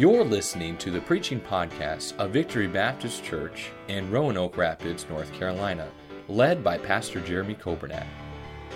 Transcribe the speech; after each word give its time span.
You're 0.00 0.24
listening 0.24 0.78
to 0.78 0.90
the 0.90 1.02
preaching 1.02 1.38
podcast 1.38 2.16
of 2.16 2.30
Victory 2.30 2.66
Baptist 2.66 3.22
Church 3.22 3.68
in 3.88 4.10
Roanoke 4.10 4.56
Rapids, 4.56 5.04
North 5.10 5.30
Carolina, 5.34 5.90
led 6.26 6.64
by 6.64 6.78
Pastor 6.78 7.20
Jeremy 7.20 7.54
Coburnack. 7.54 8.06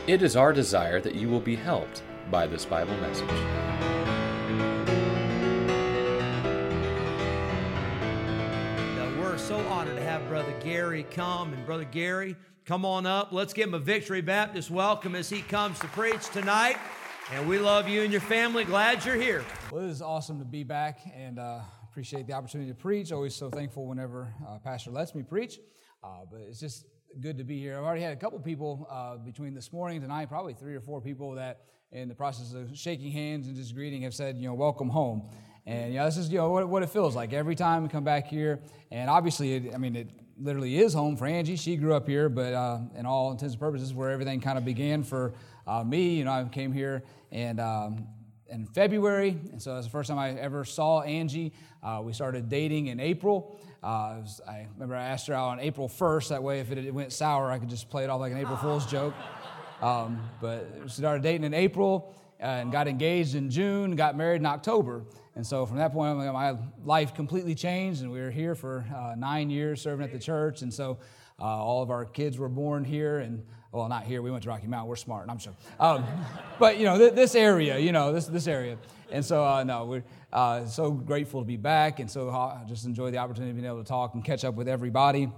It 0.06 0.20
is 0.20 0.36
our 0.36 0.52
desire 0.52 1.00
that 1.00 1.14
you 1.14 1.30
will 1.30 1.40
be 1.40 1.56
helped 1.56 2.02
by 2.30 2.46
this 2.46 2.66
Bible 2.66 2.94
message. 2.98 3.26
Now, 8.94 9.18
we're 9.18 9.38
so 9.38 9.56
honored 9.68 9.96
to 9.96 10.02
have 10.02 10.28
Brother 10.28 10.54
Gary 10.62 11.06
come. 11.10 11.54
And 11.54 11.64
Brother 11.64 11.86
Gary, 11.86 12.36
come 12.66 12.84
on 12.84 13.06
up. 13.06 13.32
Let's 13.32 13.54
give 13.54 13.68
him 13.68 13.74
a 13.74 13.78
Victory 13.78 14.20
Baptist 14.20 14.70
welcome 14.70 15.14
as 15.14 15.30
he 15.30 15.40
comes 15.40 15.78
to 15.78 15.86
preach 15.86 16.28
tonight. 16.32 16.76
And 17.32 17.48
we 17.48 17.58
love 17.58 17.88
you 17.88 18.02
and 18.02 18.12
your 18.12 18.20
family. 18.20 18.64
Glad 18.64 19.02
you're 19.02 19.16
here. 19.16 19.42
Well, 19.70 19.82
it 19.82 19.88
is 19.88 20.02
awesome 20.02 20.38
to 20.40 20.44
be 20.44 20.62
back 20.62 21.00
and 21.16 21.38
uh, 21.38 21.60
appreciate 21.82 22.26
the 22.26 22.34
opportunity 22.34 22.70
to 22.70 22.76
preach. 22.76 23.12
Always 23.12 23.34
so 23.34 23.48
thankful 23.48 23.86
whenever 23.86 24.34
uh, 24.46 24.58
Pastor 24.58 24.90
lets 24.90 25.14
me 25.14 25.22
preach. 25.22 25.58
Uh, 26.02 26.26
but 26.30 26.42
it's 26.42 26.60
just 26.60 26.84
good 27.20 27.38
to 27.38 27.44
be 27.44 27.58
here. 27.58 27.78
I've 27.78 27.84
already 27.84 28.02
had 28.02 28.12
a 28.12 28.16
couple 28.16 28.38
people 28.40 28.86
uh, 28.90 29.16
between 29.16 29.54
this 29.54 29.72
morning 29.72 29.96
and 29.96 30.04
tonight, 30.04 30.28
probably 30.28 30.52
three 30.52 30.74
or 30.74 30.82
four 30.82 31.00
people 31.00 31.32
that, 31.36 31.62
in 31.92 32.08
the 32.08 32.14
process 32.14 32.52
of 32.52 32.76
shaking 32.76 33.10
hands 33.10 33.46
and 33.46 33.56
just 33.56 33.74
greeting, 33.74 34.02
have 34.02 34.14
said, 34.14 34.36
you 34.36 34.46
know, 34.46 34.54
welcome 34.54 34.90
home. 34.90 35.22
And 35.64 35.94
you 35.94 36.00
know, 36.00 36.04
this 36.04 36.18
is 36.18 36.28
you 36.28 36.36
know 36.36 36.50
what, 36.50 36.68
what 36.68 36.82
it 36.82 36.90
feels 36.90 37.16
like 37.16 37.32
every 37.32 37.54
time 37.54 37.84
we 37.84 37.88
come 37.88 38.04
back 38.04 38.26
here. 38.26 38.60
And 38.90 39.08
obviously, 39.08 39.54
it, 39.54 39.74
I 39.74 39.78
mean, 39.78 39.96
it 39.96 40.10
literally 40.38 40.78
is 40.78 40.92
home 40.92 41.16
for 41.16 41.26
Angie. 41.26 41.56
She 41.56 41.76
grew 41.76 41.94
up 41.94 42.06
here, 42.06 42.28
but 42.28 42.52
uh, 42.52 42.80
in 42.96 43.06
all 43.06 43.30
intents 43.30 43.54
and 43.54 43.60
purposes, 43.60 43.94
where 43.94 44.10
everything 44.10 44.40
kind 44.42 44.58
of 44.58 44.66
began 44.66 45.02
for 45.02 45.32
uh, 45.66 45.84
me. 45.84 46.16
You 46.16 46.24
know, 46.24 46.32
I 46.32 46.44
came 46.44 46.72
here 46.72 47.02
and 47.32 47.60
um, 47.60 48.06
in 48.48 48.66
February, 48.66 49.38
and 49.50 49.60
so 49.60 49.74
that's 49.74 49.86
the 49.86 49.90
first 49.90 50.08
time 50.08 50.18
I 50.18 50.30
ever 50.38 50.64
saw 50.64 51.02
Angie. 51.02 51.52
Uh, 51.82 52.00
we 52.02 52.12
started 52.12 52.48
dating 52.48 52.86
in 52.86 53.00
April. 53.00 53.58
Uh, 53.82 54.16
was, 54.22 54.40
I 54.48 54.66
remember 54.74 54.96
I 54.96 55.04
asked 55.04 55.26
her 55.26 55.34
out 55.34 55.48
on 55.48 55.60
April 55.60 55.88
1st. 55.88 56.28
That 56.30 56.42
way, 56.42 56.60
if 56.60 56.70
it, 56.70 56.78
it, 56.78 56.94
went 56.94 57.12
sour, 57.12 57.50
I 57.50 57.58
could 57.58 57.68
just 57.68 57.90
play 57.90 58.04
it 58.04 58.10
off 58.10 58.20
like 58.20 58.32
an 58.32 58.38
April 58.38 58.56
Fool's 58.56 58.86
joke. 58.86 59.14
Um, 59.82 60.30
but 60.40 60.66
we 60.82 60.88
started 60.88 61.22
dating 61.22 61.44
in 61.44 61.52
April 61.52 62.14
uh, 62.40 62.44
and 62.44 62.72
got 62.72 62.88
engaged 62.88 63.34
in 63.34 63.50
June, 63.50 63.96
got 63.96 64.16
married 64.16 64.40
in 64.40 64.46
October. 64.46 65.04
And 65.36 65.46
so 65.46 65.66
from 65.66 65.76
that 65.76 65.92
point 65.92 66.16
on, 66.16 66.32
my 66.32 66.56
life 66.84 67.12
completely 67.12 67.54
changed, 67.54 68.00
and 68.00 68.10
we 68.10 68.20
were 68.20 68.30
here 68.30 68.54
for 68.54 68.86
uh, 68.96 69.14
nine 69.18 69.50
years 69.50 69.82
serving 69.82 70.04
at 70.04 70.12
the 70.12 70.18
church. 70.18 70.62
And 70.62 70.72
so 70.72 70.98
uh, 71.40 71.44
all 71.44 71.82
of 71.82 71.90
our 71.90 72.04
kids 72.04 72.38
were 72.38 72.48
born 72.48 72.84
here, 72.84 73.18
and 73.18 73.44
well, 73.72 73.88
not 73.88 74.04
here. 74.04 74.22
We 74.22 74.30
went 74.30 74.44
to 74.44 74.48
Rocky 74.48 74.68
Mountain. 74.68 74.88
We're 74.88 74.96
smart. 74.96 75.26
I'm 75.28 75.38
sure. 75.38 75.54
Um, 75.80 76.04
but 76.58 76.78
you 76.78 76.84
know, 76.84 76.96
th- 76.96 77.14
this 77.14 77.34
area, 77.34 77.78
you 77.78 77.92
know, 77.92 78.12
this 78.12 78.26
this 78.26 78.46
area, 78.46 78.78
and 79.10 79.24
so 79.24 79.44
uh, 79.44 79.64
no, 79.64 79.84
we're 79.84 80.04
uh, 80.32 80.64
so 80.66 80.92
grateful 80.92 81.40
to 81.40 81.46
be 81.46 81.56
back, 81.56 81.98
and 81.98 82.08
so 82.10 82.28
I 82.28 82.60
uh, 82.62 82.64
just 82.66 82.86
enjoy 82.86 83.10
the 83.10 83.18
opportunity 83.18 83.50
of 83.50 83.56
being 83.56 83.66
able 83.66 83.82
to 83.82 83.88
talk 83.88 84.14
and 84.14 84.24
catch 84.24 84.44
up 84.44 84.54
with 84.54 84.68
everybody. 84.68 85.30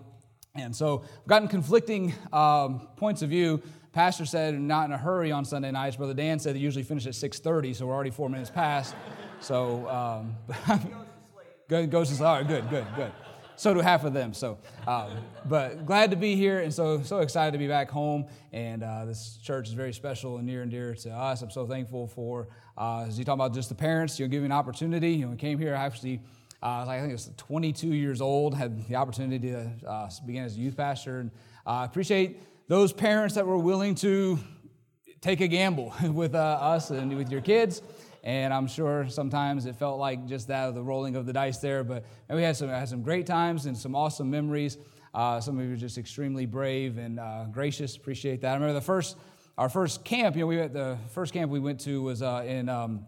And 0.55 0.75
so 0.75 1.03
I've 1.05 1.27
gotten 1.27 1.49
conflicting 1.49 2.15
um, 2.33 2.89
points 2.97 3.21
of 3.21 3.29
view. 3.29 3.63
Pastor 3.93 4.25
said 4.25 4.59
not 4.59 4.87
in 4.87 4.93
a 4.93 4.99
hurry 4.99 5.31
on 5.31 5.45
Sunday 5.45 5.71
nights. 5.71 5.97
Brother 5.97 6.15
Dan 6.15 6.39
said 6.39 6.55
they 6.55 6.61
usually 6.61 6.85
finish 6.85 7.07
at 7.07 7.15
6:30, 7.15 7.75
so 7.75 7.87
we're 7.87 7.95
already 7.95 8.11
four 8.11 8.29
minutes 8.29 8.51
past. 8.51 8.95
So 9.41 9.89
um, 9.89 10.37
goes 11.69 12.09
to 12.11 12.15
sleep. 12.15 12.27
all 12.27 12.37
right, 12.37 12.47
good, 12.47 12.69
good, 12.69 12.87
good 12.97 13.13
so 13.57 13.75
do 13.75 13.81
half 13.81 14.05
of 14.05 14.12
them. 14.12 14.33
So, 14.35 14.59
uh, 14.87 15.11
but 15.47 15.87
glad 15.87 16.11
to 16.11 16.17
be 16.17 16.37
here 16.37 16.61
and 16.61 16.73
so 16.73 17.03
so 17.03 17.21
excited 17.21 17.53
to 17.53 17.59
be 17.59 17.67
back 17.67 17.91
home. 17.91 18.27
And 18.53 18.83
uh, 18.83 19.07
this 19.07 19.39
church 19.43 19.69
is 19.69 19.75
very 19.75 19.93
special 19.93 20.37
and 20.37 20.47
near 20.47 20.62
and 20.62 20.71
dear 20.71 20.95
to 20.95 21.11
us. 21.11 21.43
I'm 21.43 21.51
so 21.51 21.67
thankful 21.67 22.07
for 22.07 22.49
uh, 22.77 23.07
as 23.09 23.19
you 23.19 23.25
talk 23.25 23.34
about 23.34 23.55
just 23.55 23.69
the 23.69 23.75
parents, 23.75 24.19
you 24.19 24.27
know, 24.27 24.31
giving 24.31 24.47
an 24.47 24.53
opportunity. 24.53 25.12
You 25.12 25.25
know, 25.25 25.31
we 25.33 25.37
came 25.37 25.59
here 25.59 25.75
actually. 25.75 26.21
Uh, 26.62 26.87
I 26.89 26.99
think 26.99 27.11
it 27.11 27.12
was 27.12 27.31
22 27.37 27.89
years 27.89 28.21
old. 28.21 28.55
Had 28.55 28.89
the 28.89 28.97
opportunity 28.97 29.50
to 29.50 29.71
uh, 29.87 30.11
begin 30.27 30.44
as 30.44 30.56
a 30.56 30.61
youth 30.61 30.77
pastor, 30.77 31.21
and 31.21 31.31
I 31.67 31.84
appreciate 31.84 32.41
those 32.69 32.93
parents 32.93 33.34
that 33.34 33.47
were 33.47 33.59
willing 33.59 33.94
to 33.97 34.38
take 35.21 35.41
a 35.41 35.49
gamble 35.49 35.94
with 36.03 36.34
uh, 36.34 36.38
us 36.38 36.91
and 36.91 37.17
with 37.17 37.31
your 37.31 37.41
kids. 37.41 37.83
And 38.26 38.53
I'm 38.53 38.66
sure 38.66 39.09
sometimes 39.09 39.66
it 39.66 39.76
felt 39.76 40.00
like 40.00 40.26
just 40.26 40.48
that, 40.48 40.69
of 40.69 40.75
the 40.75 40.82
rolling 40.82 41.14
of 41.14 41.26
the 41.26 41.32
dice 41.32 41.59
there. 41.59 41.84
But 41.84 42.04
we 42.28 42.42
had 42.42 42.56
some, 42.56 42.69
had 42.69 42.88
some 42.88 43.03
great 43.03 43.25
times 43.25 43.66
and 43.66 43.78
some 43.78 43.94
awesome 43.94 44.28
memories. 44.28 44.78
Uh, 45.14 45.41
some 45.41 45.56
of 45.56 45.64
you 45.64 45.70
were 45.70 45.76
just 45.76 45.97
extremely 45.97 46.44
brave 46.44 46.98
and 46.98 47.20
uh, 47.20 47.44
gracious. 47.53 47.94
Appreciate 47.97 48.41
that. 48.41 48.50
I 48.50 48.54
remember 48.54 48.75
the 48.75 48.81
first, 48.81 49.16
our 49.56 49.69
first 49.69 50.04
camp, 50.04 50.34
you 50.34 50.41
know, 50.41 50.48
we 50.48 50.56
the 50.56 50.98
first 51.12 51.32
camp 51.32 51.53
we 51.53 51.60
went 51.60 51.78
to 51.82 52.03
was 52.03 52.20
uh, 52.20 52.42
in 52.44 52.69
um, 52.69 53.06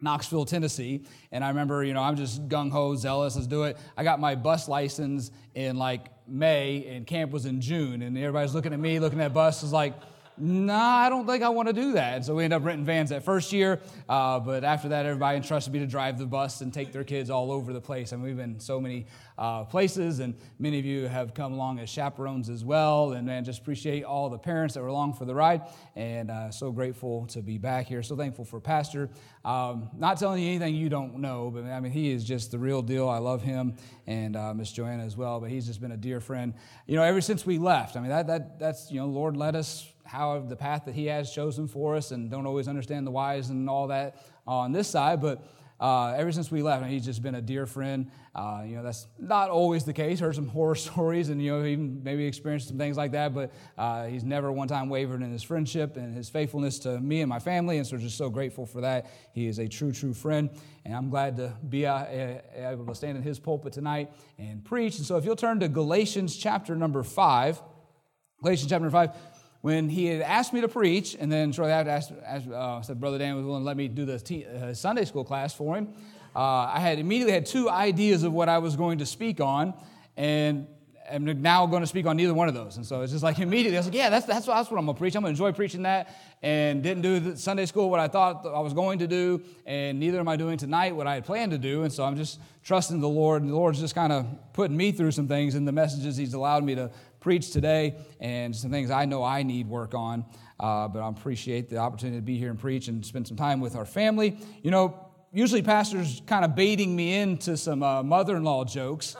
Knoxville, 0.00 0.44
Tennessee. 0.44 1.04
And 1.32 1.42
I 1.42 1.48
remember, 1.48 1.82
you 1.82 1.92
know, 1.92 2.02
I'm 2.02 2.14
just 2.14 2.46
gung 2.48 2.70
ho, 2.70 2.94
zealous, 2.94 3.34
let's 3.34 3.48
do 3.48 3.64
it. 3.64 3.76
I 3.96 4.04
got 4.04 4.20
my 4.20 4.36
bus 4.36 4.68
license 4.68 5.32
in 5.56 5.78
like 5.78 6.06
May, 6.28 6.86
and 6.86 7.08
camp 7.08 7.32
was 7.32 7.44
in 7.44 7.60
June. 7.60 8.02
And 8.02 8.16
everybody's 8.16 8.54
looking 8.54 8.72
at 8.72 8.78
me, 8.78 9.00
looking 9.00 9.20
at 9.20 9.34
bus, 9.34 9.64
is 9.64 9.72
like, 9.72 9.94
nah, 10.38 10.96
I 10.96 11.08
don't 11.08 11.26
think 11.26 11.42
I 11.42 11.48
want 11.48 11.68
to 11.68 11.72
do 11.72 11.92
that. 11.92 12.16
And 12.16 12.24
so 12.24 12.34
we 12.34 12.44
ended 12.44 12.56
up 12.58 12.64
renting 12.64 12.84
vans 12.84 13.10
that 13.10 13.24
first 13.24 13.52
year. 13.52 13.80
Uh, 14.08 14.40
but 14.40 14.64
after 14.64 14.88
that, 14.88 15.06
everybody 15.06 15.36
entrusted 15.36 15.72
me 15.72 15.78
to 15.80 15.86
drive 15.86 16.18
the 16.18 16.26
bus 16.26 16.60
and 16.60 16.72
take 16.72 16.92
their 16.92 17.04
kids 17.04 17.30
all 17.30 17.52
over 17.52 17.72
the 17.72 17.80
place. 17.80 18.12
I 18.12 18.16
and 18.16 18.24
mean, 18.24 18.36
we've 18.36 18.44
been 18.44 18.60
so 18.60 18.80
many 18.80 19.06
uh, 19.38 19.64
places, 19.64 20.20
and 20.20 20.34
many 20.58 20.78
of 20.78 20.84
you 20.84 21.06
have 21.06 21.34
come 21.34 21.52
along 21.52 21.78
as 21.78 21.88
chaperones 21.88 22.48
as 22.48 22.64
well. 22.64 23.12
And 23.12 23.26
man, 23.26 23.44
just 23.44 23.60
appreciate 23.60 24.04
all 24.04 24.28
the 24.28 24.38
parents 24.38 24.74
that 24.74 24.80
were 24.80 24.88
along 24.88 25.14
for 25.14 25.24
the 25.24 25.34
ride. 25.34 25.62
And 25.96 26.30
uh, 26.30 26.50
so 26.50 26.72
grateful 26.72 27.26
to 27.28 27.42
be 27.42 27.58
back 27.58 27.86
here. 27.86 28.02
So 28.02 28.16
thankful 28.16 28.44
for 28.44 28.60
Pastor. 28.60 29.10
Um, 29.44 29.88
not 29.96 30.18
telling 30.18 30.42
you 30.42 30.48
anything 30.48 30.74
you 30.74 30.88
don't 30.88 31.18
know, 31.18 31.50
but 31.50 31.64
I 31.64 31.80
mean, 31.80 31.92
he 31.92 32.10
is 32.10 32.24
just 32.24 32.50
the 32.50 32.58
real 32.58 32.82
deal. 32.82 33.08
I 33.08 33.18
love 33.18 33.42
him 33.42 33.76
and 34.06 34.36
uh, 34.36 34.52
Miss 34.52 34.72
Joanna 34.72 35.04
as 35.04 35.16
well. 35.16 35.40
But 35.40 35.50
he's 35.50 35.66
just 35.66 35.80
been 35.80 35.92
a 35.92 35.96
dear 35.96 36.20
friend, 36.20 36.54
you 36.86 36.96
know, 36.96 37.02
ever 37.02 37.20
since 37.20 37.46
we 37.46 37.58
left. 37.58 37.96
I 37.96 38.00
mean, 38.00 38.10
that, 38.10 38.26
that, 38.26 38.58
that's, 38.58 38.90
you 38.90 39.00
know, 39.00 39.06
Lord 39.06 39.36
led 39.36 39.56
us 39.56 39.90
how 40.10 40.40
the 40.40 40.56
path 40.56 40.86
that 40.86 40.94
He 40.94 41.06
has 41.06 41.30
chosen 41.30 41.68
for 41.68 41.94
us, 41.94 42.10
and 42.10 42.30
don't 42.30 42.46
always 42.46 42.66
understand 42.66 43.06
the 43.06 43.12
whys 43.12 43.50
and 43.50 43.70
all 43.70 43.86
that 43.88 44.16
on 44.46 44.72
this 44.72 44.88
side. 44.88 45.20
But 45.20 45.44
uh, 45.80 46.12
ever 46.16 46.30
since 46.30 46.50
we 46.50 46.62
left, 46.62 46.84
he's 46.86 47.04
just 47.06 47.22
been 47.22 47.36
a 47.36 47.40
dear 47.40 47.64
friend. 47.64 48.10
Uh, 48.34 48.62
you 48.66 48.76
know, 48.76 48.82
that's 48.82 49.06
not 49.18 49.48
always 49.48 49.84
the 49.84 49.92
case. 49.92 50.20
Heard 50.20 50.34
some 50.34 50.48
horror 50.58 50.74
stories, 50.74 51.30
and 51.30 51.42
you 51.42 51.52
know, 51.52 51.64
even 51.64 52.02
maybe 52.02 52.26
experienced 52.26 52.68
some 52.68 52.76
things 52.76 52.96
like 52.96 53.12
that. 53.12 53.32
But 53.32 53.52
uh, 53.78 54.06
he's 54.06 54.22
never 54.22 54.52
one 54.52 54.68
time 54.68 54.90
wavered 54.90 55.22
in 55.22 55.32
his 55.32 55.42
friendship 55.42 55.96
and 55.96 56.14
his 56.14 56.28
faithfulness 56.28 56.80
to 56.80 57.00
me 57.00 57.22
and 57.22 57.28
my 57.28 57.38
family, 57.38 57.78
and 57.78 57.86
so 57.86 57.96
just 57.96 58.18
so 58.18 58.28
grateful 58.28 58.66
for 58.66 58.82
that. 58.82 59.06
He 59.32 59.46
is 59.46 59.58
a 59.58 59.68
true, 59.68 59.90
true 59.92 60.12
friend, 60.12 60.50
and 60.84 60.94
I'm 60.94 61.08
glad 61.08 61.36
to 61.36 61.56
be 61.66 61.86
uh, 61.86 62.04
able 62.56 62.86
to 62.86 62.94
stand 62.94 63.16
in 63.16 63.22
his 63.22 63.38
pulpit 63.38 63.72
tonight 63.72 64.10
and 64.38 64.62
preach. 64.62 64.98
And 64.98 65.06
so, 65.06 65.16
if 65.16 65.24
you'll 65.24 65.36
turn 65.36 65.60
to 65.60 65.68
Galatians 65.68 66.36
chapter 66.36 66.76
number 66.76 67.02
five, 67.02 67.62
Galatians 68.42 68.70
chapter 68.70 68.90
five 68.90 69.10
when 69.60 69.88
he 69.88 70.06
had 70.06 70.22
asked 70.22 70.52
me 70.52 70.60
to 70.62 70.68
preach, 70.68 71.16
and 71.18 71.30
then 71.30 71.52
shortly 71.52 71.72
after 71.72 71.90
asked, 71.90 72.12
asked, 72.24 72.48
uh, 72.48 72.80
said 72.82 72.98
Brother 72.98 73.18
Dan 73.18 73.36
was 73.36 73.44
willing 73.44 73.62
to 73.62 73.66
let 73.66 73.76
me 73.76 73.88
do 73.88 74.04
the 74.06 74.14
uh, 74.14 74.74
Sunday 74.74 75.04
school 75.04 75.24
class 75.24 75.54
for 75.54 75.76
him, 75.76 75.92
uh, 76.34 76.70
I 76.72 76.78
had 76.80 76.98
immediately 76.98 77.32
had 77.32 77.46
two 77.46 77.68
ideas 77.68 78.22
of 78.22 78.32
what 78.32 78.48
I 78.48 78.58
was 78.58 78.76
going 78.76 78.98
to 78.98 79.06
speak 79.06 79.40
on, 79.40 79.74
and 80.16 80.66
I'm 81.10 81.42
now 81.42 81.66
going 81.66 81.82
to 81.82 81.86
speak 81.86 82.06
on 82.06 82.16
neither 82.16 82.32
one 82.34 82.48
of 82.48 82.54
those. 82.54 82.76
And 82.76 82.86
so 82.86 83.02
it's 83.02 83.12
just 83.12 83.24
like 83.24 83.38
immediately, 83.40 83.76
I 83.76 83.80
was 83.80 83.86
like, 83.86 83.94
yeah, 83.94 84.10
that's, 84.10 84.26
that's, 84.26 84.46
that's 84.46 84.70
what 84.70 84.78
I'm 84.78 84.84
going 84.84 84.94
to 84.94 84.98
preach. 84.98 85.16
I'm 85.16 85.22
going 85.22 85.34
to 85.34 85.42
enjoy 85.42 85.54
preaching 85.54 85.82
that. 85.82 86.16
And 86.42 86.82
didn't 86.82 87.02
do 87.02 87.20
the 87.20 87.36
Sunday 87.36 87.66
school 87.66 87.90
what 87.90 88.00
I 88.00 88.08
thought 88.08 88.46
I 88.46 88.60
was 88.60 88.72
going 88.72 89.00
to 89.00 89.06
do. 89.06 89.42
And 89.66 90.00
neither 90.00 90.20
am 90.20 90.28
I 90.28 90.36
doing 90.36 90.56
tonight 90.56 90.94
what 90.94 91.06
I 91.06 91.14
had 91.14 91.24
planned 91.24 91.52
to 91.52 91.58
do. 91.58 91.82
And 91.82 91.92
so 91.92 92.04
I'm 92.04 92.16
just 92.16 92.40
trusting 92.64 93.00
the 93.00 93.08
Lord. 93.08 93.42
And 93.42 93.50
the 93.50 93.56
Lord's 93.56 93.80
just 93.80 93.94
kind 93.94 94.12
of 94.12 94.26
putting 94.52 94.76
me 94.76 94.92
through 94.92 95.10
some 95.10 95.28
things 95.28 95.54
in 95.54 95.64
the 95.64 95.72
messages 95.72 96.16
He's 96.16 96.34
allowed 96.34 96.64
me 96.64 96.74
to 96.76 96.90
preach 97.20 97.52
today 97.52 97.96
and 98.20 98.54
some 98.54 98.70
things 98.70 98.90
I 98.90 99.04
know 99.04 99.22
I 99.22 99.42
need 99.42 99.68
work 99.68 99.94
on. 99.94 100.24
Uh, 100.58 100.88
but 100.88 101.00
I 101.00 101.08
appreciate 101.08 101.70
the 101.70 101.78
opportunity 101.78 102.18
to 102.18 102.22
be 102.22 102.36
here 102.36 102.50
and 102.50 102.58
preach 102.58 102.88
and 102.88 103.04
spend 103.04 103.28
some 103.28 103.36
time 103.36 103.60
with 103.60 103.76
our 103.76 103.86
family. 103.86 104.38
You 104.62 104.70
know, 104.70 105.10
usually 105.32 105.62
pastors 105.62 106.20
kind 106.26 106.44
of 106.44 106.54
baiting 106.54 106.94
me 106.94 107.14
into 107.14 107.56
some 107.56 107.82
uh, 107.82 108.02
mother-in-law 108.02 108.64
jokes 108.64 109.16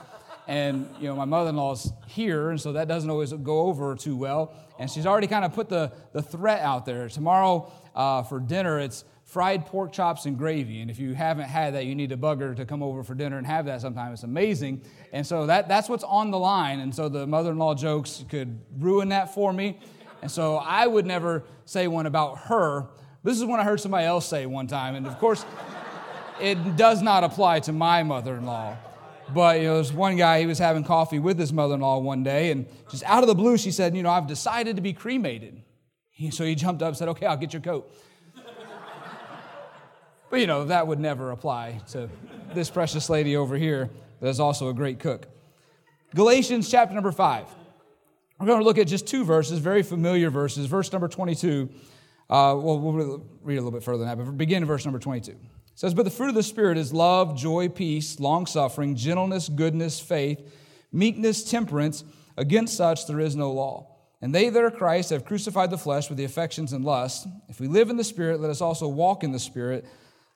and 0.47 0.89
you 0.99 1.07
know 1.07 1.15
my 1.15 1.25
mother-in-law's 1.25 1.93
here 2.07 2.49
and 2.49 2.59
so 2.59 2.73
that 2.73 2.87
doesn't 2.87 3.09
always 3.09 3.31
go 3.31 3.61
over 3.61 3.95
too 3.95 4.17
well 4.17 4.53
and 4.79 4.89
she's 4.89 5.05
already 5.05 5.27
kind 5.27 5.45
of 5.45 5.53
put 5.53 5.69
the, 5.69 5.91
the 6.13 6.21
threat 6.21 6.61
out 6.61 6.85
there 6.85 7.07
tomorrow 7.07 7.71
uh, 7.95 8.23
for 8.23 8.39
dinner 8.39 8.79
it's 8.79 9.05
fried 9.31 9.65
pork 9.65 9.93
chops 9.93 10.25
and 10.25 10.37
gravy. 10.37 10.81
And 10.81 10.91
if 10.91 10.99
you 10.99 11.13
haven't 11.13 11.47
had 11.47 11.75
that, 11.75 11.85
you 11.85 11.95
need 11.95 12.11
a 12.11 12.17
bugger 12.17 12.53
to 12.53 12.65
come 12.65 12.83
over 12.83 13.01
for 13.01 13.15
dinner 13.15 13.37
and 13.37 13.47
have 13.47 13.65
that 13.67 13.79
sometime. 13.79 14.11
It's 14.11 14.23
amazing. 14.23 14.81
And 15.13 15.25
so 15.25 15.45
that, 15.45 15.69
that's 15.69 15.87
what's 15.87 16.03
on 16.03 16.31
the 16.31 16.37
line. 16.37 16.81
And 16.81 16.93
so 16.93 17.07
the 17.07 17.25
mother 17.25 17.51
in 17.51 17.57
law 17.57 17.73
jokes 17.73 18.25
could 18.27 18.59
ruin 18.77 19.07
that 19.09 19.33
for 19.33 19.53
me. 19.53 19.79
And 20.21 20.29
so 20.29 20.57
I 20.57 20.85
would 20.85 21.05
never 21.05 21.45
say 21.63 21.87
one 21.87 22.07
about 22.07 22.39
her. 22.39 22.87
This 23.23 23.37
is 23.37 23.45
one 23.45 23.61
I 23.61 23.63
heard 23.63 23.79
somebody 23.79 24.05
else 24.05 24.27
say 24.27 24.45
one 24.47 24.67
time. 24.67 24.95
And 24.95 25.07
of 25.07 25.17
course, 25.17 25.45
it 26.41 26.75
does 26.75 27.01
not 27.01 27.23
apply 27.23 27.61
to 27.61 27.71
my 27.71 28.03
mother 28.03 28.35
in 28.35 28.45
law. 28.45 28.75
But 29.33 29.61
you 29.61 29.67
know, 29.67 29.75
there's 29.75 29.93
one 29.93 30.17
guy, 30.17 30.41
he 30.41 30.45
was 30.45 30.59
having 30.59 30.83
coffee 30.83 31.19
with 31.19 31.39
his 31.39 31.53
mother 31.53 31.75
in 31.75 31.79
law 31.79 31.99
one 31.99 32.21
day, 32.21 32.51
and 32.51 32.67
just 32.89 33.03
out 33.05 33.23
of 33.23 33.27
the 33.27 33.35
blue, 33.35 33.57
she 33.57 33.71
said, 33.71 33.95
You 33.95 34.03
know, 34.03 34.09
I've 34.09 34.27
decided 34.27 34.75
to 34.75 34.81
be 34.81 34.91
cremated. 34.91 35.61
So 36.31 36.43
he 36.43 36.53
jumped 36.53 36.81
up 36.81 36.89
and 36.89 36.97
said, 36.97 37.07
Okay, 37.07 37.25
I'll 37.25 37.37
get 37.37 37.53
your 37.53 37.61
coat. 37.61 37.95
But 40.31 40.39
you 40.39 40.47
know, 40.47 40.63
that 40.63 40.87
would 40.87 40.99
never 40.99 41.31
apply 41.31 41.81
to 41.89 42.09
this 42.53 42.69
precious 42.69 43.09
lady 43.09 43.35
over 43.35 43.57
here 43.57 43.89
that 44.21 44.29
is 44.29 44.39
also 44.39 44.69
a 44.69 44.73
great 44.73 44.97
cook. 44.97 45.27
Galatians 46.15 46.71
chapter 46.71 46.95
number 46.95 47.11
5. 47.11 47.45
We're 48.39 48.45
going 48.45 48.59
to 48.59 48.65
look 48.65 48.77
at 48.77 48.87
just 48.87 49.05
two 49.05 49.25
verses, 49.25 49.59
very 49.59 49.83
familiar 49.83 50.29
verses. 50.29 50.67
Verse 50.67 50.89
number 50.93 51.09
22. 51.09 51.69
Uh, 52.29 52.55
well, 52.57 52.79
we'll 52.79 53.25
read 53.43 53.57
a 53.57 53.61
little 53.61 53.71
bit 53.71 53.83
further 53.83 54.05
than 54.05 54.07
that, 54.07 54.23
but 54.23 54.37
begin 54.37 54.63
in 54.63 54.67
verse 54.67 54.85
number 54.85 54.99
22. 54.99 55.31
It 55.31 55.37
says, 55.75 55.93
But 55.93 56.03
the 56.03 56.09
fruit 56.09 56.29
of 56.29 56.35
the 56.35 56.43
Spirit 56.43 56.77
is 56.77 56.93
love, 56.93 57.37
joy, 57.37 57.67
peace, 57.67 58.17
long 58.17 58.45
suffering, 58.45 58.95
gentleness, 58.95 59.49
goodness, 59.49 59.99
faith, 59.99 60.39
meekness, 60.93 61.43
temperance. 61.43 62.05
Against 62.37 62.77
such 62.77 63.05
there 63.05 63.19
is 63.19 63.35
no 63.35 63.51
law. 63.51 63.97
And 64.21 64.33
they 64.33 64.47
that 64.47 64.63
are 64.63 64.71
Christ 64.71 65.09
have 65.09 65.25
crucified 65.25 65.71
the 65.71 65.77
flesh 65.77 66.07
with 66.07 66.17
the 66.17 66.23
affections 66.23 66.71
and 66.71 66.85
lusts. 66.85 67.27
If 67.49 67.59
we 67.59 67.67
live 67.67 67.89
in 67.89 67.97
the 67.97 68.03
Spirit, 68.05 68.39
let 68.39 68.49
us 68.49 68.61
also 68.61 68.87
walk 68.87 69.25
in 69.25 69.33
the 69.33 69.39
Spirit. 69.39 69.85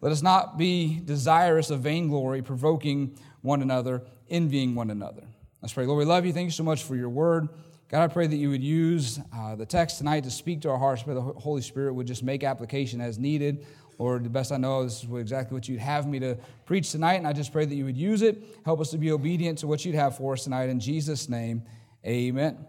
Let 0.06 0.12
us 0.12 0.22
not 0.22 0.56
be 0.60 1.02
desirous 1.04 1.72
of 1.72 1.80
vainglory, 1.80 2.44
provoking 2.44 3.18
one 3.42 3.64
another, 3.64 4.04
envying 4.30 4.76
one 4.76 4.92
another. 4.92 5.24
Let's 5.64 5.74
pray. 5.74 5.88
Lord, 5.88 5.98
we 5.98 6.06
love 6.06 6.28
you. 6.28 6.32
Thank 6.32 6.46
you 6.46 6.52
so 6.52 6.64
much 6.64 6.84
for 6.84 6.96
your 6.96 7.10
word. 7.10 7.50
God, 7.90 8.04
I 8.04 8.08
pray 8.08 8.28
that 8.28 8.36
you 8.36 8.52
would 8.52 8.64
use 8.64 9.20
uh, 9.36 9.56
the 9.56 9.66
text 9.66 9.98
tonight 9.98 10.26
to 10.26 10.30
speak 10.30 10.62
to 10.62 10.70
our 10.70 10.78
hearts. 10.78 11.02
Pray 11.02 11.16
the 11.16 11.22
Holy 11.22 11.64
Spirit 11.64 11.96
would 11.96 12.06
just 12.06 12.22
make 12.22 12.44
application 12.44 13.02
as 13.02 13.18
needed. 13.18 13.66
Lord, 13.98 14.24
the 14.24 14.30
best 14.30 14.52
I 14.52 14.58
know, 14.58 14.84
this 14.84 15.04
is 15.04 15.12
exactly 15.12 15.56
what 15.56 15.68
you'd 15.68 15.80
have 15.80 16.06
me 16.06 16.20
to 16.20 16.38
preach 16.68 16.92
tonight, 16.92 17.16
and 17.16 17.26
I 17.26 17.34
just 17.34 17.52
pray 17.52 17.66
that 17.66 17.74
you 17.74 17.86
would 17.86 17.98
use 17.98 18.22
it. 18.22 18.44
Help 18.64 18.82
us 18.82 18.92
to 18.92 19.00
be 19.00 19.12
obedient 19.12 19.58
to 19.58 19.68
what 19.68 19.86
you'd 19.86 19.96
have 19.96 20.18
for 20.18 20.34
us 20.34 20.44
tonight. 20.44 20.70
In 20.70 20.80
Jesus' 20.80 21.30
name, 21.30 21.64
amen. 22.06 22.64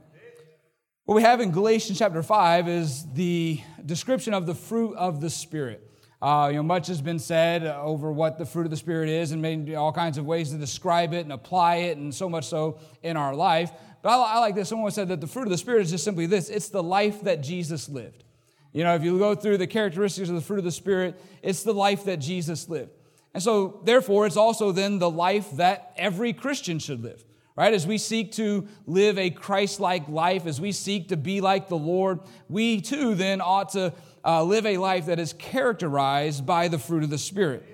What 1.05 1.17
we 1.17 1.23
have 1.23 1.43
in 1.43 1.51
Galatians 1.51 1.99
chapter 1.99 2.23
5 2.23 2.67
is 2.67 3.05
the 3.13 3.61
description 3.85 4.33
of 4.33 4.47
the 4.47 4.55
fruit 4.55 4.95
of 4.97 5.21
the 5.21 5.29
Spirit. 5.29 5.87
Uh, 6.27 6.49
you 6.49 6.57
know, 6.57 6.63
much 6.65 6.89
has 6.89 7.01
been 7.01 7.21
said 7.21 7.63
over 7.65 8.11
what 8.11 8.37
the 8.37 8.45
fruit 8.45 8.65
of 8.65 8.71
the 8.71 8.77
Spirit 8.77 9.09
is, 9.09 9.31
and 9.31 9.41
maybe 9.41 9.77
all 9.77 9.93
kinds 9.93 10.19
of 10.19 10.27
ways 10.27 10.51
to 10.51 10.59
describe 10.59 11.15
it 11.15 11.21
and 11.21 11.31
apply 11.31 11.77
it, 11.77 11.99
and 11.99 12.13
so 12.13 12.29
much 12.29 12.47
so 12.47 12.81
in 13.05 13.17
our 13.17 13.33
life. 13.33 13.71
But 14.03 14.09
I, 14.09 14.35
I 14.35 14.39
like 14.41 14.57
this. 14.57 14.69
Someone 14.69 14.91
said 14.91 15.07
that 15.07 15.21
the 15.21 15.29
fruit 15.29 15.45
of 15.45 15.51
the 15.51 15.57
Spirit 15.57 15.83
is 15.83 15.91
just 15.93 16.03
simply 16.03 16.27
this 16.27 16.49
it's 16.49 16.69
the 16.69 16.83
life 16.83 17.23
that 17.23 17.45
Jesus 17.45 17.89
lived. 17.89 18.25
You 18.73 18.83
know, 18.83 18.97
if 18.97 19.05
you 19.05 19.17
go 19.21 19.37
through 19.37 19.59
the 19.59 19.69
characteristics 19.69 20.29
of 20.29 20.35
the 20.35 20.41
fruit 20.41 20.59
of 20.59 20.65
the 20.65 20.73
Spirit, 20.73 21.15
it's 21.45 21.63
the 21.63 21.73
life 21.73 22.07
that 22.07 22.17
Jesus 22.17 22.69
lived. 22.69 22.91
And 23.33 23.41
so, 23.41 23.81
therefore, 23.85 24.27
it's 24.27 24.37
also 24.37 24.73
then 24.73 24.99
the 24.99 25.09
life 25.09 25.53
that 25.53 25.93
every 25.97 26.33
Christian 26.33 26.81
should 26.81 27.05
live, 27.05 27.25
right? 27.55 27.73
As 27.73 27.87
we 27.87 27.99
seek 27.99 28.33
to 28.33 28.67
live 28.85 29.17
a 29.17 29.31
Christ 29.31 29.79
like 29.79 30.09
life, 30.09 30.45
as 30.47 30.61
we 30.61 30.73
seek 30.73 31.11
to 31.11 31.17
be 31.17 31.41
like 31.41 31.69
the 31.69 31.79
Lord, 31.79 32.19
we 32.49 32.81
too 32.81 33.15
then 33.15 33.41
ought 33.41 33.69
to 33.75 33.93
uh, 34.27 34.43
live 34.43 34.67
a 34.67 34.77
life 34.77 35.07
that 35.07 35.19
is 35.21 35.33
characterized 35.35 36.45
by 36.45 36.69
the 36.69 36.79
fruit 36.79 37.05
of 37.05 37.11
the 37.11 37.19
Spirit. 37.19 37.65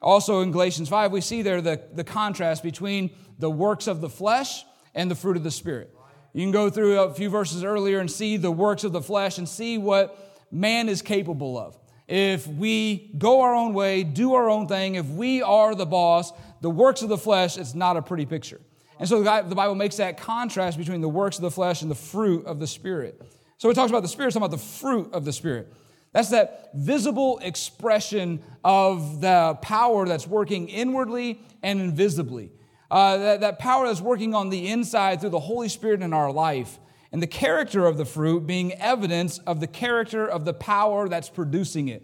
Also 0.00 0.40
in 0.40 0.52
Galatians 0.52 0.88
5, 0.88 1.10
we 1.10 1.20
see 1.20 1.42
there 1.42 1.60
the, 1.60 1.82
the 1.92 2.04
contrast 2.04 2.62
between 2.62 3.10
the 3.38 3.50
works 3.50 3.88
of 3.88 4.00
the 4.00 4.08
flesh 4.08 4.64
and 4.94 5.10
the 5.10 5.16
fruit 5.16 5.36
of 5.36 5.42
the 5.42 5.50
Spirit. 5.50 5.92
You 6.32 6.42
can 6.42 6.52
go 6.52 6.70
through 6.70 7.00
a 7.00 7.14
few 7.14 7.28
verses 7.28 7.64
earlier 7.64 7.98
and 7.98 8.10
see 8.10 8.36
the 8.36 8.50
works 8.50 8.84
of 8.84 8.92
the 8.92 9.00
flesh 9.00 9.38
and 9.38 9.48
see 9.48 9.78
what 9.78 10.44
man 10.52 10.88
is 10.88 11.02
capable 11.02 11.58
of. 11.58 11.76
If 12.06 12.46
we 12.46 13.10
go 13.18 13.40
our 13.40 13.54
own 13.54 13.74
way, 13.74 14.04
do 14.04 14.34
our 14.34 14.48
own 14.48 14.68
thing, 14.68 14.94
if 14.94 15.06
we 15.06 15.42
are 15.42 15.74
the 15.74 15.86
boss, 15.86 16.32
the 16.60 16.70
works 16.70 17.02
of 17.02 17.08
the 17.08 17.18
flesh, 17.18 17.58
it's 17.58 17.74
not 17.74 17.96
a 17.96 18.02
pretty 18.02 18.26
picture. 18.26 18.60
And 19.00 19.08
so 19.08 19.22
the 19.22 19.54
Bible 19.54 19.74
makes 19.74 19.96
that 19.96 20.18
contrast 20.18 20.78
between 20.78 21.00
the 21.00 21.08
works 21.08 21.36
of 21.36 21.42
the 21.42 21.50
flesh 21.50 21.82
and 21.82 21.90
the 21.90 21.96
fruit 21.96 22.46
of 22.46 22.60
the 22.60 22.66
Spirit. 22.66 23.20
So 23.58 23.70
it 23.70 23.74
talks 23.74 23.90
about 23.90 24.02
the 24.02 24.08
Spirit, 24.08 24.28
it's 24.28 24.34
talking 24.34 24.46
about 24.46 24.56
the 24.56 24.64
fruit 24.64 25.12
of 25.12 25.24
the 25.24 25.32
Spirit. 25.32 25.72
That's 26.16 26.30
that 26.30 26.70
visible 26.72 27.38
expression 27.42 28.42
of 28.64 29.20
the 29.20 29.58
power 29.60 30.06
that's 30.06 30.26
working 30.26 30.66
inwardly 30.70 31.42
and 31.62 31.78
invisibly. 31.78 32.52
Uh, 32.90 33.18
that, 33.18 33.40
that 33.42 33.58
power 33.58 33.86
that's 33.86 34.00
working 34.00 34.34
on 34.34 34.48
the 34.48 34.68
inside 34.68 35.20
through 35.20 35.28
the 35.28 35.40
Holy 35.40 35.68
Spirit 35.68 36.00
in 36.00 36.14
our 36.14 36.32
life. 36.32 36.78
And 37.12 37.20
the 37.20 37.26
character 37.26 37.84
of 37.84 37.98
the 37.98 38.06
fruit 38.06 38.46
being 38.46 38.72
evidence 38.80 39.40
of 39.40 39.60
the 39.60 39.66
character 39.66 40.26
of 40.26 40.46
the 40.46 40.54
power 40.54 41.06
that's 41.06 41.28
producing 41.28 41.88
it. 41.88 42.02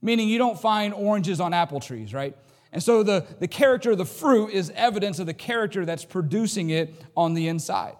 Meaning 0.00 0.30
you 0.30 0.38
don't 0.38 0.58
find 0.58 0.94
oranges 0.94 1.38
on 1.38 1.52
apple 1.52 1.80
trees, 1.80 2.14
right? 2.14 2.34
And 2.72 2.82
so 2.82 3.02
the, 3.02 3.26
the 3.40 3.48
character 3.48 3.90
of 3.90 3.98
the 3.98 4.06
fruit 4.06 4.52
is 4.54 4.72
evidence 4.74 5.18
of 5.18 5.26
the 5.26 5.34
character 5.34 5.84
that's 5.84 6.06
producing 6.06 6.70
it 6.70 6.94
on 7.14 7.34
the 7.34 7.48
inside. 7.48 7.96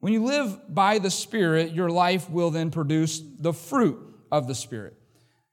When 0.00 0.14
you 0.14 0.24
live 0.24 0.58
by 0.74 1.00
the 1.00 1.10
Spirit, 1.10 1.72
your 1.72 1.90
life 1.90 2.30
will 2.30 2.50
then 2.50 2.70
produce 2.70 3.20
the 3.38 3.52
fruit 3.52 4.06
of 4.30 4.46
the 4.46 4.54
Spirit. 4.54 4.96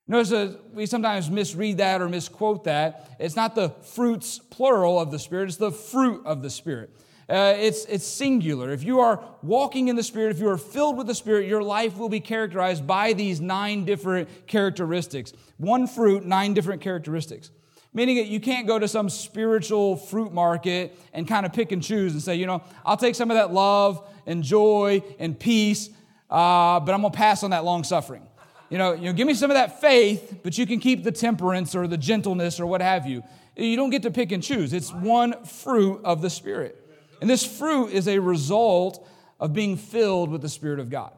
Notice 0.08 0.30
that 0.30 0.74
we 0.74 0.86
sometimes 0.86 1.30
misread 1.30 1.78
that 1.78 2.02
or 2.02 2.10
misquote 2.10 2.66
that. 2.66 3.16
It's 3.20 3.38
not 3.38 3.56
the 3.56 3.70
fruits, 3.70 4.38
plural, 4.38 5.00
of 5.00 5.12
the 5.12 5.20
Spirit, 5.20 5.48
it's 5.48 5.58
the 5.58 5.72
fruit 5.72 6.26
of 6.26 6.42
the 6.42 6.50
Spirit. 6.50 6.90
Uh, 7.30 7.56
it's, 7.58 7.86
it's 7.86 8.06
singular. 8.06 8.72
If 8.72 8.84
you 8.84 9.00
are 9.00 9.24
walking 9.42 9.88
in 9.88 9.96
the 9.96 10.04
Spirit, 10.04 10.32
if 10.32 10.42
you 10.42 10.50
are 10.50 10.58
filled 10.58 10.98
with 10.98 11.08
the 11.08 11.16
Spirit, 11.16 11.48
your 11.48 11.64
life 11.64 11.98
will 11.98 12.10
be 12.10 12.20
characterized 12.20 12.86
by 12.86 13.14
these 13.14 13.40
nine 13.40 13.86
different 13.86 14.46
characteristics. 14.46 15.32
One 15.58 15.88
fruit, 15.88 16.26
nine 16.26 16.54
different 16.54 16.82
characteristics. 16.82 17.50
Meaning 17.94 18.18
that 18.18 18.28
you 18.28 18.42
can't 18.42 18.68
go 18.68 18.78
to 18.78 18.90
some 18.90 19.10
spiritual 19.10 19.96
fruit 19.96 20.34
market 20.34 21.00
and 21.14 21.26
kind 21.26 21.46
of 21.46 21.54
pick 21.54 21.72
and 21.72 21.82
choose 21.82 22.12
and 22.12 22.22
say, 22.22 22.36
you 22.36 22.46
know, 22.46 22.62
I'll 22.86 22.98
take 22.98 23.16
some 23.16 23.32
of 23.32 23.36
that 23.36 23.54
love 23.54 24.06
and 24.26 24.44
joy 24.44 25.02
and 25.18 25.40
peace, 25.40 25.90
uh, 26.30 26.80
but 26.82 26.94
I'm 26.94 27.02
going 27.02 27.14
to 27.14 27.18
pass 27.18 27.44
on 27.44 27.52
that 27.52 27.64
long 27.64 27.86
suffering 27.86 28.28
you 28.74 28.80
know, 28.80 28.94
you 28.94 29.04
know, 29.04 29.14
give 29.14 29.28
me 29.28 29.36
some 29.36 29.52
of 29.52 29.56
that 29.56 29.82
faith, 29.82 30.40
but 30.42 30.58
you 30.58 30.66
can 30.66 30.80
keep 30.80 31.04
the 31.04 31.12
temperance 31.12 31.76
or 31.76 31.86
the 31.86 31.96
gentleness 31.96 32.60
or 32.60 32.66
what 32.66 32.82
have 32.82 33.06
you. 33.06 33.22
You 33.56 33.76
don't 33.76 33.92
get 33.92 34.02
to 34.02 34.10
pick 34.10 34.32
and 34.32 34.42
choose. 34.42 34.74
It's 34.74 34.92
one 34.92 35.46
fruit 35.46 36.02
of 36.04 36.24
the 36.24 36.30
Spirit. 36.32 36.84
And 37.22 37.30
this 37.30 37.46
fruit 37.46 37.90
is 37.90 38.08
a 38.08 38.18
result 38.18 39.08
of 39.40 39.54
being 39.54 39.78
filled 39.78 40.32
with 40.32 40.42
the 40.42 40.50
Spirit 40.50 40.80
of 40.80 40.90
God, 40.90 41.14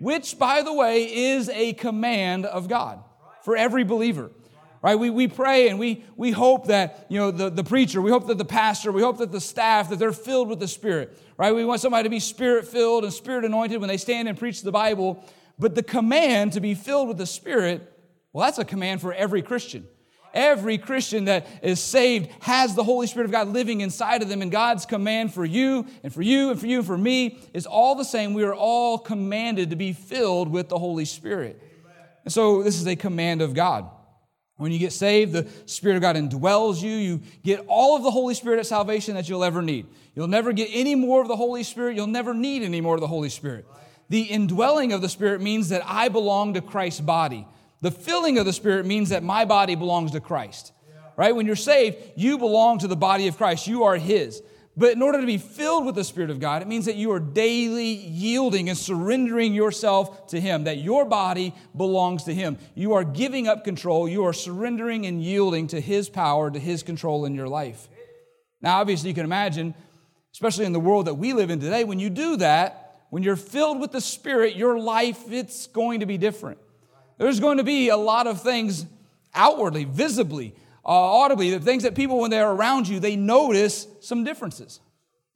which, 0.00 0.40
by 0.40 0.62
the 0.62 0.72
way, 0.72 1.04
is 1.04 1.48
a 1.50 1.72
command 1.74 2.46
of 2.46 2.68
God 2.68 2.98
for 3.44 3.56
every 3.56 3.84
believer. 3.84 4.32
Right? 4.82 4.98
We, 4.98 5.10
we 5.10 5.28
pray 5.28 5.68
and 5.68 5.78
we, 5.78 6.04
we 6.16 6.32
hope 6.32 6.66
that, 6.66 7.06
you 7.08 7.20
know, 7.20 7.30
the, 7.30 7.48
the 7.48 7.62
preacher, 7.62 8.02
we 8.02 8.10
hope 8.10 8.26
that 8.26 8.38
the 8.38 8.44
pastor, 8.44 8.90
we 8.90 9.02
hope 9.02 9.18
that 9.18 9.30
the 9.30 9.40
staff, 9.40 9.90
that 9.90 10.00
they're 10.00 10.10
filled 10.10 10.48
with 10.48 10.58
the 10.58 10.68
Spirit. 10.68 11.16
Right? 11.36 11.54
We 11.54 11.64
want 11.64 11.80
somebody 11.80 12.02
to 12.02 12.10
be 12.10 12.18
spirit 12.18 12.66
filled 12.66 13.04
and 13.04 13.12
spirit 13.12 13.44
anointed 13.44 13.78
when 13.78 13.86
they 13.86 13.98
stand 13.98 14.26
and 14.26 14.36
preach 14.36 14.62
the 14.62 14.72
Bible. 14.72 15.24
But 15.58 15.74
the 15.74 15.82
command 15.82 16.52
to 16.52 16.60
be 16.60 16.74
filled 16.74 17.08
with 17.08 17.18
the 17.18 17.26
Spirit, 17.26 17.92
well, 18.32 18.46
that's 18.46 18.58
a 18.58 18.64
command 18.64 19.00
for 19.00 19.12
every 19.12 19.42
Christian. 19.42 19.86
Every 20.34 20.78
Christian 20.78 21.24
that 21.24 21.46
is 21.62 21.80
saved 21.80 22.30
has 22.40 22.74
the 22.74 22.84
Holy 22.84 23.06
Spirit 23.06 23.24
of 23.24 23.32
God 23.32 23.48
living 23.48 23.80
inside 23.80 24.22
of 24.22 24.28
them, 24.28 24.42
and 24.42 24.52
God's 24.52 24.86
command 24.86 25.32
for 25.32 25.44
you 25.44 25.86
and 26.02 26.12
for 26.12 26.22
you 26.22 26.50
and 26.50 26.60
for 26.60 26.66
you 26.66 26.78
and 26.78 26.86
for 26.86 26.98
me 26.98 27.38
is 27.54 27.66
all 27.66 27.94
the 27.94 28.04
same. 28.04 28.34
We 28.34 28.44
are 28.44 28.54
all 28.54 28.98
commanded 28.98 29.70
to 29.70 29.76
be 29.76 29.92
filled 29.92 30.50
with 30.50 30.68
the 30.68 30.78
Holy 30.78 31.06
Spirit. 31.06 31.62
And 32.24 32.32
so, 32.32 32.62
this 32.62 32.78
is 32.78 32.86
a 32.86 32.94
command 32.94 33.40
of 33.40 33.54
God. 33.54 33.88
When 34.58 34.72
you 34.72 34.78
get 34.78 34.92
saved, 34.92 35.32
the 35.32 35.48
Spirit 35.66 35.96
of 35.96 36.02
God 36.02 36.16
indwells 36.16 36.82
you. 36.82 36.90
You 36.90 37.22
get 37.44 37.64
all 37.68 37.96
of 37.96 38.02
the 38.02 38.10
Holy 38.10 38.34
Spirit 38.34 38.58
at 38.58 38.66
salvation 38.66 39.14
that 39.14 39.28
you'll 39.28 39.44
ever 39.44 39.62
need. 39.62 39.86
You'll 40.14 40.26
never 40.26 40.52
get 40.52 40.68
any 40.72 40.96
more 40.96 41.22
of 41.22 41.28
the 41.28 41.36
Holy 41.36 41.62
Spirit. 41.62 41.96
You'll 41.96 42.08
never 42.08 42.34
need 42.34 42.64
any 42.64 42.80
more 42.80 42.96
of 42.96 43.00
the 43.00 43.06
Holy 43.06 43.28
Spirit. 43.28 43.66
The 44.08 44.22
indwelling 44.22 44.92
of 44.92 45.02
the 45.02 45.08
Spirit 45.08 45.40
means 45.40 45.68
that 45.68 45.82
I 45.84 46.08
belong 46.08 46.54
to 46.54 46.60
Christ's 46.60 47.00
body. 47.00 47.46
The 47.80 47.90
filling 47.90 48.38
of 48.38 48.46
the 48.46 48.52
Spirit 48.52 48.86
means 48.86 49.10
that 49.10 49.22
my 49.22 49.44
body 49.44 49.74
belongs 49.74 50.12
to 50.12 50.20
Christ. 50.20 50.72
Right? 51.16 51.34
When 51.34 51.46
you're 51.46 51.56
saved, 51.56 51.96
you 52.16 52.38
belong 52.38 52.78
to 52.78 52.86
the 52.86 52.96
body 52.96 53.26
of 53.26 53.36
Christ. 53.36 53.66
You 53.66 53.84
are 53.84 53.96
His. 53.96 54.42
But 54.76 54.92
in 54.92 55.02
order 55.02 55.20
to 55.20 55.26
be 55.26 55.38
filled 55.38 55.84
with 55.84 55.96
the 55.96 56.04
Spirit 56.04 56.30
of 56.30 56.38
God, 56.38 56.62
it 56.62 56.68
means 56.68 56.84
that 56.84 56.94
you 56.94 57.10
are 57.10 57.18
daily 57.18 57.88
yielding 57.88 58.68
and 58.68 58.78
surrendering 58.78 59.52
yourself 59.52 60.28
to 60.28 60.40
Him, 60.40 60.64
that 60.64 60.78
your 60.78 61.04
body 61.04 61.52
belongs 61.76 62.22
to 62.24 62.34
Him. 62.34 62.56
You 62.76 62.92
are 62.92 63.02
giving 63.02 63.48
up 63.48 63.64
control. 63.64 64.08
You 64.08 64.24
are 64.26 64.32
surrendering 64.32 65.04
and 65.04 65.20
yielding 65.20 65.66
to 65.68 65.80
His 65.80 66.08
power, 66.08 66.48
to 66.52 66.60
His 66.60 66.84
control 66.84 67.24
in 67.24 67.34
your 67.34 67.48
life. 67.48 67.88
Now, 68.62 68.78
obviously, 68.78 69.08
you 69.08 69.14
can 69.14 69.24
imagine, 69.24 69.74
especially 70.32 70.66
in 70.66 70.72
the 70.72 70.78
world 70.78 71.08
that 71.08 71.14
we 71.14 71.32
live 71.32 71.50
in 71.50 71.58
today, 71.58 71.82
when 71.82 71.98
you 71.98 72.08
do 72.08 72.36
that, 72.36 72.87
when 73.10 73.22
you're 73.22 73.36
filled 73.36 73.80
with 73.80 73.92
the 73.92 74.00
Spirit, 74.00 74.56
your 74.56 74.78
life, 74.78 75.30
it's 75.30 75.66
going 75.66 76.00
to 76.00 76.06
be 76.06 76.18
different. 76.18 76.58
There's 77.16 77.40
going 77.40 77.58
to 77.58 77.64
be 77.64 77.88
a 77.88 77.96
lot 77.96 78.26
of 78.26 78.42
things 78.42 78.86
outwardly, 79.34 79.84
visibly, 79.84 80.54
uh, 80.84 80.88
audibly, 80.88 81.50
the 81.50 81.60
things 81.60 81.82
that 81.82 81.94
people, 81.94 82.20
when 82.20 82.30
they're 82.30 82.50
around 82.50 82.88
you, 82.88 83.00
they 83.00 83.16
notice 83.16 83.86
some 84.00 84.24
differences. 84.24 84.80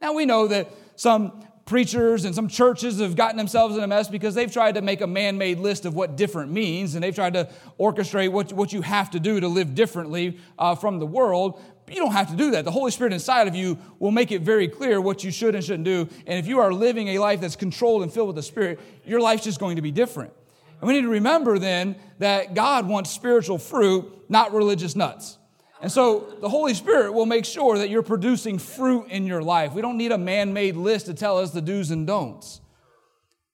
Now, 0.00 0.12
we 0.12 0.26
know 0.26 0.48
that 0.48 0.70
some 0.96 1.44
preachers 1.64 2.24
and 2.24 2.34
some 2.34 2.48
churches 2.48 2.98
have 3.00 3.16
gotten 3.16 3.36
themselves 3.36 3.76
in 3.76 3.82
a 3.82 3.86
mess 3.86 4.08
because 4.08 4.34
they've 4.34 4.52
tried 4.52 4.74
to 4.74 4.82
make 4.82 5.00
a 5.00 5.06
man 5.06 5.38
made 5.38 5.58
list 5.58 5.86
of 5.86 5.94
what 5.94 6.16
different 6.16 6.50
means 6.50 6.94
and 6.94 7.02
they've 7.02 7.14
tried 7.14 7.34
to 7.34 7.48
orchestrate 7.78 8.30
what, 8.30 8.52
what 8.52 8.72
you 8.72 8.82
have 8.82 9.10
to 9.10 9.20
do 9.20 9.40
to 9.40 9.48
live 9.48 9.74
differently 9.74 10.38
uh, 10.58 10.74
from 10.74 10.98
the 10.98 11.06
world. 11.06 11.60
You 11.92 11.98
don't 11.98 12.12
have 12.12 12.30
to 12.30 12.36
do 12.36 12.52
that. 12.52 12.64
The 12.64 12.70
Holy 12.70 12.90
Spirit 12.90 13.12
inside 13.12 13.48
of 13.48 13.54
you 13.54 13.76
will 13.98 14.10
make 14.10 14.32
it 14.32 14.40
very 14.40 14.66
clear 14.66 15.00
what 15.00 15.22
you 15.22 15.30
should 15.30 15.54
and 15.54 15.62
shouldn't 15.62 15.84
do. 15.84 16.08
And 16.26 16.38
if 16.38 16.46
you 16.46 16.58
are 16.58 16.72
living 16.72 17.08
a 17.08 17.18
life 17.18 17.40
that's 17.40 17.56
controlled 17.56 18.02
and 18.02 18.12
filled 18.12 18.28
with 18.28 18.36
the 18.36 18.42
Spirit, 18.42 18.80
your 19.04 19.20
life's 19.20 19.44
just 19.44 19.60
going 19.60 19.76
to 19.76 19.82
be 19.82 19.90
different. 19.90 20.32
And 20.80 20.88
we 20.88 20.94
need 20.94 21.02
to 21.02 21.08
remember 21.08 21.58
then 21.58 21.96
that 22.18 22.54
God 22.54 22.88
wants 22.88 23.10
spiritual 23.10 23.58
fruit, 23.58 24.10
not 24.28 24.52
religious 24.54 24.96
nuts. 24.96 25.38
And 25.82 25.92
so 25.92 26.36
the 26.40 26.48
Holy 26.48 26.74
Spirit 26.74 27.12
will 27.12 27.26
make 27.26 27.44
sure 27.44 27.76
that 27.76 27.90
you're 27.90 28.02
producing 28.02 28.58
fruit 28.58 29.08
in 29.08 29.26
your 29.26 29.42
life. 29.42 29.74
We 29.74 29.82
don't 29.82 29.98
need 29.98 30.12
a 30.12 30.18
man 30.18 30.52
made 30.52 30.76
list 30.76 31.06
to 31.06 31.14
tell 31.14 31.38
us 31.38 31.50
the 31.50 31.60
do's 31.60 31.90
and 31.90 32.06
don'ts. 32.06 32.60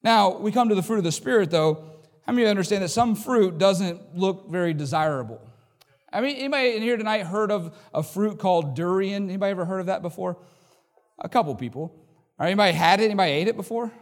Now, 0.03 0.39
we 0.39 0.53
come 0.53 0.69
to 0.69 0.75
the 0.75 0.83
fruit 0.83 0.99
of 0.99 1.05
the 1.05 1.13
Spirit, 1.13 1.51
though. 1.51 1.85
How 2.27 2.33
many 2.33 2.43
of 2.43 2.47
you 2.47 2.51
understand 2.51 2.85
that 2.85 2.91
some 2.91 3.15
fruit 3.15 3.59
doesn't 3.59 4.15
look 4.15 4.49
very 4.51 4.75
desirable? 4.75 5.41
I 6.13 6.21
mean, 6.21 6.37
anybody 6.37 6.75
in 6.75 6.83
here 6.83 6.97
tonight 6.97 7.25
heard 7.25 7.51
of 7.51 7.77
a 7.93 8.03
fruit 8.03 8.39
called 8.39 8.75
durian? 8.75 9.25
Anybody 9.29 9.51
ever 9.51 9.65
heard 9.65 9.81
of 9.81 9.87
that 9.87 10.03
before? 10.03 10.39
A 11.19 11.29
couple 11.29 11.55
people. 11.55 11.95
Anybody 12.41 12.73
had 12.73 13.01
it? 13.01 13.05
Anybody 13.05 13.33
ate 13.33 13.49
it 13.49 13.57
before? 13.57 13.93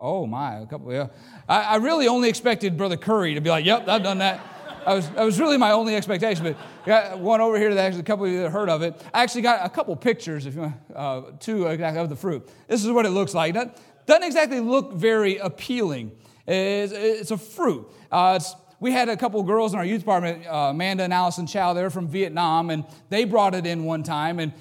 Oh 0.00 0.26
my, 0.26 0.60
a 0.60 0.66
couple, 0.66 0.92
yeah. 0.92 1.08
I, 1.48 1.62
I 1.62 1.76
really 1.76 2.06
only 2.06 2.28
expected 2.28 2.76
Brother 2.76 2.96
Curry 2.96 3.34
to 3.34 3.40
be 3.40 3.50
like, 3.50 3.64
yep, 3.64 3.88
I've 3.88 4.02
done 4.02 4.18
that. 4.18 4.40
I 4.86 4.94
was, 4.94 5.10
that 5.10 5.24
was 5.24 5.38
really 5.38 5.58
my 5.58 5.72
only 5.72 5.96
expectation, 5.96 6.44
but 6.44 6.56
got 6.86 7.18
one 7.18 7.40
over 7.40 7.58
here 7.58 7.74
that 7.74 7.84
actually 7.84 8.00
a 8.00 8.04
couple 8.04 8.24
of 8.24 8.32
you 8.32 8.42
that 8.42 8.50
heard 8.50 8.70
of 8.70 8.82
it. 8.82 9.00
I 9.12 9.22
actually 9.22 9.42
got 9.42 9.66
a 9.66 9.68
couple 9.68 9.94
pictures, 9.96 10.46
if 10.46 10.54
you 10.54 10.62
want, 10.62 10.74
uh, 10.94 11.22
two 11.40 11.66
exactly 11.66 12.00
of 12.00 12.08
the 12.08 12.16
fruit. 12.16 12.48
This 12.68 12.84
is 12.84 12.90
what 12.90 13.06
it 13.06 13.10
looks 13.10 13.34
like. 13.34 13.54
It 13.54 13.76
doesn't 14.06 14.22
exactly 14.22 14.60
look 14.60 14.94
very 14.94 15.36
appealing. 15.36 16.12
It's, 16.46 16.92
it's 16.92 17.30
a 17.32 17.36
fruit. 17.36 17.86
Uh, 18.10 18.38
it's, 18.40 18.54
we 18.80 18.92
had 18.92 19.08
a 19.08 19.16
couple 19.16 19.42
girls 19.42 19.72
in 19.72 19.78
our 19.78 19.84
youth 19.84 20.00
department, 20.00 20.46
uh, 20.46 20.70
Amanda 20.70 21.04
and 21.04 21.12
Allison 21.12 21.46
Chow, 21.46 21.72
they're 21.72 21.90
from 21.90 22.08
Vietnam, 22.08 22.70
and 22.70 22.84
they 23.08 23.24
brought 23.24 23.54
it 23.54 23.66
in 23.66 23.84
one 23.84 24.02
time, 24.02 24.38
and 24.38 24.52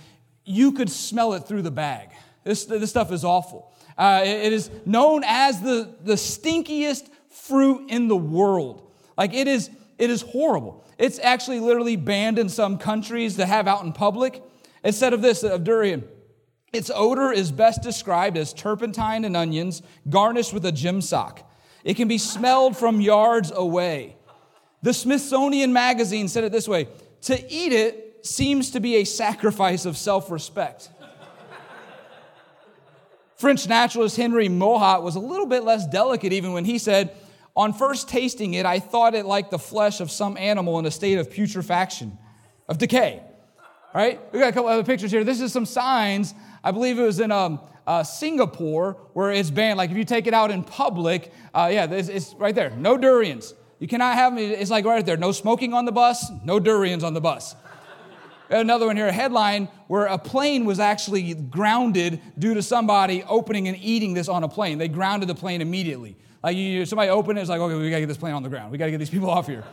you 0.44 0.72
could 0.72 0.90
smell 0.90 1.34
it 1.34 1.42
through 1.42 1.62
the 1.62 1.72
bag. 1.72 2.10
This, 2.44 2.66
this 2.66 2.90
stuff 2.90 3.12
is 3.12 3.24
awful. 3.24 3.74
Uh, 3.98 4.22
it, 4.24 4.46
it 4.46 4.54
is 4.54 4.72
known 4.86 5.24
as 5.26 5.62
the, 5.62 5.96
the 6.04 6.14
stinkiest 6.14 7.10
fruit 7.30 7.90
in 7.90 8.08
the 8.08 8.16
world. 8.16 8.92
Like 9.18 9.34
it 9.34 9.48
is, 9.48 9.70
it 9.98 10.10
is 10.10 10.22
horrible. 10.22 10.86
It's 10.98 11.20
actually 11.20 11.60
literally 11.60 11.96
banned 11.96 12.40
in 12.40 12.50
some 12.50 12.78
countries 12.78 13.36
to 13.36 13.46
have 13.46 13.68
out 13.68 13.84
in 13.84 13.94
public. 13.94 14.44
Instead 14.84 15.14
of 15.14 15.22
this, 15.22 15.44
of 15.44 15.64
durian, 15.64 16.04
its 16.74 16.92
odor 16.94 17.32
is 17.32 17.52
best 17.52 17.82
described 17.82 18.38
as 18.38 18.54
turpentine 18.54 19.26
and 19.26 19.38
onions 19.38 19.82
garnished 20.10 20.54
with 20.54 20.66
a 20.66 20.72
gym 20.72 21.02
sock. 21.02 21.47
It 21.88 21.96
can 21.96 22.10
be 22.10 22.18
smelled 22.18 22.76
from 22.76 23.00
yards 23.00 23.50
away. 23.50 24.18
The 24.82 24.94
Smithsonian 24.94 25.72
Magazine 25.72 26.28
said 26.28 26.44
it 26.44 26.52
this 26.52 26.68
way 26.68 26.90
To 27.22 27.52
eat 27.52 27.72
it 27.72 28.26
seems 28.26 28.72
to 28.72 28.82
be 28.82 28.98
a 28.98 29.06
sacrifice 29.06 29.86
of 29.86 29.96
self 29.96 30.30
respect. 30.30 30.90
French 33.38 33.70
naturalist 33.70 34.18
Henry 34.18 34.50
Mouhot 34.50 35.02
was 35.02 35.16
a 35.16 35.22
little 35.22 35.46
bit 35.46 35.64
less 35.64 35.88
delicate 35.88 36.34
even 36.34 36.52
when 36.52 36.66
he 36.66 36.78
said, 36.78 37.16
On 37.56 37.72
first 37.72 38.10
tasting 38.10 38.56
it, 38.56 38.66
I 38.66 38.80
thought 38.80 39.16
it 39.16 39.26
like 39.26 39.50
the 39.50 39.60
flesh 39.60 40.02
of 40.02 40.12
some 40.12 40.36
animal 40.36 40.80
in 40.80 40.86
a 40.86 40.92
state 40.92 41.18
of 41.20 41.32
putrefaction, 41.32 42.18
of 42.68 42.80
decay. 42.80 43.24
All 43.24 44.02
right? 44.02 44.20
We 44.34 44.40
got 44.40 44.50
a 44.50 44.52
couple 44.52 44.70
other 44.70 44.84
pictures 44.84 45.10
here. 45.10 45.24
This 45.24 45.40
is 45.40 45.54
some 45.54 45.66
signs. 45.66 46.34
I 46.68 46.72
believe 46.72 47.00
it 47.00 47.04
was 47.04 47.22
in 47.22 47.32
um, 47.32 47.62
uh, 47.88 48.04
Singapore 48.04 48.98
where 49.14 49.32
it's 49.32 49.50
banned. 49.50 49.78
Like 49.78 49.90
if 49.90 49.96
you 49.96 50.04
take 50.04 50.28
it 50.28 50.34
out 50.34 50.52
in 50.52 50.66
public, 50.66 51.32
uh, 51.54 51.70
yeah, 51.72 51.86
it's, 51.90 52.10
it's 52.10 52.34
right 52.34 52.54
there. 52.54 52.72
No 52.72 52.98
durians. 52.98 53.54
You 53.80 53.88
cannot 53.88 54.16
have. 54.16 54.38
It's 54.38 54.70
like 54.70 54.84
right 54.84 55.06
there. 55.06 55.16
No 55.16 55.32
smoking 55.32 55.74
on 55.74 55.86
the 55.86 55.94
bus, 55.94 56.30
no 56.44 56.60
durians 56.60 57.06
on 57.06 57.14
the 57.14 57.22
bus. 57.22 57.56
Another 58.50 58.86
one 58.86 58.98
here, 58.98 59.08
a 59.08 59.14
headline 59.14 59.70
where 59.88 60.08
a 60.08 60.18
plane 60.18 60.66
was 60.66 60.82
actually 60.82 61.36
grounded 61.36 62.20
due 62.38 62.54
to 62.54 62.62
somebody 62.62 63.24
opening 63.24 63.70
and 63.70 63.78
eating 63.82 64.14
this 64.14 64.28
on 64.28 64.44
a 64.44 64.50
plane. 64.50 64.78
They 64.78 64.90
grounded 64.90 65.30
the 65.30 65.36
plane 65.36 65.62
immediately. 65.62 66.18
Like 66.44 66.58
you, 66.58 66.86
somebody 66.86 67.10
opened 67.10 67.40
it, 67.40 67.44
it's 67.44 67.50
like, 67.50 67.62
okay, 67.62 67.76
we 67.76 67.90
gotta 67.90 68.02
get 68.02 68.08
this 68.08 68.18
plane 68.18 68.34
on 68.34 68.44
the 68.44 68.50
ground. 68.50 68.74
We 68.74 68.78
gotta 68.78 68.92
get 68.92 68.98
these 68.98 69.10
people 69.10 69.30
off 69.30 69.48
here. 69.48 69.64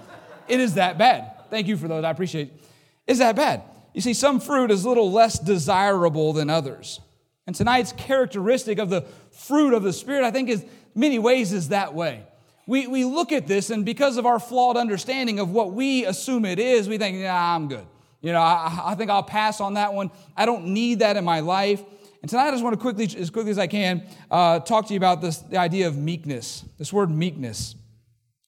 It 0.46 0.60
is 0.60 0.74
that 0.74 0.96
bad. 0.96 1.50
Thank 1.50 1.66
you 1.66 1.76
for 1.76 1.88
those. 1.88 2.04
I 2.04 2.10
appreciate 2.10 2.50
it. 2.50 2.60
It's 3.04 3.18
that 3.18 3.34
bad. 3.34 3.62
You 3.94 4.00
see, 4.00 4.12
some 4.12 4.40
fruit 4.40 4.70
is 4.70 4.84
a 4.84 4.88
little 4.88 5.10
less 5.10 5.38
desirable 5.38 6.32
than 6.32 6.50
others. 6.50 7.00
And 7.46 7.54
tonight's 7.54 7.92
characteristic 7.92 8.78
of 8.78 8.90
the 8.90 9.02
fruit 9.30 9.72
of 9.72 9.82
the 9.82 9.92
Spirit, 9.92 10.24
I 10.24 10.30
think, 10.30 10.48
is 10.48 10.64
many 10.94 11.18
ways 11.18 11.52
is 11.52 11.68
that 11.68 11.94
way. 11.94 12.26
We, 12.66 12.86
we 12.86 13.04
look 13.04 13.30
at 13.30 13.46
this, 13.46 13.70
and 13.70 13.84
because 13.84 14.16
of 14.16 14.26
our 14.26 14.40
flawed 14.40 14.76
understanding 14.76 15.38
of 15.38 15.50
what 15.50 15.72
we 15.72 16.06
assume 16.06 16.44
it 16.44 16.58
is, 16.58 16.88
we 16.88 16.98
think, 16.98 17.18
nah, 17.18 17.54
I'm 17.54 17.68
good. 17.68 17.86
You 18.20 18.32
know, 18.32 18.40
I, 18.40 18.80
I 18.84 18.94
think 18.94 19.10
I'll 19.10 19.22
pass 19.22 19.60
on 19.60 19.74
that 19.74 19.92
one. 19.92 20.10
I 20.36 20.46
don't 20.46 20.68
need 20.68 21.00
that 21.00 21.16
in 21.16 21.24
my 21.24 21.40
life. 21.40 21.82
And 22.22 22.28
tonight 22.30 22.48
I 22.48 22.50
just 22.52 22.64
want 22.64 22.72
to 22.72 22.80
quickly, 22.80 23.04
as 23.04 23.28
quickly 23.28 23.50
as 23.50 23.58
I 23.58 23.66
can, 23.66 24.06
uh, 24.30 24.60
talk 24.60 24.86
to 24.86 24.94
you 24.94 24.96
about 24.96 25.20
this, 25.20 25.38
the 25.38 25.58
idea 25.58 25.86
of 25.86 25.98
meekness, 25.98 26.64
this 26.78 26.90
word 26.90 27.10
meekness. 27.10 27.74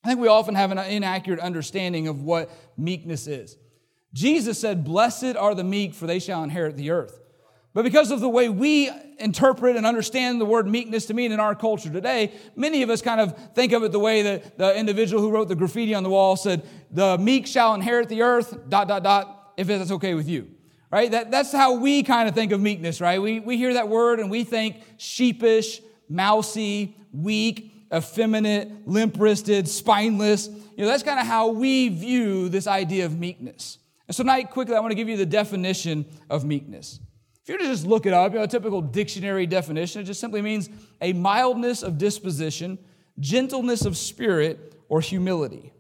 I 0.03 0.09
think 0.09 0.19
we 0.19 0.29
often 0.29 0.55
have 0.55 0.71
an 0.71 0.79
inaccurate 0.79 1.41
understanding 1.41 2.09
of 2.09 2.23
what 2.23 2.51
meekness 2.79 3.27
is. 3.27 3.59
Jesus 4.17 4.59
said, 4.59 4.83
Blessed 4.83 5.37
are 5.37 5.55
the 5.55 5.63
meek, 5.63 5.93
for 5.93 6.07
they 6.07 6.19
shall 6.19 6.43
inherit 6.43 6.79
the 6.79 6.91
earth. 6.91 7.21
But 7.75 7.83
because 7.83 8.11
of 8.11 8.21
the 8.21 8.29
way 8.31 8.49
we 8.49 8.91
interpret 9.19 9.77
and 9.77 9.85
understand 9.85 10.41
the 10.41 10.47
word 10.47 10.67
meekness 10.67 11.05
to 11.07 11.15
mean 11.15 11.33
in 11.33 11.39
our 11.39 11.55
culture 11.55 11.91
today, 11.91 12.33
many 12.57 12.81
of 12.81 12.89
us 12.89 13.03
kind 13.03 13.21
of 13.21 13.37
think 13.55 13.73
of 13.73 13.83
it 13.83 13.93
the 13.93 13.99
way 13.99 14.23
that 14.23 14.57
the 14.57 14.75
individual 14.75 15.21
who 15.21 15.31
wrote 15.31 15.49
the 15.49 15.55
graffiti 15.55 15.95
on 15.95 16.03
the 16.03 16.09
wall 16.09 16.35
said, 16.35 16.67
The 16.91 17.19
meek 17.19 17.47
shall 17.47 17.75
inherit 17.75 18.09
the 18.09 18.23
earth, 18.23 18.57
dot, 18.71 18.89
dot, 18.89 19.03
dot 19.03 19.53
if 19.59 19.67
that's 19.67 19.91
okay 19.91 20.15
with 20.15 20.31
you. 20.31 20.51
Right? 20.91 21.11
That, 21.11 21.31
that's 21.31 21.53
how 21.53 21.75
we 21.75 22.03
kind 22.03 22.27
of 22.27 22.35
think 22.35 22.53
of 22.53 22.61
meekness, 22.63 23.03
right? 23.03 23.21
We, 23.21 23.41
we 23.41 23.59
hear 23.59 23.75
that 23.75 23.91
word 23.91 24.19
and 24.19 24.31
we 24.31 24.45
think 24.45 24.77
sheepish, 24.97 25.83
mousy, 26.09 26.97
weak, 27.13 27.71
effeminate, 27.95 28.89
limp 28.89 29.17
wristed, 29.19 29.69
spineless. 29.69 30.49
You 30.49 30.85
know, 30.85 30.87
that's 30.87 31.03
kind 31.03 31.21
of 31.21 31.27
how 31.27 31.49
we 31.49 31.91
view 31.91 32.49
this 32.49 32.67
idea 32.67 33.05
of 33.05 33.19
meekness. 33.19 33.77
And 34.09 34.15
so, 34.15 34.23
tonight, 34.23 34.51
quickly, 34.51 34.75
I 34.75 34.81
want 34.81 34.93
to 34.93 34.97
give 34.97 35.09
you 35.09 35.17
the 35.17 35.27
definition 35.27 36.07
of 36.31 36.45
meekness. 36.45 37.01
If 37.43 37.49
you 37.49 37.55
were 37.55 37.59
to 37.59 37.67
just 37.67 37.87
look 37.87 38.07
it 38.07 38.13
up, 38.13 38.33
you 38.33 38.39
know, 38.39 38.45
a 38.45 38.49
typical 38.49 38.81
dictionary 38.81 39.47
definition, 39.47 40.03
it 40.03 40.05
just 40.05 40.21
simply 40.21 40.43
means 40.43 40.69
a 41.01 41.13
mildness 41.13 41.83
of 41.83 41.99
disposition, 41.99 42.79
gentleness 43.19 43.85
of 43.85 43.97
spirit, 43.97 44.75
or 44.89 45.01
humility. 45.01 45.73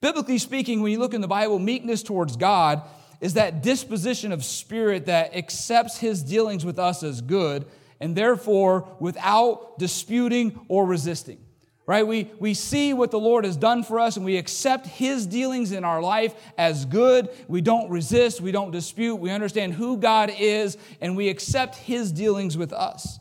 Biblically 0.00 0.38
speaking, 0.38 0.82
when 0.82 0.92
you 0.92 0.98
look 0.98 1.14
in 1.14 1.20
the 1.20 1.28
Bible, 1.28 1.58
meekness 1.58 2.02
towards 2.02 2.36
God 2.36 2.82
is 3.20 3.34
that 3.34 3.62
disposition 3.62 4.32
of 4.32 4.44
spirit 4.44 5.06
that 5.06 5.34
accepts 5.34 5.98
his 5.98 6.22
dealings 6.22 6.64
with 6.64 6.78
us 6.78 7.02
as 7.02 7.20
good 7.20 7.64
and 8.00 8.14
therefore 8.14 8.88
without 9.00 9.78
disputing 9.78 10.60
or 10.68 10.84
resisting. 10.84 11.38
Right? 11.86 12.06
We, 12.06 12.30
we 12.38 12.54
see 12.54 12.94
what 12.94 13.10
the 13.10 13.20
Lord 13.20 13.44
has 13.44 13.56
done 13.56 13.82
for 13.82 14.00
us 14.00 14.16
and 14.16 14.24
we 14.24 14.38
accept 14.38 14.86
his 14.86 15.26
dealings 15.26 15.70
in 15.70 15.84
our 15.84 16.00
life 16.00 16.34
as 16.56 16.86
good. 16.86 17.28
We 17.46 17.60
don't 17.60 17.90
resist, 17.90 18.40
we 18.40 18.52
don't 18.52 18.70
dispute, 18.70 19.16
we 19.16 19.30
understand 19.30 19.74
who 19.74 19.98
God 19.98 20.32
is 20.38 20.78
and 21.02 21.14
we 21.14 21.28
accept 21.28 21.76
his 21.76 22.10
dealings 22.10 22.56
with 22.56 22.72
us. 22.72 23.18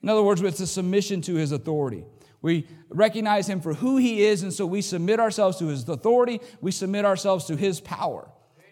In 0.00 0.08
other 0.08 0.22
words, 0.22 0.42
it's 0.42 0.60
a 0.60 0.66
submission 0.66 1.22
to 1.22 1.34
his 1.34 1.50
authority. 1.50 2.04
We 2.44 2.66
recognize 2.90 3.48
him 3.48 3.62
for 3.62 3.72
who 3.72 3.96
he 3.96 4.22
is, 4.22 4.42
and 4.42 4.52
so 4.52 4.66
we 4.66 4.82
submit 4.82 5.18
ourselves 5.18 5.56
to 5.60 5.68
his 5.68 5.88
authority, 5.88 6.42
we 6.60 6.72
submit 6.72 7.06
ourselves 7.06 7.46
to 7.46 7.56
his 7.56 7.80
power. 7.80 8.28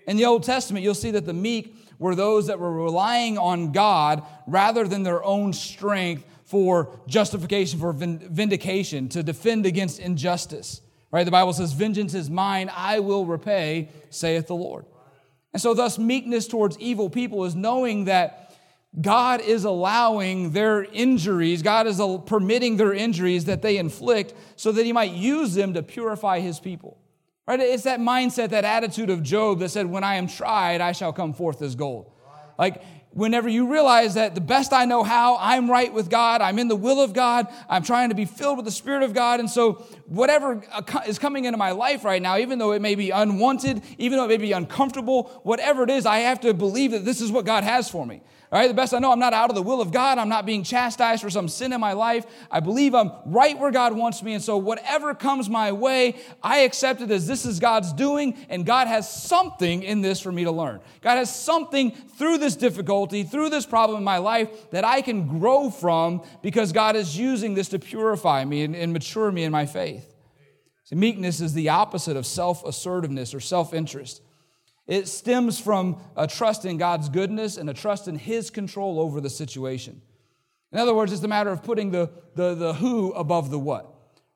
In 0.07 0.19
the 0.19 0.27
Old 0.27 0.43
Testament, 0.43 0.85
you'll 0.85 0.95
see 0.95 1.13
that 1.13 1.25
the 1.25 1.33
meek 1.33 1.75
were 1.99 2.15
those 2.15 2.49
that 2.49 2.59
were 2.59 2.71
relying 2.71 3.39
on 3.39 3.73
God 3.73 4.25
rather 4.47 4.87
than 4.87 5.05
their 5.05 5.25
own 5.25 5.55
strength 5.55 6.23
for 6.52 7.00
justification, 7.06 7.80
for 7.80 7.94
vindication, 7.94 9.09
to 9.09 9.23
defend 9.23 9.64
against 9.64 9.99
injustice. 9.99 10.82
Right? 11.11 11.25
The 11.25 11.30
Bible 11.30 11.54
says, 11.54 11.73
Vengeance 11.73 12.12
is 12.12 12.28
mine, 12.28 12.71
I 12.76 13.00
will 13.00 13.25
repay, 13.25 13.88
saith 14.11 14.49
the 14.49 14.54
Lord. 14.54 14.85
And 15.54 15.62
so, 15.62 15.73
thus, 15.73 15.99
meekness 15.99 16.47
towards 16.47 16.78
evil 16.78 17.09
people 17.09 17.47
is 17.47 17.54
knowing 17.54 18.04
that 18.04 18.54
God 19.00 19.40
is 19.40 19.64
allowing 19.64 20.52
their 20.52 20.85
injuries, 20.85 21.62
God 21.62 21.87
is 21.87 21.99
permitting 22.26 22.76
their 22.76 22.92
injuries 22.92 23.47
that 23.47 23.62
they 23.62 23.78
inflict 23.78 24.35
so 24.56 24.73
that 24.73 24.85
He 24.85 24.92
might 24.92 25.12
use 25.12 25.54
them 25.54 25.73
to 25.73 25.82
purify 25.82 26.40
His 26.40 26.61
people. 26.61 26.99
Right? 27.47 27.61
It's 27.61 27.85
that 27.85 27.99
mindset, 27.99 28.50
that 28.50 28.66
attitude 28.66 29.09
of 29.09 29.23
Job 29.23 29.61
that 29.61 29.71
said, 29.71 29.87
When 29.87 30.04
I 30.04 30.16
am 30.16 30.26
tried, 30.26 30.82
I 30.82 30.92
shall 30.92 31.14
come 31.14 31.32
forth 31.32 31.62
as 31.62 31.76
gold. 31.76 32.12
Like, 32.59 32.82
whenever 33.12 33.49
you 33.49 33.71
realize 33.71 34.14
that 34.14 34.35
the 34.35 34.40
best 34.40 34.73
I 34.73 34.85
know 34.85 35.02
how, 35.02 35.37
I'm 35.38 35.71
right 35.71 35.92
with 35.92 36.11
God, 36.11 36.40
I'm 36.40 36.59
in 36.59 36.69
the 36.69 36.76
will 36.76 37.00
of 37.00 37.12
God, 37.12 37.47
I'm 37.69 37.83
trying 37.83 38.09
to 38.09 38.14
be 38.14 38.25
filled 38.25 38.57
with 38.57 38.64
the 38.64 38.73
Spirit 38.73 39.02
of 39.02 39.14
God. 39.14 39.40
And 39.40 39.50
so, 39.50 39.85
whatever 40.07 40.62
is 41.07 41.19
coming 41.19 41.45
into 41.45 41.59
my 41.59 41.73
life 41.73 42.04
right 42.04 42.21
now, 42.21 42.38
even 42.38 42.59
though 42.59 42.73
it 42.73 42.83
may 42.83 42.95
be 42.95 43.11
unwanted, 43.11 43.83
even 43.99 44.19
though 44.19 44.25
it 44.25 44.28
may 44.28 44.37
be 44.37 44.52
uncomfortable, 44.52 45.25
whatever 45.42 45.83
it 45.85 45.90
is, 45.90 46.07
I 46.07 46.19
have 46.19 46.40
to 46.40 46.54
believe 46.54 46.92
that 46.92 47.04
this 47.04 47.21
is 47.21 47.31
what 47.31 47.45
God 47.45 47.64
has 47.64 47.88
for 47.88 48.07
me. 48.07 48.23
All 48.52 48.59
right, 48.59 48.68
the 48.68 48.75
best 48.75 48.92
I 48.92 48.99
know, 48.99 49.11
I'm 49.11 49.18
not 49.18 49.32
out 49.32 49.49
of 49.49 49.56
the 49.56 49.62
will 49.62 49.80
of 49.80 49.92
God. 49.92 50.18
I'm 50.18 50.28
not 50.28 50.44
being 50.44 50.62
chastised 50.62 51.23
for 51.23 51.30
some 51.30 51.49
sin 51.49 51.73
in 51.73 51.80
my 51.80 51.94
life. 51.94 52.26
I 52.50 52.61
believe 52.61 52.94
I'm 52.94 53.11
right 53.25 53.59
where 53.59 53.71
God 53.71 53.97
wants 53.97 54.23
me. 54.23 54.35
And 54.35 54.44
so, 54.44 54.59
whatever 54.59 55.14
comes 55.14 55.49
my 55.49 55.73
way, 55.73 56.16
I 56.42 56.59
accept 56.59 57.00
it 57.00 57.11
as 57.11 57.26
this 57.26 57.47
is 57.47 57.59
God's 57.59 57.94
doing, 57.94 58.37
and 58.50 58.66
God 58.66 58.88
has 58.88 59.11
something 59.11 59.82
in 59.82 60.02
this 60.02 60.21
for 60.21 60.30
me 60.30 60.44
to 60.44 60.50
learn. 60.50 60.80
God 61.00 61.16
has 61.16 61.35
something 61.35 61.92
through 61.92 62.37
this 62.37 62.54
difficulty, 62.54 63.23
through 63.23 63.49
this 63.49 63.64
problem 63.64 63.97
in 63.97 64.04
my 64.04 64.18
life 64.18 64.71
that 64.71 64.85
I 64.85 65.00
can 65.00 65.38
grow 65.38 65.71
from 65.71 66.23
because 66.42 66.73
God 66.73 66.94
is 66.94 67.16
using 67.16 67.54
this 67.54 67.71
to 67.71 67.78
purify 67.78 68.44
me 68.44 68.64
and, 68.64 68.76
and 68.76 68.92
mature 68.92 69.32
me 69.32 69.44
in 69.44 69.50
my 69.50 69.64
faith. 69.64 70.14
See, 70.85 70.97
meekness 70.97 71.40
is 71.40 71.54
the 71.54 71.71
opposite 71.71 72.18
of 72.18 72.26
self 72.26 72.66
assertiveness 72.66 73.32
or 73.32 73.40
self 73.40 73.73
interest. 73.73 74.21
It 74.87 75.07
stems 75.09 75.61
from 75.61 76.01
a 76.17 76.27
trust 76.27 76.65
in 76.65 76.77
God's 76.77 77.09
goodness 77.09 77.57
and 77.57 77.71
a 77.71 77.75
trust 77.75 78.09
in 78.09 78.17
His 78.17 78.51
control 78.51 79.01
over 79.01 79.21
the 79.21 79.31
situation. 79.31 80.03
In 80.73 80.79
other 80.79 80.95
words, 80.95 81.12
it's 81.12 81.23
a 81.23 81.29
matter 81.29 81.51
of 81.51 81.62
putting 81.62 81.91
the, 81.91 82.11
the, 82.35 82.55
the 82.55 82.75
who 82.75 83.12
above 83.12 83.51
the 83.51 83.59
what. 83.59 83.89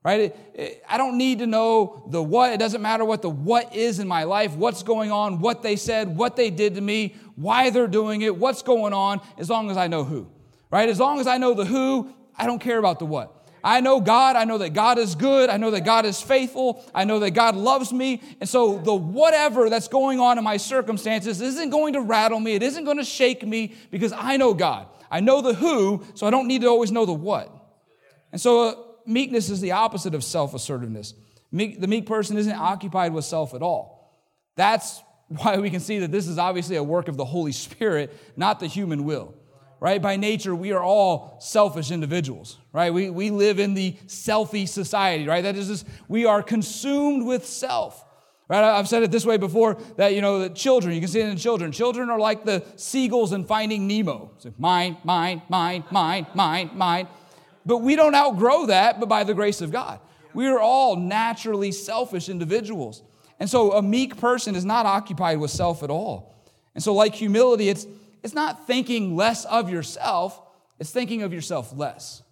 Right? 0.04 0.20
It, 0.20 0.38
it, 0.54 0.84
I 0.88 0.98
don't 0.98 1.18
need 1.18 1.40
to 1.40 1.46
know 1.46 2.06
the 2.10 2.22
what. 2.22 2.52
It 2.52 2.58
doesn't 2.58 2.80
matter 2.80 3.04
what 3.04 3.22
the 3.22 3.30
what 3.30 3.74
is 3.74 3.98
in 3.98 4.06
my 4.06 4.22
life, 4.22 4.54
what's 4.54 4.84
going 4.84 5.10
on, 5.10 5.40
what 5.40 5.64
they 5.64 5.74
said, 5.74 6.16
what 6.16 6.36
they 6.36 6.48
did 6.50 6.76
to 6.76 6.80
me, 6.80 7.16
why 7.34 7.70
they're 7.70 7.88
doing 7.88 8.22
it, 8.22 8.36
what's 8.36 8.62
going 8.62 8.92
on, 8.92 9.20
as 9.36 9.50
long 9.50 9.68
as 9.68 9.76
I 9.76 9.88
know 9.88 10.04
who. 10.04 10.28
Right? 10.70 10.88
As 10.88 11.00
long 11.00 11.18
as 11.18 11.26
I 11.26 11.38
know 11.38 11.54
the 11.54 11.64
who, 11.64 12.14
I 12.36 12.46
don't 12.46 12.60
care 12.60 12.78
about 12.78 13.00
the 13.00 13.06
what. 13.06 13.35
I 13.66 13.80
know 13.80 14.00
God. 14.00 14.36
I 14.36 14.44
know 14.44 14.58
that 14.58 14.74
God 14.74 14.96
is 14.96 15.16
good. 15.16 15.50
I 15.50 15.56
know 15.56 15.72
that 15.72 15.84
God 15.84 16.06
is 16.06 16.22
faithful. 16.22 16.84
I 16.94 17.02
know 17.02 17.18
that 17.18 17.32
God 17.32 17.56
loves 17.56 17.92
me. 17.92 18.22
And 18.38 18.48
so 18.48 18.78
the 18.78 18.94
whatever 18.94 19.68
that's 19.68 19.88
going 19.88 20.20
on 20.20 20.38
in 20.38 20.44
my 20.44 20.56
circumstances 20.56 21.40
isn't 21.40 21.70
going 21.70 21.94
to 21.94 22.00
rattle 22.00 22.38
me. 22.38 22.54
It 22.54 22.62
isn't 22.62 22.84
going 22.84 22.98
to 22.98 23.04
shake 23.04 23.44
me 23.44 23.74
because 23.90 24.12
I 24.12 24.36
know 24.36 24.54
God. 24.54 24.86
I 25.10 25.18
know 25.18 25.42
the 25.42 25.52
who, 25.52 26.04
so 26.14 26.28
I 26.28 26.30
don't 26.30 26.46
need 26.46 26.60
to 26.60 26.68
always 26.68 26.92
know 26.92 27.06
the 27.06 27.12
what. 27.12 27.50
And 28.30 28.40
so 28.40 28.68
uh, 28.68 28.74
meekness 29.04 29.50
is 29.50 29.60
the 29.60 29.72
opposite 29.72 30.14
of 30.14 30.22
self 30.22 30.54
assertiveness. 30.54 31.14
Meek, 31.50 31.80
the 31.80 31.88
meek 31.88 32.06
person 32.06 32.36
isn't 32.36 32.56
occupied 32.56 33.12
with 33.12 33.24
self 33.24 33.52
at 33.52 33.62
all. 33.62 34.22
That's 34.54 35.02
why 35.28 35.58
we 35.58 35.70
can 35.70 35.80
see 35.80 35.98
that 35.98 36.12
this 36.12 36.28
is 36.28 36.38
obviously 36.38 36.76
a 36.76 36.84
work 36.84 37.08
of 37.08 37.16
the 37.16 37.24
Holy 37.24 37.52
Spirit, 37.52 38.16
not 38.36 38.60
the 38.60 38.68
human 38.68 39.02
will 39.02 39.34
right? 39.80 40.00
By 40.00 40.16
nature, 40.16 40.54
we 40.54 40.72
are 40.72 40.82
all 40.82 41.36
selfish 41.40 41.90
individuals, 41.90 42.58
right? 42.72 42.92
We, 42.92 43.10
we 43.10 43.30
live 43.30 43.58
in 43.58 43.74
the 43.74 43.92
selfie 44.06 44.68
society, 44.68 45.26
right? 45.26 45.42
That 45.42 45.56
is, 45.56 45.68
just, 45.68 45.86
we 46.08 46.24
are 46.24 46.42
consumed 46.42 47.26
with 47.26 47.46
self. 47.46 48.02
Right? 48.48 48.62
I've 48.62 48.86
said 48.86 49.02
it 49.02 49.10
this 49.10 49.26
way 49.26 49.38
before 49.38 49.76
that, 49.96 50.14
you 50.14 50.20
know, 50.20 50.38
that 50.40 50.54
children, 50.54 50.94
you 50.94 51.00
can 51.00 51.08
see 51.08 51.20
it 51.20 51.28
in 51.28 51.36
children. 51.36 51.72
Children 51.72 52.10
are 52.10 52.18
like 52.18 52.44
the 52.44 52.64
seagulls 52.76 53.32
in 53.32 53.44
Finding 53.44 53.88
Nemo. 53.88 54.30
So 54.38 54.54
mine, 54.56 54.98
mine, 55.02 55.42
mine, 55.48 55.82
mine, 55.90 56.26
mine, 56.32 56.70
mine. 56.74 57.08
But 57.64 57.78
we 57.78 57.96
don't 57.96 58.14
outgrow 58.14 58.66
that, 58.66 59.00
but 59.00 59.08
by 59.08 59.24
the 59.24 59.34
grace 59.34 59.60
of 59.60 59.72
God. 59.72 59.98
We 60.32 60.46
are 60.46 60.60
all 60.60 60.94
naturally 60.94 61.72
selfish 61.72 62.28
individuals. 62.28 63.02
And 63.40 63.50
so 63.50 63.72
a 63.72 63.82
meek 63.82 64.16
person 64.16 64.54
is 64.54 64.64
not 64.64 64.86
occupied 64.86 65.38
with 65.38 65.50
self 65.50 65.82
at 65.82 65.90
all. 65.90 66.36
And 66.74 66.84
so, 66.84 66.94
like 66.94 67.14
humility, 67.14 67.68
it's 67.68 67.86
it's 68.26 68.34
not 68.34 68.66
thinking 68.66 69.14
less 69.14 69.44
of 69.44 69.70
yourself, 69.70 70.42
it's 70.80 70.90
thinking 70.90 71.22
of 71.22 71.32
yourself 71.32 71.72
less. 71.72 72.24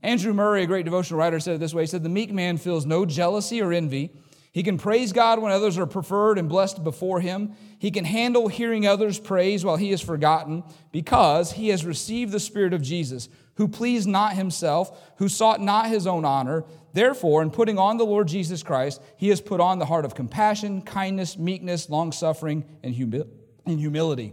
Andrew 0.00 0.32
Murray, 0.32 0.62
a 0.62 0.66
great 0.66 0.84
devotional 0.84 1.18
writer, 1.18 1.40
said 1.40 1.56
it 1.56 1.58
this 1.58 1.74
way 1.74 1.82
He 1.82 1.86
said, 1.88 2.04
The 2.04 2.08
meek 2.08 2.32
man 2.32 2.56
feels 2.56 2.86
no 2.86 3.04
jealousy 3.04 3.60
or 3.60 3.72
envy. 3.72 4.12
He 4.52 4.62
can 4.62 4.78
praise 4.78 5.12
God 5.12 5.42
when 5.42 5.50
others 5.50 5.76
are 5.76 5.86
preferred 5.86 6.38
and 6.38 6.48
blessed 6.48 6.84
before 6.84 7.20
him. 7.20 7.56
He 7.80 7.90
can 7.90 8.04
handle 8.04 8.46
hearing 8.46 8.86
others 8.86 9.18
praise 9.18 9.64
while 9.64 9.74
he 9.74 9.90
is 9.90 10.00
forgotten 10.00 10.62
because 10.92 11.50
he 11.50 11.70
has 11.70 11.84
received 11.84 12.30
the 12.30 12.38
Spirit 12.38 12.72
of 12.72 12.80
Jesus, 12.80 13.28
who 13.54 13.66
pleased 13.66 14.06
not 14.06 14.34
himself, 14.34 15.12
who 15.16 15.28
sought 15.28 15.60
not 15.60 15.88
his 15.88 16.06
own 16.06 16.24
honor. 16.24 16.64
Therefore, 16.92 17.42
in 17.42 17.50
putting 17.50 17.76
on 17.76 17.96
the 17.96 18.06
Lord 18.06 18.28
Jesus 18.28 18.62
Christ, 18.62 19.02
he 19.16 19.30
has 19.30 19.40
put 19.40 19.60
on 19.60 19.80
the 19.80 19.86
heart 19.86 20.04
of 20.04 20.14
compassion, 20.14 20.82
kindness, 20.82 21.36
meekness, 21.36 21.90
long 21.90 22.12
suffering, 22.12 22.64
and 22.84 22.94
humility. 22.94 24.32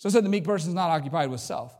So 0.00 0.08
I 0.08 0.12
said 0.12 0.24
the 0.24 0.30
meek 0.30 0.44
person 0.44 0.70
is 0.70 0.74
not 0.74 0.88
occupied 0.88 1.30
with 1.30 1.40
self. 1.40 1.76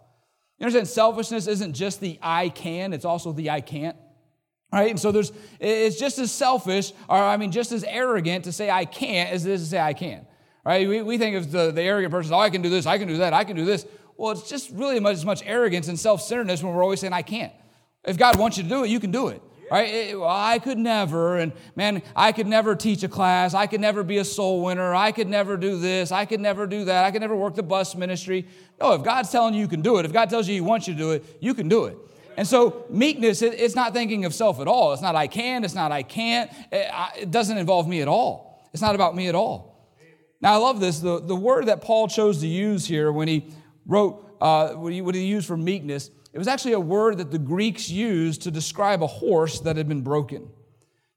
You 0.59 0.67
understand, 0.67 0.89
selfishness 0.89 1.47
isn't 1.47 1.73
just 1.73 2.01
the 2.01 2.19
I 2.21 2.51
can, 2.51 2.93
it's 2.93 3.07
also 3.07 3.33
the 3.33 3.49
I 3.49 3.63
can't. 3.63 3.97
Right? 4.71 4.91
And 4.91 5.01
so 5.01 5.11
there's 5.11 5.33
it's 5.59 5.99
just 5.99 6.19
as 6.19 6.31
selfish, 6.31 6.93
or 7.09 7.17
I 7.17 7.39
mean 7.39 7.51
just 7.51 7.73
as 7.73 7.83
arrogant 7.83 8.45
to 8.45 8.53
say 8.53 8.71
I 8.71 8.85
can't 8.85 9.31
as 9.31 9.47
it 9.47 9.53
is 9.53 9.63
to 9.63 9.67
say 9.71 9.81
I 9.81 9.95
can. 9.95 10.27
Right? 10.67 10.87
We, 10.87 11.01
we 11.01 11.17
think 11.17 11.35
of 11.37 11.51
the, 11.51 11.73
the 11.73 11.81
arrogant 11.81 12.13
person, 12.13 12.35
oh, 12.35 12.39
I 12.39 12.51
can 12.51 12.61
do 12.61 12.69
this, 12.69 12.85
I 12.85 12.99
can 12.99 13.09
do 13.09 13.17
that, 13.17 13.33
I 13.33 13.43
can 13.43 13.57
do 13.57 13.65
this. 13.65 13.87
Well, 14.19 14.33
it's 14.33 14.49
just 14.51 14.71
really 14.73 15.01
much 15.01 15.15
as 15.15 15.25
much 15.25 15.43
arrogance 15.47 15.89
and 15.89 15.99
self-centeredness 15.99 16.63
when 16.63 16.75
we're 16.75 16.83
always 16.83 17.01
saying 17.01 17.15
I 17.15 17.23
can't. 17.23 17.55
If 18.05 18.19
God 18.19 18.39
wants 18.39 18.59
you 18.59 18.65
to 18.65 18.69
do 18.69 18.85
it, 18.85 18.91
you 18.91 19.01
can 19.01 19.11
do 19.11 19.29
it 19.29 19.43
right? 19.71 19.89
It, 19.89 20.19
well, 20.19 20.29
I 20.29 20.59
could 20.59 20.79
never, 20.79 21.39
and 21.39 21.53
man, 21.77 22.03
I 22.17 22.33
could 22.33 22.47
never 22.47 22.75
teach 22.75 23.03
a 23.03 23.09
class. 23.09 23.55
I 23.55 23.67
could 23.67 23.81
never 23.81 24.03
be 24.03 24.19
a 24.19 24.25
soul 24.25 24.65
winner. 24.65 24.95
I 24.95 25.13
could 25.13 25.29
never 25.29 25.57
do 25.57 25.79
this. 25.79 26.13
I 26.13 26.25
could 26.25 26.41
never 26.41 26.67
do 26.67 26.85
that. 26.87 27.05
I 27.05 27.11
could 27.11 27.21
never 27.21 27.37
work 27.37 27.55
the 27.55 27.63
bus 27.63 27.95
ministry. 27.95 28.47
No, 28.81 28.93
if 28.95 29.03
God's 29.03 29.31
telling 29.31 29.55
you 29.55 29.61
you 29.61 29.69
can 29.69 29.83
do 29.83 29.99
it, 29.99 30.05
if 30.05 30.13
God 30.13 30.31
tells 30.31 30.49
you 30.49 30.55
He 30.55 30.61
wants 30.61 30.89
you 30.89 30.95
to 30.95 30.99
do 30.99 31.11
it, 31.13 31.25
you 31.41 31.55
can 31.55 31.69
do 31.69 31.85
it. 31.85 31.97
And 32.37 32.47
so, 32.47 32.87
meekness, 32.89 33.43
it, 33.43 33.55
it's 33.55 33.75
not 33.75 33.93
thinking 33.93 34.25
of 34.25 34.35
self 34.35 34.61
at 34.61 34.69
all. 34.69 34.93
It's 34.93 35.03
not 35.03 35.15
I 35.15 35.27
can, 35.27 35.65
it's 35.65 35.75
not 35.75 35.93
I 35.93 36.03
can't. 36.03 36.51
It, 36.73 36.91
it 37.19 37.31
doesn't 37.31 37.59
involve 37.59 37.87
me 37.87 38.01
at 38.01 38.09
all. 38.09 38.69
It's 38.73 38.83
not 38.83 38.95
about 38.95 39.15
me 39.15 39.29
at 39.29 39.35
all. 39.35 39.71
Now, 40.41 40.55
I 40.55 40.57
love 40.57 40.81
this. 40.81 41.01
The, 41.01 41.21
the 41.21 41.37
word 41.37 41.67
that 41.67 41.83
Paul 41.83 42.09
chose 42.09 42.41
to 42.41 42.47
use 42.47 42.87
here 42.87 43.13
when 43.13 43.29
he 43.29 43.53
wrote, 43.87 44.27
uh, 44.41 44.71
what, 44.71 44.93
he, 44.93 45.03
what 45.03 45.15
he 45.15 45.27
used 45.27 45.47
for 45.47 45.57
meekness, 45.57 46.11
it 46.33 46.39
was 46.39 46.49
actually 46.49 46.73
a 46.73 46.81
word 46.81 47.19
that 47.19 47.31
the 47.31 47.39
Greeks 47.39 47.91
used 47.91 48.43
to 48.43 48.51
describe 48.51 49.03
a 49.03 49.07
horse 49.07 49.61
that 49.61 49.77
had 49.77 49.89
been 49.89 50.03
broken. 50.03 50.49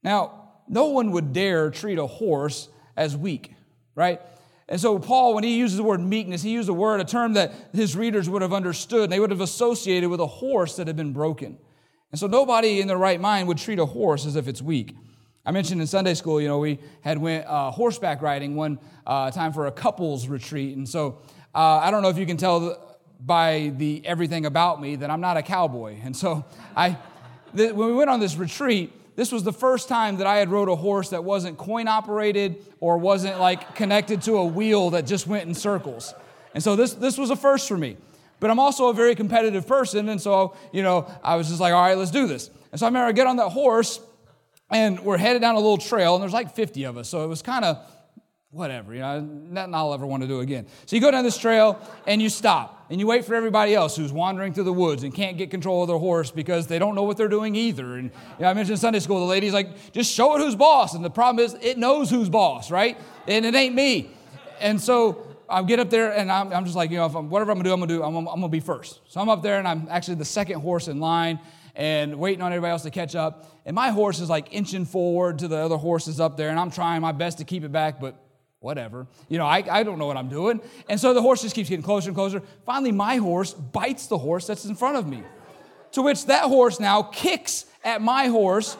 Now, 0.03 0.43
no 0.67 0.87
one 0.87 1.11
would 1.11 1.33
dare 1.33 1.69
treat 1.69 1.97
a 1.97 2.07
horse 2.07 2.69
as 2.97 3.15
weak, 3.15 3.53
right? 3.95 4.19
And 4.67 4.79
so, 4.79 4.97
Paul, 4.97 5.35
when 5.35 5.43
he 5.43 5.57
uses 5.57 5.77
the 5.77 5.83
word 5.83 5.99
meekness, 5.99 6.41
he 6.41 6.51
used 6.51 6.69
a 6.69 6.73
word, 6.73 6.99
a 6.99 7.03
term 7.03 7.33
that 7.33 7.53
his 7.73 7.95
readers 7.95 8.29
would 8.29 8.41
have 8.41 8.53
understood, 8.53 9.03
and 9.03 9.11
they 9.11 9.19
would 9.19 9.29
have 9.29 9.41
associated 9.41 10.09
with 10.09 10.19
a 10.19 10.27
horse 10.27 10.77
that 10.77 10.87
had 10.87 10.95
been 10.95 11.13
broken. 11.13 11.57
And 12.11 12.19
so, 12.19 12.27
nobody 12.27 12.79
in 12.81 12.87
their 12.87 12.97
right 12.97 13.19
mind 13.19 13.47
would 13.49 13.57
treat 13.57 13.79
a 13.79 13.85
horse 13.85 14.25
as 14.25 14.35
if 14.35 14.47
it's 14.47 14.61
weak. 14.61 14.95
I 15.45 15.51
mentioned 15.51 15.81
in 15.81 15.87
Sunday 15.87 16.13
school, 16.13 16.39
you 16.39 16.47
know, 16.47 16.59
we 16.59 16.79
had 17.01 17.17
went 17.17 17.45
uh, 17.45 17.69
horseback 17.71 18.21
riding 18.21 18.55
one 18.55 18.79
uh, 19.05 19.29
time 19.29 19.51
for 19.51 19.67
a 19.67 19.71
couples 19.71 20.27
retreat, 20.27 20.77
and 20.77 20.87
so 20.87 21.19
uh, 21.53 21.79
I 21.79 21.91
don't 21.91 22.01
know 22.01 22.09
if 22.09 22.17
you 22.17 22.25
can 22.25 22.37
tell 22.37 22.92
by 23.25 23.71
the 23.77 24.01
everything 24.05 24.45
about 24.45 24.81
me 24.81 24.95
that 24.97 25.09
I'm 25.09 25.21
not 25.21 25.37
a 25.37 25.41
cowboy. 25.41 25.97
And 26.03 26.15
so 26.15 26.45
I, 26.75 26.97
when 27.53 27.75
we 27.75 27.93
went 27.93 28.09
on 28.09 28.19
this 28.19 28.35
retreat, 28.35 28.91
this 29.15 29.31
was 29.31 29.43
the 29.43 29.53
first 29.53 29.87
time 29.87 30.17
that 30.17 30.27
I 30.27 30.37
had 30.37 30.49
rode 30.49 30.69
a 30.69 30.75
horse 30.75 31.09
that 31.09 31.23
wasn't 31.23 31.57
coin 31.57 31.87
operated 31.87 32.65
or 32.79 32.97
wasn't 32.97 33.39
like 33.39 33.75
connected 33.75 34.23
to 34.23 34.37
a 34.37 34.45
wheel 34.45 34.89
that 34.91 35.05
just 35.05 35.27
went 35.27 35.47
in 35.47 35.53
circles. 35.53 36.13
And 36.53 36.63
so 36.63 36.75
this, 36.75 36.93
this 36.93 37.17
was 37.17 37.29
a 37.29 37.35
first 37.35 37.67
for 37.67 37.77
me. 37.77 37.97
But 38.39 38.49
I'm 38.49 38.59
also 38.59 38.89
a 38.89 38.93
very 38.93 39.15
competitive 39.15 39.67
person. 39.67 40.09
And 40.09 40.19
so, 40.19 40.55
you 40.73 40.83
know, 40.83 41.09
I 41.23 41.35
was 41.35 41.47
just 41.47 41.61
like, 41.61 41.73
all 41.73 41.81
right, 41.81 41.97
let's 41.97 42.11
do 42.11 42.27
this. 42.27 42.49
And 42.71 42.79
so 42.79 42.85
I 42.85 42.89
remember 42.89 43.07
I 43.07 43.11
get 43.13 43.27
on 43.27 43.37
that 43.37 43.49
horse 43.49 44.01
and 44.69 44.99
we're 44.99 45.17
headed 45.17 45.41
down 45.41 45.55
a 45.55 45.59
little 45.59 45.77
trail 45.77 46.15
and 46.15 46.21
there's 46.21 46.33
like 46.33 46.53
50 46.53 46.83
of 46.85 46.97
us. 46.97 47.07
So 47.07 47.23
it 47.23 47.27
was 47.27 47.41
kind 47.41 47.63
of 47.63 47.77
whatever, 48.49 48.93
you 48.93 48.99
know, 48.99 49.19
nothing 49.21 49.73
I'll 49.73 49.93
ever 49.93 50.05
want 50.05 50.23
to 50.23 50.27
do 50.27 50.41
again. 50.41 50.67
So 50.85 50.95
you 50.95 51.01
go 51.01 51.11
down 51.11 51.23
this 51.23 51.37
trail 51.37 51.79
and 52.05 52.21
you 52.21 52.29
stop 52.29 52.82
and 52.93 52.99
you 52.99 53.07
wait 53.07 53.25
for 53.25 53.33
everybody 53.33 53.73
else 53.73 53.95
who's 53.95 54.13
wandering 54.13 54.53
through 54.53 54.65
the 54.65 54.71
woods 54.71 55.01
and 55.01 55.11
can't 55.15 55.35
get 55.35 55.49
control 55.49 55.81
of 55.81 55.87
their 55.87 55.97
horse 55.97 56.29
because 56.29 56.67
they 56.67 56.77
don't 56.77 56.93
know 56.93 57.01
what 57.01 57.17
they're 57.17 57.27
doing 57.27 57.55
either. 57.55 57.95
And 57.95 58.11
you 58.37 58.41
know, 58.43 58.47
I 58.47 58.53
mentioned 58.53 58.77
Sunday 58.77 58.99
school, 58.99 59.19
the 59.19 59.25
lady's 59.25 59.51
like, 59.51 59.91
just 59.93 60.13
show 60.13 60.35
it 60.35 60.41
who's 60.41 60.55
boss. 60.55 60.93
And 60.93 61.03
the 61.03 61.09
problem 61.09 61.43
is, 61.43 61.55
it 61.59 61.79
knows 61.79 62.11
who's 62.11 62.29
boss, 62.29 62.69
right? 62.69 62.95
And 63.27 63.47
it 63.47 63.55
ain't 63.55 63.73
me. 63.73 64.11
And 64.61 64.79
so 64.79 65.25
I 65.49 65.63
get 65.63 65.79
up 65.79 65.89
there 65.89 66.13
and 66.13 66.31
I'm, 66.31 66.53
I'm 66.53 66.65
just 66.65 66.75
like, 66.75 66.91
you 66.91 66.97
know, 66.97 67.05
I'm, 67.05 67.31
whatever 67.31 67.49
I'm 67.49 67.57
gonna 67.57 67.67
do, 67.67 67.73
I'm 67.73 67.79
gonna 67.79 67.93
do, 67.95 68.03
I'm, 68.03 68.15
I'm 68.15 68.25
gonna 68.25 68.47
be 68.49 68.59
first. 68.59 68.99
So 69.07 69.19
I'm 69.19 69.27
up 69.27 69.41
there 69.41 69.57
and 69.57 69.67
I'm 69.67 69.87
actually 69.89 70.17
the 70.17 70.25
second 70.25 70.61
horse 70.61 70.87
in 70.87 70.99
line 70.99 71.39
and 71.73 72.19
waiting 72.19 72.43
on 72.43 72.51
everybody 72.51 72.73
else 72.73 72.83
to 72.83 72.91
catch 72.91 73.15
up. 73.15 73.59
And 73.65 73.73
my 73.73 73.89
horse 73.89 74.19
is 74.19 74.29
like 74.29 74.49
inching 74.53 74.85
forward 74.85 75.39
to 75.39 75.47
the 75.47 75.57
other 75.57 75.77
horses 75.77 76.19
up 76.19 76.37
there, 76.37 76.49
and 76.49 76.59
I'm 76.59 76.69
trying 76.69 77.01
my 77.01 77.11
best 77.11 77.39
to 77.39 77.43
keep 77.43 77.63
it 77.63 77.71
back, 77.71 77.99
but 77.99 78.23
whatever. 78.63 79.05
You 79.27 79.37
know, 79.37 79.45
I, 79.45 79.61
I 79.69 79.83
don't 79.83 79.99
know 79.99 80.07
what 80.07 80.15
I'm 80.15 80.29
doing. 80.29 80.61
And 80.87 80.97
so 80.99 81.13
the 81.13 81.21
horse 81.21 81.41
just 81.41 81.53
keeps 81.53 81.67
getting 81.67 81.83
closer 81.83 82.09
and 82.09 82.15
closer. 82.15 82.41
Finally, 82.65 82.93
my 82.93 83.17
horse 83.17 83.53
bites 83.53 84.07
the 84.07 84.17
horse 84.17 84.47
that's 84.47 84.63
in 84.63 84.75
front 84.75 84.95
of 84.95 85.05
me. 85.05 85.21
To 85.91 86.01
which 86.01 86.25
that 86.27 86.43
horse 86.45 86.79
now 86.79 87.03
kicks 87.03 87.65
at 87.83 88.01
my 88.01 88.27
horse. 88.27 88.77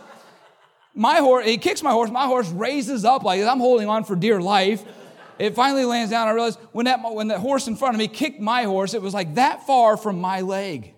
My 0.95 1.15
horse, 1.15 1.45
he 1.45 1.57
kicks 1.57 1.83
my 1.83 1.91
horse. 1.91 2.09
My 2.09 2.27
horse 2.27 2.49
raises 2.49 3.03
up 3.03 3.23
like 3.23 3.43
I'm 3.43 3.59
holding 3.59 3.89
on 3.89 4.05
for 4.05 4.15
dear 4.15 4.39
life. 4.39 4.83
It 5.37 5.53
finally 5.53 5.83
lands 5.83 6.11
down. 6.11 6.29
I 6.29 6.31
realized 6.31 6.59
when 6.71 6.85
that, 6.85 6.99
when 7.03 7.27
that 7.27 7.39
horse 7.39 7.67
in 7.67 7.75
front 7.75 7.95
of 7.95 7.99
me 7.99 8.07
kicked 8.07 8.39
my 8.39 8.63
horse, 8.63 8.93
it 8.93 9.01
was 9.01 9.13
like 9.13 9.35
that 9.35 9.67
far 9.67 9.97
from 9.97 10.21
my 10.21 10.41
leg. 10.41 10.93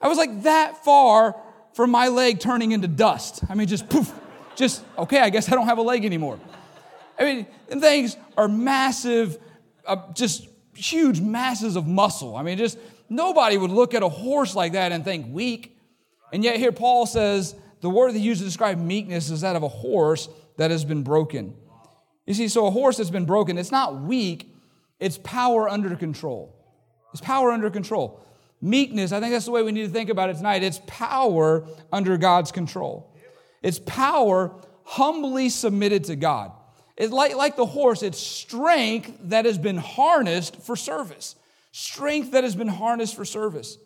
I 0.00 0.08
was 0.08 0.16
like 0.16 0.44
that 0.44 0.82
far 0.82 1.36
from 1.74 1.90
my 1.90 2.08
leg 2.08 2.40
turning 2.40 2.72
into 2.72 2.88
dust. 2.88 3.42
I 3.50 3.54
mean, 3.54 3.68
just 3.68 3.90
poof, 3.90 4.12
just, 4.56 4.82
okay, 4.96 5.20
I 5.20 5.28
guess 5.28 5.52
I 5.52 5.54
don't 5.54 5.66
have 5.66 5.78
a 5.78 5.82
leg 5.82 6.06
anymore. 6.06 6.40
I 7.18 7.24
mean, 7.24 7.46
things 7.68 8.16
are 8.36 8.48
massive, 8.48 9.38
uh, 9.86 10.12
just 10.14 10.48
huge 10.74 11.20
masses 11.20 11.76
of 11.76 11.86
muscle. 11.86 12.36
I 12.36 12.42
mean, 12.42 12.58
just 12.58 12.78
nobody 13.08 13.56
would 13.56 13.70
look 13.70 13.94
at 13.94 14.02
a 14.02 14.08
horse 14.08 14.54
like 14.54 14.72
that 14.72 14.92
and 14.92 15.04
think 15.04 15.26
weak. 15.32 15.76
And 16.32 16.44
yet, 16.44 16.56
here 16.56 16.72
Paul 16.72 17.06
says 17.06 17.54
the 17.80 17.90
word 17.90 18.12
that 18.12 18.18
he 18.18 18.24
used 18.24 18.40
to 18.40 18.46
describe 18.46 18.78
meekness 18.78 19.30
is 19.30 19.42
that 19.42 19.56
of 19.56 19.62
a 19.62 19.68
horse 19.68 20.28
that 20.56 20.70
has 20.70 20.84
been 20.84 21.02
broken. 21.02 21.54
You 22.26 22.34
see, 22.34 22.48
so 22.48 22.66
a 22.66 22.70
horse 22.70 22.98
that's 22.98 23.10
been 23.10 23.24
broken, 23.24 23.56
it's 23.56 23.72
not 23.72 24.02
weak, 24.02 24.54
it's 25.00 25.18
power 25.18 25.68
under 25.68 25.94
control. 25.96 26.54
It's 27.12 27.22
power 27.22 27.50
under 27.52 27.70
control. 27.70 28.20
Meekness, 28.60 29.12
I 29.12 29.20
think 29.20 29.32
that's 29.32 29.44
the 29.44 29.52
way 29.52 29.62
we 29.62 29.72
need 29.72 29.84
to 29.84 29.92
think 29.92 30.10
about 30.10 30.30
it 30.30 30.36
tonight. 30.36 30.62
It's 30.62 30.80
power 30.86 31.66
under 31.92 32.16
God's 32.18 32.52
control. 32.52 33.14
It's 33.62 33.78
power 33.78 34.54
humbly 34.84 35.48
submitted 35.48 36.04
to 36.04 36.16
God. 36.16 36.52
It's 36.98 37.12
like, 37.12 37.36
like 37.36 37.54
the 37.54 37.64
horse, 37.64 38.02
it's 38.02 38.18
strength 38.18 39.16
that 39.24 39.44
has 39.44 39.56
been 39.56 39.76
harnessed 39.76 40.56
for 40.56 40.74
service. 40.74 41.36
Strength 41.70 42.32
that 42.32 42.42
has 42.42 42.56
been 42.56 42.68
harnessed 42.68 43.14
for 43.14 43.24
service. 43.24 43.78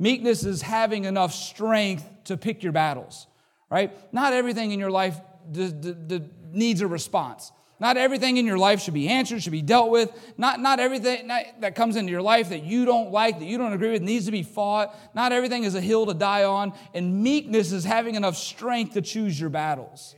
Meekness 0.00 0.44
is 0.44 0.60
having 0.60 1.04
enough 1.04 1.32
strength 1.32 2.04
to 2.24 2.36
pick 2.36 2.64
your 2.64 2.72
battles, 2.72 3.28
right? 3.70 3.92
Not 4.12 4.32
everything 4.32 4.72
in 4.72 4.80
your 4.80 4.90
life 4.90 5.20
d- 5.50 5.70
d- 5.70 5.94
d- 6.06 6.22
needs 6.52 6.80
a 6.80 6.88
response. 6.88 7.52
Not 7.80 7.96
everything 7.96 8.38
in 8.38 8.46
your 8.46 8.58
life 8.58 8.80
should 8.80 8.94
be 8.94 9.08
answered, 9.08 9.40
should 9.40 9.52
be 9.52 9.62
dealt 9.62 9.90
with. 9.90 10.10
Not, 10.36 10.58
not 10.58 10.80
everything 10.80 11.28
that 11.28 11.76
comes 11.76 11.94
into 11.94 12.10
your 12.10 12.22
life 12.22 12.48
that 12.48 12.64
you 12.64 12.84
don't 12.84 13.12
like, 13.12 13.38
that 13.38 13.44
you 13.44 13.56
don't 13.56 13.72
agree 13.72 13.92
with, 13.92 14.02
needs 14.02 14.26
to 14.26 14.32
be 14.32 14.42
fought. 14.42 14.96
Not 15.14 15.30
everything 15.30 15.62
is 15.62 15.76
a 15.76 15.80
hill 15.80 16.06
to 16.06 16.14
die 16.14 16.42
on. 16.42 16.72
And 16.92 17.22
meekness 17.22 17.70
is 17.70 17.84
having 17.84 18.16
enough 18.16 18.36
strength 18.36 18.94
to 18.94 19.00
choose 19.00 19.40
your 19.40 19.50
battles. 19.50 20.16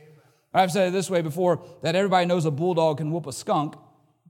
I've 0.53 0.71
said 0.71 0.89
it 0.89 0.91
this 0.91 1.09
way 1.09 1.21
before 1.21 1.63
that 1.81 1.95
everybody 1.95 2.25
knows 2.25 2.45
a 2.45 2.51
bulldog 2.51 2.97
can 2.97 3.11
whoop 3.11 3.25
a 3.27 3.33
skunk, 3.33 3.75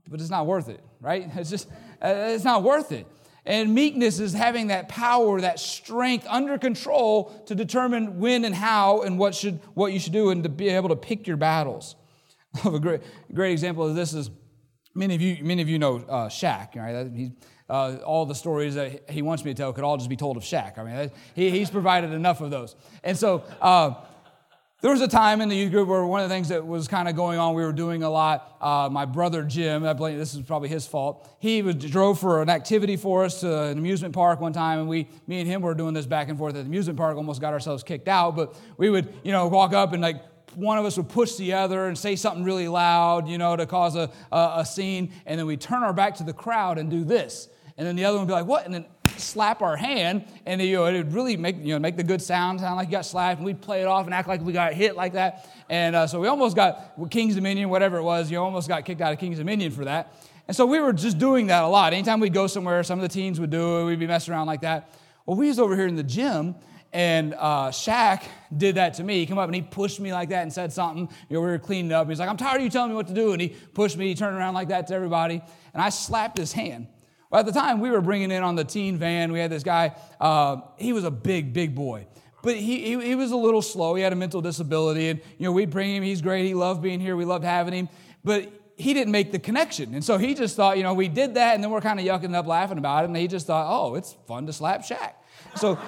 but 0.08 0.20
it's 0.20 0.30
not 0.30 0.46
worth 0.46 0.68
it, 0.68 0.80
right? 1.00 1.28
It's 1.36 1.50
just, 1.50 1.68
uh, 2.00 2.14
it's 2.28 2.44
not 2.44 2.62
worth 2.62 2.92
it. 2.92 3.06
And 3.44 3.74
meekness 3.74 4.20
is 4.20 4.32
having 4.32 4.68
that 4.68 4.88
power, 4.88 5.40
that 5.40 5.58
strength 5.58 6.26
under 6.28 6.58
control 6.58 7.42
to 7.46 7.56
determine 7.56 8.20
when 8.20 8.44
and 8.44 8.54
how 8.54 9.02
and 9.02 9.18
what, 9.18 9.34
should, 9.34 9.58
what 9.74 9.92
you 9.92 9.98
should 9.98 10.12
do 10.12 10.30
and 10.30 10.44
to 10.44 10.48
be 10.48 10.68
able 10.68 10.90
to 10.90 10.96
pick 10.96 11.26
your 11.26 11.36
battles. 11.36 11.96
a 12.64 12.78
great, 12.78 13.00
great 13.34 13.50
example 13.50 13.88
of 13.88 13.96
this 13.96 14.14
is 14.14 14.30
many 14.94 15.16
of 15.16 15.20
you, 15.20 15.42
many 15.42 15.60
of 15.60 15.68
you 15.68 15.80
know 15.80 15.96
uh, 16.08 16.28
Shaq, 16.28 16.76
right? 16.76 17.10
He, 17.12 17.32
uh, 17.68 17.96
all 18.04 18.26
the 18.26 18.34
stories 18.34 18.74
that 18.74 19.10
he 19.10 19.22
wants 19.22 19.44
me 19.44 19.52
to 19.52 19.56
tell 19.56 19.72
could 19.72 19.82
all 19.82 19.96
just 19.96 20.10
be 20.10 20.16
told 20.16 20.36
of 20.36 20.44
Shaq. 20.44 20.78
I 20.78 20.84
mean, 20.84 21.10
he, 21.34 21.50
he's 21.50 21.70
provided 21.70 22.12
enough 22.12 22.40
of 22.40 22.50
those. 22.50 22.76
And 23.02 23.16
so, 23.16 23.42
uh, 23.60 23.94
there 24.82 24.90
was 24.90 25.00
a 25.00 25.06
time 25.06 25.40
in 25.40 25.48
the 25.48 25.54
youth 25.54 25.70
group 25.70 25.88
where 25.88 26.04
one 26.04 26.22
of 26.22 26.28
the 26.28 26.34
things 26.34 26.48
that 26.48 26.66
was 26.66 26.88
kind 26.88 27.08
of 27.08 27.14
going 27.14 27.38
on, 27.38 27.54
we 27.54 27.62
were 27.62 27.72
doing 27.72 28.02
a 28.02 28.10
lot. 28.10 28.56
Uh, 28.60 28.88
my 28.90 29.04
brother 29.04 29.44
Jim, 29.44 29.84
I 29.84 29.92
blame 29.92 30.18
this 30.18 30.34
is 30.34 30.42
probably 30.42 30.68
his 30.68 30.88
fault. 30.88 31.32
He 31.38 31.62
was, 31.62 31.76
drove 31.76 32.18
for 32.18 32.42
an 32.42 32.50
activity 32.50 32.96
for 32.96 33.24
us 33.24 33.40
to 33.40 33.62
an 33.62 33.78
amusement 33.78 34.12
park 34.12 34.40
one 34.40 34.52
time, 34.52 34.80
and 34.80 34.88
we, 34.88 35.08
me 35.28 35.38
and 35.38 35.48
him 35.48 35.62
were 35.62 35.74
doing 35.74 35.94
this 35.94 36.06
back 36.06 36.28
and 36.28 36.36
forth 36.36 36.56
at 36.56 36.64
the 36.64 36.68
amusement 36.68 36.98
park. 36.98 37.16
Almost 37.16 37.40
got 37.40 37.52
ourselves 37.52 37.84
kicked 37.84 38.08
out, 38.08 38.34
but 38.34 38.56
we 38.76 38.90
would, 38.90 39.14
you 39.22 39.30
know, 39.30 39.46
walk 39.46 39.72
up 39.72 39.92
and 39.92 40.02
like 40.02 40.20
one 40.56 40.78
of 40.78 40.84
us 40.84 40.96
would 40.96 41.08
push 41.08 41.36
the 41.36 41.52
other 41.52 41.86
and 41.86 41.96
say 41.96 42.16
something 42.16 42.42
really 42.42 42.66
loud, 42.66 43.28
you 43.28 43.38
know, 43.38 43.54
to 43.54 43.66
cause 43.66 43.94
a, 43.94 44.10
a, 44.32 44.54
a 44.56 44.66
scene, 44.66 45.12
and 45.26 45.38
then 45.38 45.46
we 45.46 45.56
turn 45.56 45.84
our 45.84 45.92
back 45.92 46.16
to 46.16 46.24
the 46.24 46.32
crowd 46.32 46.76
and 46.78 46.90
do 46.90 47.04
this, 47.04 47.48
and 47.76 47.86
then 47.86 47.94
the 47.94 48.04
other 48.04 48.18
one 48.18 48.26
would 48.26 48.32
be 48.32 48.34
like, 48.34 48.46
"What?" 48.46 48.64
and 48.64 48.74
then 48.74 48.86
slap 49.18 49.62
our 49.62 49.76
hand, 49.76 50.24
and 50.46 50.60
you 50.60 50.76
know, 50.76 50.86
it 50.86 50.92
would 50.92 51.12
really 51.12 51.36
make, 51.36 51.56
you 51.58 51.74
know, 51.74 51.78
make 51.78 51.96
the 51.96 52.02
good 52.02 52.22
sound, 52.22 52.60
sound 52.60 52.76
like 52.76 52.88
you 52.88 52.92
got 52.92 53.06
slapped, 53.06 53.38
and 53.38 53.46
we'd 53.46 53.60
play 53.60 53.80
it 53.80 53.86
off 53.86 54.06
and 54.06 54.14
act 54.14 54.28
like 54.28 54.40
we 54.42 54.52
got 54.52 54.72
hit 54.72 54.96
like 54.96 55.12
that. 55.14 55.48
And 55.68 55.96
uh, 55.96 56.06
so 56.06 56.20
we 56.20 56.28
almost 56.28 56.56
got 56.56 56.92
King's 57.10 57.34
Dominion, 57.34 57.68
whatever 57.68 57.98
it 57.98 58.02
was, 58.02 58.30
you 58.30 58.38
almost 58.38 58.68
got 58.68 58.84
kicked 58.84 59.00
out 59.00 59.12
of 59.12 59.18
King's 59.18 59.38
Dominion 59.38 59.72
for 59.72 59.84
that. 59.84 60.14
And 60.48 60.56
so 60.56 60.66
we 60.66 60.80
were 60.80 60.92
just 60.92 61.18
doing 61.18 61.46
that 61.46 61.62
a 61.62 61.68
lot. 61.68 61.92
Anytime 61.92 62.20
we'd 62.20 62.34
go 62.34 62.46
somewhere, 62.46 62.82
some 62.82 62.98
of 62.98 63.02
the 63.02 63.08
teens 63.08 63.38
would 63.38 63.50
do 63.50 63.78
it, 63.78 63.84
we'd 63.86 64.00
be 64.00 64.06
messing 64.06 64.34
around 64.34 64.46
like 64.46 64.62
that. 64.62 64.90
Well, 65.24 65.36
we 65.36 65.48
was 65.48 65.58
over 65.58 65.76
here 65.76 65.86
in 65.86 65.94
the 65.94 66.02
gym, 66.02 66.56
and 66.92 67.34
uh, 67.34 67.68
Shaq 67.68 68.24
did 68.54 68.74
that 68.74 68.94
to 68.94 69.04
me. 69.04 69.20
He 69.20 69.26
came 69.26 69.38
up 69.38 69.46
and 69.46 69.54
he 69.54 69.62
pushed 69.62 69.98
me 69.98 70.12
like 70.12 70.28
that 70.28 70.42
and 70.42 70.52
said 70.52 70.72
something. 70.72 71.08
You 71.28 71.34
know, 71.34 71.40
we 71.40 71.46
were 71.46 71.58
cleaning 71.58 71.92
up. 71.92 72.08
He's 72.08 72.18
like, 72.18 72.28
I'm 72.28 72.36
tired 72.36 72.56
of 72.56 72.64
you 72.64 72.70
telling 72.70 72.90
me 72.90 72.96
what 72.96 73.06
to 73.08 73.14
do. 73.14 73.32
And 73.32 73.40
he 73.40 73.48
pushed 73.48 73.96
me, 73.96 74.08
he 74.08 74.14
turned 74.14 74.36
around 74.36 74.54
like 74.54 74.68
that 74.68 74.88
to 74.88 74.94
everybody. 74.94 75.40
And 75.72 75.82
I 75.82 75.88
slapped 75.88 76.36
his 76.36 76.52
hand. 76.52 76.88
At 77.32 77.46
the 77.46 77.52
time, 77.52 77.80
we 77.80 77.90
were 77.90 78.00
bringing 78.00 78.30
in 78.30 78.42
on 78.42 78.56
the 78.56 78.64
teen 78.64 78.98
van, 78.98 79.32
we 79.32 79.38
had 79.38 79.50
this 79.50 79.62
guy, 79.62 79.94
uh, 80.20 80.60
he 80.76 80.92
was 80.92 81.04
a 81.04 81.10
big, 81.10 81.52
big 81.52 81.74
boy. 81.74 82.06
But 82.42 82.56
he, 82.56 82.82
he, 82.82 83.06
he 83.06 83.14
was 83.14 83.30
a 83.30 83.36
little 83.36 83.62
slow. 83.62 83.94
He 83.94 84.02
had 84.02 84.12
a 84.12 84.16
mental 84.16 84.40
disability. 84.40 85.08
And, 85.08 85.20
you 85.38 85.46
know, 85.46 85.52
we'd 85.52 85.70
bring 85.70 85.94
him. 85.94 86.02
He's 86.02 86.20
great. 86.20 86.44
He 86.44 86.54
loved 86.54 86.82
being 86.82 86.98
here. 86.98 87.16
We 87.16 87.24
loved 87.24 87.44
having 87.44 87.72
him. 87.72 87.88
But 88.24 88.52
he 88.76 88.94
didn't 88.94 89.12
make 89.12 89.30
the 89.30 89.38
connection. 89.38 89.94
And 89.94 90.04
so 90.04 90.18
he 90.18 90.34
just 90.34 90.56
thought, 90.56 90.76
you 90.76 90.82
know, 90.82 90.92
we 90.92 91.06
did 91.06 91.34
that, 91.34 91.54
and 91.54 91.62
then 91.62 91.70
we're 91.70 91.80
kind 91.80 92.00
of 92.00 92.04
yucking 92.04 92.34
up 92.34 92.46
laughing 92.46 92.78
about 92.78 93.04
it. 93.04 93.06
And 93.08 93.16
he 93.16 93.28
just 93.28 93.46
thought, 93.46 93.66
oh, 93.70 93.94
it's 93.94 94.16
fun 94.26 94.46
to 94.46 94.52
slap 94.52 94.82
Shaq. 94.82 95.12
So 95.54 95.78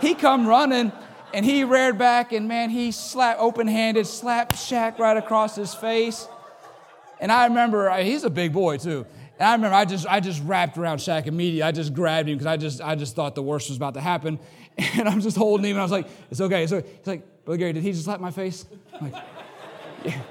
he 0.00 0.14
come 0.14 0.48
running, 0.48 0.90
and 1.32 1.46
he 1.46 1.62
reared 1.62 1.96
back, 1.96 2.32
and 2.32 2.48
man, 2.48 2.70
he 2.70 2.90
slapped, 2.90 3.38
open-handed, 3.38 4.04
slapped 4.06 4.54
Shaq 4.54 4.98
right 4.98 5.16
across 5.16 5.54
his 5.54 5.74
face. 5.74 6.26
And 7.20 7.30
I 7.30 7.44
remember, 7.46 7.94
he's 8.02 8.24
a 8.24 8.30
big 8.30 8.52
boy 8.52 8.78
too. 8.78 9.06
And 9.40 9.48
I 9.48 9.52
remember 9.54 9.74
I 9.74 9.86
just 9.86 10.06
I 10.06 10.20
just 10.20 10.42
wrapped 10.44 10.76
around 10.76 10.98
Shaq 10.98 11.26
immediately. 11.26 11.62
I 11.62 11.72
just 11.72 11.94
grabbed 11.94 12.28
him 12.28 12.36
because 12.36 12.46
I 12.46 12.58
just 12.58 12.82
I 12.82 12.94
just 12.94 13.16
thought 13.16 13.34
the 13.34 13.42
worst 13.42 13.70
was 13.70 13.78
about 13.78 13.94
to 13.94 14.00
happen. 14.00 14.38
And 14.98 15.06
I'm 15.06 15.20
just 15.20 15.36
holding 15.36 15.66
him 15.66 15.72
and 15.72 15.80
I 15.80 15.82
was 15.82 15.92
like, 15.92 16.06
it's 16.30 16.40
okay. 16.40 16.66
So 16.66 16.80
he's 16.80 17.06
like, 17.06 17.44
Brother 17.44 17.58
Gary, 17.58 17.72
did 17.74 17.82
he 17.82 17.92
just 17.92 18.04
slap 18.04 18.18
my 18.18 18.30
face? 18.30 18.64
I'm 18.94 19.10
like, 19.10 19.22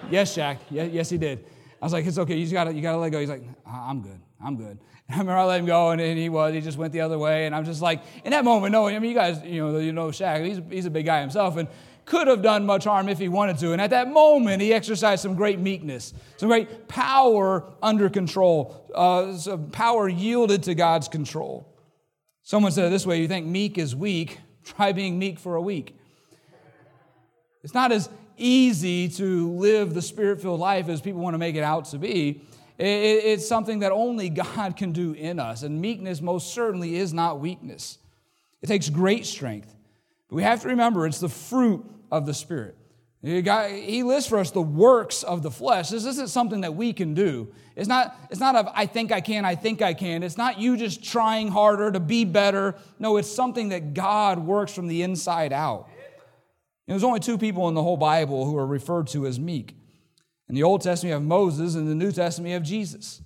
yes, 0.10 0.36
Shaq. 0.36 0.58
Yeah, 0.72 0.86
yes, 0.86 1.08
he 1.10 1.20
did. 1.20 1.46
I 1.80 1.86
was 1.86 1.94
like, 1.94 2.06
it's 2.06 2.18
okay. 2.18 2.36
You 2.36 2.46
just 2.46 2.54
gotta 2.54 2.74
you 2.74 2.82
gotta 2.82 2.98
let 2.98 3.12
go. 3.12 3.20
He's 3.20 3.30
like, 3.30 3.44
I'm 3.68 4.02
good. 4.02 4.20
I'm 4.44 4.56
good. 4.56 4.80
I 5.10 5.14
remember 5.14 5.34
I 5.34 5.44
let 5.46 5.60
him 5.60 5.66
go, 5.66 5.90
and, 5.90 6.02
and 6.02 6.18
he 6.18 6.30
was. 6.30 6.54
He 6.54 6.62
just 6.62 6.78
went 6.78 6.94
the 6.94 7.02
other 7.02 7.18
way, 7.20 7.46
and 7.46 7.56
I'm 7.56 7.66
just 7.66 7.82
like, 7.82 8.02
in 8.24 8.32
that 8.32 8.46
moment, 8.46 8.72
knowing. 8.72 8.96
I 8.96 9.00
mean, 9.00 9.10
you 9.10 9.16
guys, 9.16 9.44
you 9.44 9.66
know, 9.66 9.78
you 9.80 9.92
know 9.92 10.08
Shaq. 10.08 10.46
He's 10.46 10.62
he's 10.70 10.86
a 10.86 10.90
big 10.90 11.06
guy 11.06 11.22
himself, 11.22 11.58
and 11.58 11.68
could 12.10 12.28
have 12.28 12.42
done 12.42 12.66
much 12.66 12.86
harm 12.86 13.08
if 13.08 13.20
he 13.20 13.30
wanted 13.30 13.60
to. 13.60 13.72
And 13.72 13.80
at 13.80 13.92
that 13.92 14.12
moment, 14.12 14.64
he 14.64 14.74
exercised 14.74 15.22
some 15.22 15.36
great 15.36 15.60
meekness, 15.60 16.14
some 16.38 16.50
great 16.50 16.88
power 16.88 17.72
under 17.84 18.10
control, 18.10 18.92
uh, 18.96 19.34
some 19.38 19.70
power 19.70 20.10
yielded 20.10 20.64
to 20.64 20.74
God's 20.74 21.08
control. 21.08 21.72
Someone 22.42 22.72
said 22.72 22.86
it 22.86 22.90
this 22.90 23.06
way 23.06 23.22
you 23.22 23.28
think 23.28 23.46
meek 23.46 23.78
is 23.78 23.96
weak, 23.96 24.40
try 24.64 24.92
being 24.92 25.20
meek 25.20 25.40
for 25.40 25.56
a 25.56 25.62
week. 25.62 25.96
It's 27.64 27.76
not 27.76 27.92
as 27.92 28.10
easy 28.38 29.08
to 29.10 29.52
live 29.52 29.94
the 29.94 30.02
spirit 30.02 30.42
filled 30.42 30.60
life 30.60 30.90
as 30.90 31.02
people 31.02 31.22
want 31.22 31.36
to 31.36 31.40
make 31.40 31.56
it 31.56 31.64
out 31.64 31.86
to 31.86 32.00
be. 32.00 32.42
It's 32.80 33.48
something 33.48 33.80
that 33.80 33.92
only 33.92 34.30
God 34.58 34.76
can 34.76 34.94
do 34.94 35.14
in 35.14 35.40
us. 35.40 35.62
And 35.62 35.80
meekness 35.80 36.22
most 36.22 36.56
certainly 36.56 36.96
is 36.96 37.14
not 37.14 37.40
weakness. 37.40 38.00
It 38.64 38.68
takes 38.68 38.90
great 38.90 39.28
strength. 39.28 39.76
But 40.28 40.38
we 40.38 40.44
have 40.44 40.62
to 40.62 40.70
remember 40.70 41.06
it's 41.06 41.20
the 41.20 41.30
fruit 41.30 41.86
of 42.12 42.26
the 42.26 42.34
Spirit. 42.34 42.76
He 43.22 44.04
lists 44.04 44.30
for 44.30 44.38
us 44.40 44.52
the 44.52 44.62
works 44.62 45.24
of 45.24 45.44
the 45.44 45.52
flesh. 45.52 45.90
This 45.90 46.06
isn't 46.06 46.30
something 46.30 46.62
that 46.62 46.76
we 46.76 46.94
can 46.94 47.14
do. 47.14 47.50
It's 47.76 47.88
not, 47.88 48.16
it's 48.30 48.40
not 48.40 48.56
of 48.56 48.70
I 48.74 48.86
think 48.86 49.12
I 49.12 49.20
can, 49.20 49.44
I 49.44 49.56
think 49.56 49.82
I 49.82 49.94
can. 49.94 50.24
It's 50.24 50.38
not 50.38 50.58
you 50.58 50.78
just 50.78 51.04
trying 51.04 51.50
harder 51.50 51.92
to 51.92 52.00
be 52.00 52.24
better. 52.24 52.76
No, 52.98 53.18
it's 53.18 53.30
something 53.30 53.70
that 53.70 53.94
God 53.94 54.40
works 54.40 54.74
from 54.74 54.88
the 54.88 55.02
inside 55.02 55.52
out. 55.52 55.90
There's 56.88 57.04
only 57.04 57.20
two 57.20 57.38
people 57.38 57.68
in 57.68 57.76
the 57.76 57.84
whole 57.84 57.98
Bible 57.98 58.46
who 58.46 58.58
are 58.58 58.66
referred 58.66 59.08
to 59.08 59.28
as 59.28 59.40
meek. 59.40 59.76
In 60.48 60.56
the 60.56 60.64
Old 60.64 60.82
Testament, 60.82 61.10
you 61.10 61.14
have 61.14 61.24
Moses, 61.24 61.76
and 61.76 61.88
in 61.88 62.00
the 62.00 62.06
New 62.06 62.12
Testament, 62.12 62.50
you 62.50 62.54
have 62.56 62.64
Jesus. 62.64 63.22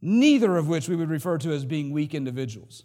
Neither 0.00 0.56
of 0.56 0.66
which 0.66 0.88
we 0.88 0.96
would 0.96 1.10
refer 1.10 1.38
to 1.38 1.52
as 1.52 1.64
being 1.64 1.92
weak 1.92 2.14
individuals 2.14 2.84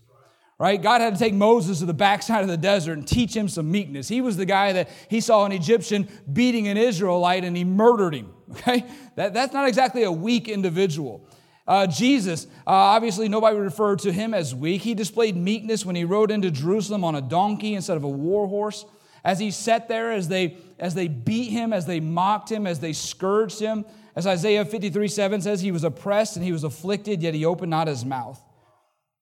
right? 0.62 0.80
God 0.80 1.02
had 1.02 1.16
to 1.16 1.20
take 1.20 1.34
Moses 1.34 1.80
to 1.80 1.88
the 1.88 1.94
backside 1.94 2.44
of 2.44 2.48
the 2.48 2.56
desert 2.56 2.96
and 2.96 3.08
teach 3.08 3.36
him 3.36 3.50
some 3.50 3.72
meekness. 3.72 4.08
He 4.08 4.22
was 4.22 4.38
the 4.38 4.46
guy 4.46 4.74
that 4.74 4.90
he 5.10 5.20
saw 5.20 5.44
an 5.44 5.52
Egyptian 5.52 6.08
beating 6.32 6.68
an 6.68 6.78
Israelite 6.78 7.44
and 7.44 7.58
he 7.58 7.64
murdered 7.64 8.14
him, 8.14 8.32
okay? 8.52 8.86
That, 9.16 9.34
that's 9.34 9.54
not 9.54 9.68
exactly 9.68 10.04
a 10.04 10.12
weak 10.12 10.48
individual. 10.48 11.28
Uh, 11.68 11.88
Jesus, 11.88 12.46
uh, 12.46 12.70
obviously, 12.70 13.28
nobody 13.28 13.58
referred 13.58 13.98
to 14.00 14.12
him 14.12 14.36
as 14.36 14.54
weak. 14.54 14.84
He 14.84 14.94
displayed 14.94 15.36
meekness 15.36 15.84
when 15.84 15.96
he 15.96 16.06
rode 16.06 16.30
into 16.30 16.52
Jerusalem 16.52 17.04
on 17.04 17.16
a 17.16 17.22
donkey 17.22 17.74
instead 17.74 17.98
of 17.98 18.04
a 18.04 18.10
war 18.10 18.48
horse. 18.48 18.86
As 19.24 19.40
he 19.40 19.50
sat 19.50 19.88
there, 19.88 20.12
as 20.12 20.28
they, 20.28 20.58
as 20.78 20.94
they 20.94 21.08
beat 21.08 21.50
him, 21.50 21.74
as 21.74 21.88
they 21.88 22.00
mocked 22.00 22.52
him, 22.52 22.68
as 22.68 22.80
they 22.80 22.94
scourged 22.94 23.60
him, 23.60 23.84
as 24.16 24.28
Isaiah 24.28 24.64
53 24.64 25.08
7 25.08 25.42
says, 25.42 25.62
he 25.62 25.72
was 25.72 25.84
oppressed 25.84 26.36
and 26.36 26.46
he 26.46 26.52
was 26.52 26.64
afflicted, 26.64 27.24
yet 27.24 27.34
he 27.34 27.46
opened 27.46 27.72
not 27.72 27.88
his 27.88 28.06
mouth. 28.06 28.40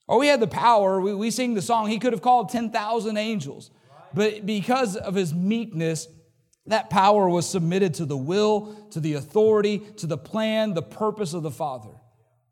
Oh, 0.10 0.20
he 0.22 0.28
had 0.28 0.40
the 0.40 0.48
power. 0.48 1.00
We, 1.00 1.14
we 1.14 1.30
sing 1.30 1.54
the 1.54 1.62
song, 1.62 1.88
he 1.88 2.00
could 2.00 2.14
have 2.14 2.24
called 2.24 2.50
10,000 2.50 3.16
angels. 3.16 3.70
But 4.12 4.44
because 4.44 4.96
of 4.96 5.14
his 5.14 5.36
meekness, 5.36 6.08
that 6.66 6.90
power 6.90 7.30
was 7.30 7.48
submitted 7.48 7.94
to 7.96 8.06
the 8.06 8.18
will, 8.18 8.88
to 8.90 9.00
the 9.00 9.14
authority, 9.14 9.80
to 9.98 10.08
the 10.08 10.18
plan, 10.18 10.74
the 10.74 10.82
purpose 10.82 11.34
of 11.34 11.44
the 11.44 11.52
Father. 11.52 11.92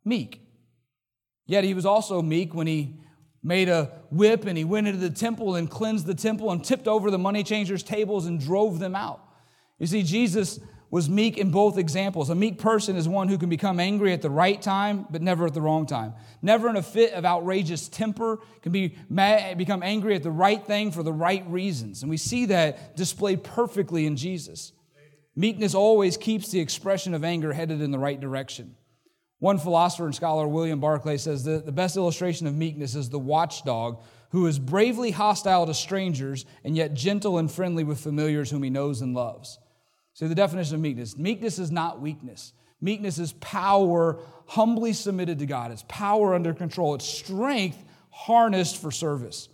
Meek. 0.06 0.42
Yet 1.48 1.64
he 1.64 1.74
was 1.74 1.86
also 1.86 2.22
meek 2.22 2.54
when 2.54 2.68
he 2.68 3.00
made 3.44 3.70
a 3.70 3.86
whip 4.12 4.46
and 4.46 4.58
he 4.58 4.64
went 4.64 4.88
into 4.88 5.00
the 5.00 5.10
temple 5.10 5.56
and 5.56 5.70
cleansed 5.70 6.06
the 6.06 6.16
temple 6.16 6.52
and 6.52 6.64
tipped 6.64 6.88
over 6.88 7.10
the 7.10 7.18
money 7.18 7.44
changers' 7.44 7.82
tables 7.82 8.28
and 8.28 8.40
drove 8.40 8.78
them 8.78 8.96
out. 8.96 9.22
You 9.80 9.88
see, 9.88 10.04
Jesus 10.04 10.60
was 10.90 11.10
meek 11.10 11.38
in 11.38 11.52
both 11.52 11.78
examples. 11.78 12.30
A 12.30 12.36
meek 12.36 12.60
person 12.60 12.96
is 12.96 13.08
one 13.08 13.28
who 13.28 13.38
can 13.38 13.50
become 13.50 13.80
angry 13.80 14.14
at 14.14 14.22
the 14.22 14.30
right 14.30 14.62
time, 14.62 15.06
but 15.10 15.22
never 15.22 15.46
at 15.46 15.54
the 15.54 15.62
wrong 15.62 15.86
time. 15.86 16.14
Never 16.42 16.70
in 16.70 16.78
a 16.78 16.82
fit 16.82 17.14
of 17.14 17.26
outrageous 17.26 17.90
temper, 17.90 18.40
can 18.62 18.72
be 18.72 18.96
mad, 19.10 19.58
become 19.58 19.84
angry 19.84 20.16
at 20.16 20.24
the 20.24 20.32
right 20.32 20.66
thing 20.66 20.92
for 20.92 21.04
the 21.04 21.12
right 21.12 21.46
reasons. 21.50 22.04
And 22.04 22.10
we 22.10 22.18
see 22.18 22.46
that 22.46 22.96
displayed 22.96 23.44
perfectly 23.44 24.06
in 24.06 24.16
Jesus. 24.16 24.72
Meekness 25.36 25.76
always 25.76 26.16
keeps 26.16 26.50
the 26.50 26.60
expression 26.60 27.14
of 27.14 27.24
anger 27.24 27.54
headed 27.54 27.82
in 27.82 27.92
the 27.92 28.00
right 28.00 28.20
direction. 28.20 28.76
One 29.40 29.60
philosopher 29.60 30.06
and 30.06 30.16
scholar, 30.16 30.48
William 30.48 30.80
Barclay, 30.80 31.18
says 31.18 31.44
that 31.44 31.66
the 31.66 31.72
best 31.72 31.96
illustration 31.96 32.48
of 32.48 32.56
meekness 32.56 32.96
is 32.96 33.10
the 33.10 33.20
watchdog 33.20 34.02
who 34.32 34.48
is 34.48 34.58
bravely 34.58 35.12
hostile 35.12 35.66
to 35.68 35.74
strangers 35.74 36.46
and 36.64 36.76
yet 36.76 36.94
gentle 36.94 37.38
and 37.38 37.52
friendly 37.52 37.84
with 37.84 38.00
familiars 38.00 38.50
whom 38.50 38.64
he 38.64 38.70
knows 38.70 39.02
and 39.02 39.14
loves. 39.14 39.60
So, 40.18 40.28
the 40.28 40.34
definition 40.34 40.74
of 40.74 40.82
meekness 40.82 41.16
meekness 41.16 41.60
is 41.60 41.70
not 41.70 42.02
weakness. 42.02 42.54
Meekness 42.82 43.20
is 43.20 43.34
power 43.34 44.18
humbly 44.48 44.92
submitted 44.92 45.38
to 45.38 45.46
God. 45.46 45.72
It's 45.72 45.86
power 45.88 46.34
under 46.34 46.56
control. 46.56 46.96
It's 46.96 47.06
strength 47.06 47.78
harnessed 48.10 48.82
for 48.82 48.90
service. 48.90 49.48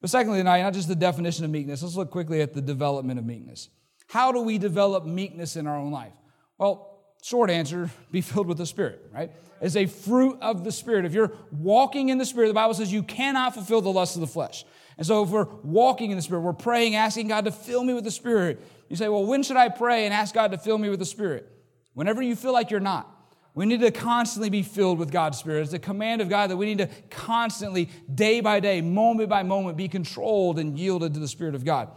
But 0.00 0.10
secondly, 0.10 0.38
tonight, 0.38 0.62
not 0.62 0.72
just 0.72 0.86
the 0.86 0.94
definition 0.94 1.44
of 1.44 1.50
meekness, 1.50 1.82
let's 1.82 1.96
look 1.96 2.12
quickly 2.12 2.40
at 2.42 2.54
the 2.54 2.62
development 2.62 3.18
of 3.18 3.26
meekness. 3.26 3.70
How 4.06 4.30
do 4.30 4.40
we 4.40 4.56
develop 4.56 5.04
meekness 5.04 5.56
in 5.56 5.66
our 5.66 5.76
own 5.76 5.90
life? 5.90 6.12
Well, 6.58 7.00
short 7.20 7.50
answer 7.50 7.90
be 8.12 8.20
filled 8.20 8.46
with 8.46 8.58
the 8.58 8.66
Spirit, 8.66 9.10
right? 9.12 9.32
It's 9.60 9.74
a 9.74 9.86
fruit 9.86 10.38
of 10.40 10.62
the 10.62 10.70
Spirit. 10.70 11.06
If 11.06 11.12
you're 11.12 11.32
walking 11.50 12.10
in 12.10 12.18
the 12.18 12.26
Spirit, 12.26 12.46
the 12.48 12.54
Bible 12.54 12.74
says 12.74 12.92
you 12.92 13.02
cannot 13.02 13.54
fulfill 13.54 13.80
the 13.80 13.90
lust 13.90 14.14
of 14.14 14.20
the 14.20 14.28
flesh. 14.28 14.64
And 14.96 15.04
so 15.04 15.24
if 15.24 15.30
we're 15.30 15.48
walking 15.64 16.12
in 16.12 16.16
the 16.16 16.22
Spirit, 16.22 16.42
we're 16.42 16.52
praying, 16.52 16.94
asking 16.94 17.26
God 17.26 17.46
to 17.46 17.50
fill 17.50 17.82
me 17.82 17.94
with 17.94 18.04
the 18.04 18.12
Spirit. 18.12 18.62
You 18.94 18.98
say, 18.98 19.08
well, 19.08 19.26
when 19.26 19.42
should 19.42 19.56
I 19.56 19.70
pray 19.70 20.04
and 20.04 20.14
ask 20.14 20.32
God 20.32 20.52
to 20.52 20.56
fill 20.56 20.78
me 20.78 20.88
with 20.88 21.00
the 21.00 21.04
Spirit? 21.04 21.50
Whenever 21.94 22.22
you 22.22 22.36
feel 22.36 22.52
like 22.52 22.70
you're 22.70 22.78
not. 22.78 23.10
We 23.52 23.66
need 23.66 23.80
to 23.80 23.90
constantly 23.90 24.50
be 24.50 24.62
filled 24.62 25.00
with 25.00 25.10
God's 25.10 25.36
Spirit. 25.36 25.62
It's 25.62 25.72
a 25.72 25.80
command 25.80 26.20
of 26.20 26.28
God 26.28 26.50
that 26.50 26.56
we 26.56 26.66
need 26.66 26.78
to 26.78 26.88
constantly, 27.10 27.90
day 28.14 28.40
by 28.40 28.60
day, 28.60 28.82
moment 28.82 29.28
by 29.28 29.42
moment, 29.42 29.76
be 29.76 29.88
controlled 29.88 30.60
and 30.60 30.78
yielded 30.78 31.12
to 31.14 31.18
the 31.18 31.26
Spirit 31.26 31.56
of 31.56 31.64
God. 31.64 31.88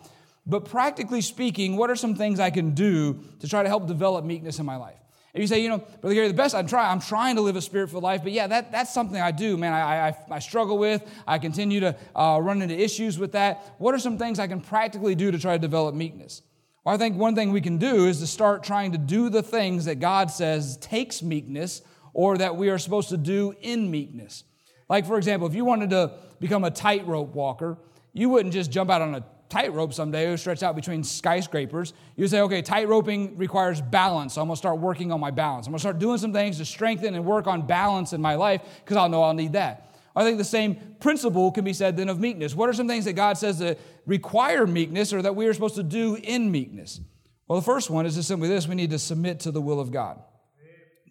But 0.48 0.66
practically 0.66 1.22
speaking, 1.22 1.78
what 1.78 1.92
are 1.92 1.96
some 1.96 2.16
things 2.16 2.40
I 2.40 2.50
can 2.50 2.72
do 2.72 3.24
to 3.42 3.48
try 3.48 3.62
to 3.62 3.70
help 3.70 3.86
develop 3.86 4.26
meekness 4.26 4.58
in 4.58 4.66
my 4.66 4.78
life? 4.78 4.98
If 5.36 5.42
you 5.42 5.46
say, 5.46 5.62
you 5.62 5.70
know, 5.70 5.78
Brother 6.02 6.16
Gary, 6.16 6.30
the 6.30 6.34
best 6.34 6.56
I'm 6.56 6.66
trying, 6.66 6.90
I'm 6.90 7.00
trying 7.00 7.36
to 7.36 7.44
live 7.44 7.58
a 7.58 7.62
spirit-filled 7.62 8.02
life, 8.02 8.24
but 8.24 8.32
yeah, 8.32 8.48
that, 8.48 8.72
that's 8.72 8.92
something 8.92 9.22
I 9.22 9.30
do, 9.30 9.56
man. 9.56 9.72
I, 9.72 10.08
I, 10.08 10.18
I 10.32 10.40
struggle 10.40 10.80
with. 10.80 11.08
I 11.28 11.38
continue 11.38 11.80
to 11.82 11.96
uh, 12.16 12.40
run 12.42 12.64
into 12.64 12.76
issues 12.76 13.20
with 13.20 13.34
that. 13.34 13.76
What 13.78 13.94
are 13.94 14.00
some 14.00 14.18
things 14.18 14.40
I 14.40 14.48
can 14.48 14.62
practically 14.62 15.14
do 15.14 15.30
to 15.30 15.38
try 15.38 15.54
to 15.54 15.60
develop 15.60 15.94
meekness? 15.94 16.42
Well, 16.88 16.96
I 16.96 16.98
think 16.98 17.18
one 17.18 17.36
thing 17.36 17.52
we 17.52 17.60
can 17.60 17.80
do 17.80 18.06
is 18.06 18.22
to 18.22 18.28
start 18.28 18.64
trying 18.64 18.94
to 18.94 18.98
do 18.98 19.28
the 19.28 19.44
things 19.44 19.84
that 19.84 20.00
God 20.00 20.32
says 20.32 20.78
takes 20.78 21.22
meekness 21.22 21.82
or 22.14 22.38
that 22.38 22.56
we 22.56 22.70
are 22.70 22.78
supposed 22.78 23.10
to 23.10 23.18
do 23.18 23.54
in 23.60 23.92
meekness. 23.92 24.46
Like, 24.88 25.06
for 25.06 25.18
example, 25.18 25.50
if 25.50 25.54
you 25.54 25.66
wanted 25.66 25.90
to 25.90 26.14
become 26.40 26.64
a 26.64 26.72
tightrope 26.72 27.36
walker, 27.36 27.78
you 28.14 28.30
wouldn't 28.30 28.54
just 28.54 28.72
jump 28.72 28.90
out 28.90 29.02
on 29.02 29.16
a 29.16 29.26
tightrope 29.50 29.94
someday 29.94 30.28
or 30.28 30.38
stretch 30.38 30.64
out 30.64 30.78
between 30.78 31.04
skyscrapers. 31.04 31.92
You 32.16 32.26
say, 32.30 32.40
okay, 32.40 32.62
tightroping 32.62 33.38
requires 33.38 33.82
balance. 33.82 34.36
So 34.36 34.42
I'm 34.42 34.48
gonna 34.48 34.56
start 34.56 34.80
working 34.80 35.12
on 35.12 35.20
my 35.20 35.32
balance. 35.32 35.68
I'm 35.68 35.72
gonna 35.72 35.80
start 35.80 36.00
doing 36.00 36.20
some 36.20 36.32
things 36.32 36.58
to 36.60 36.64
strengthen 36.64 37.16
and 37.16 37.26
work 37.26 37.48
on 37.48 37.68
balance 37.68 38.14
in 38.14 38.22
my 38.22 38.36
life 38.36 38.62
because 38.86 38.96
I'll 38.96 39.10
know 39.10 39.24
I'll 39.24 39.34
need 39.34 39.52
that. 39.52 39.87
I 40.18 40.24
think 40.24 40.40
the 40.40 40.44
same 40.44 40.78
principle 41.00 41.52
can 41.52 41.64
be 41.64 41.74
said 41.74 41.96
then 41.96 42.10
of 42.10 42.20
meekness. 42.20 42.56
What 42.56 42.70
are 42.70 42.74
some 42.74 42.88
things 42.88 43.06
that 43.06 43.14
God 43.14 43.38
says 43.38 43.60
that 43.60 43.78
require 44.08 44.66
meekness 44.66 45.14
or 45.14 45.22
that 45.22 45.36
we 45.36 45.46
are 45.46 45.54
supposed 45.54 45.76
to 45.76 45.84
do 45.84 46.16
in 46.16 46.50
meekness? 46.52 47.00
Well, 47.48 47.60
the 47.60 47.66
first 47.66 47.92
one 47.92 48.08
is 48.08 48.16
just 48.16 48.28
simply 48.28 48.50
this 48.50 48.68
we 48.68 48.74
need 48.74 48.90
to 48.90 49.00
submit 49.00 49.42
to 49.42 49.52
the 49.52 49.62
will 49.62 49.80
of 49.80 49.92
God. 49.92 50.20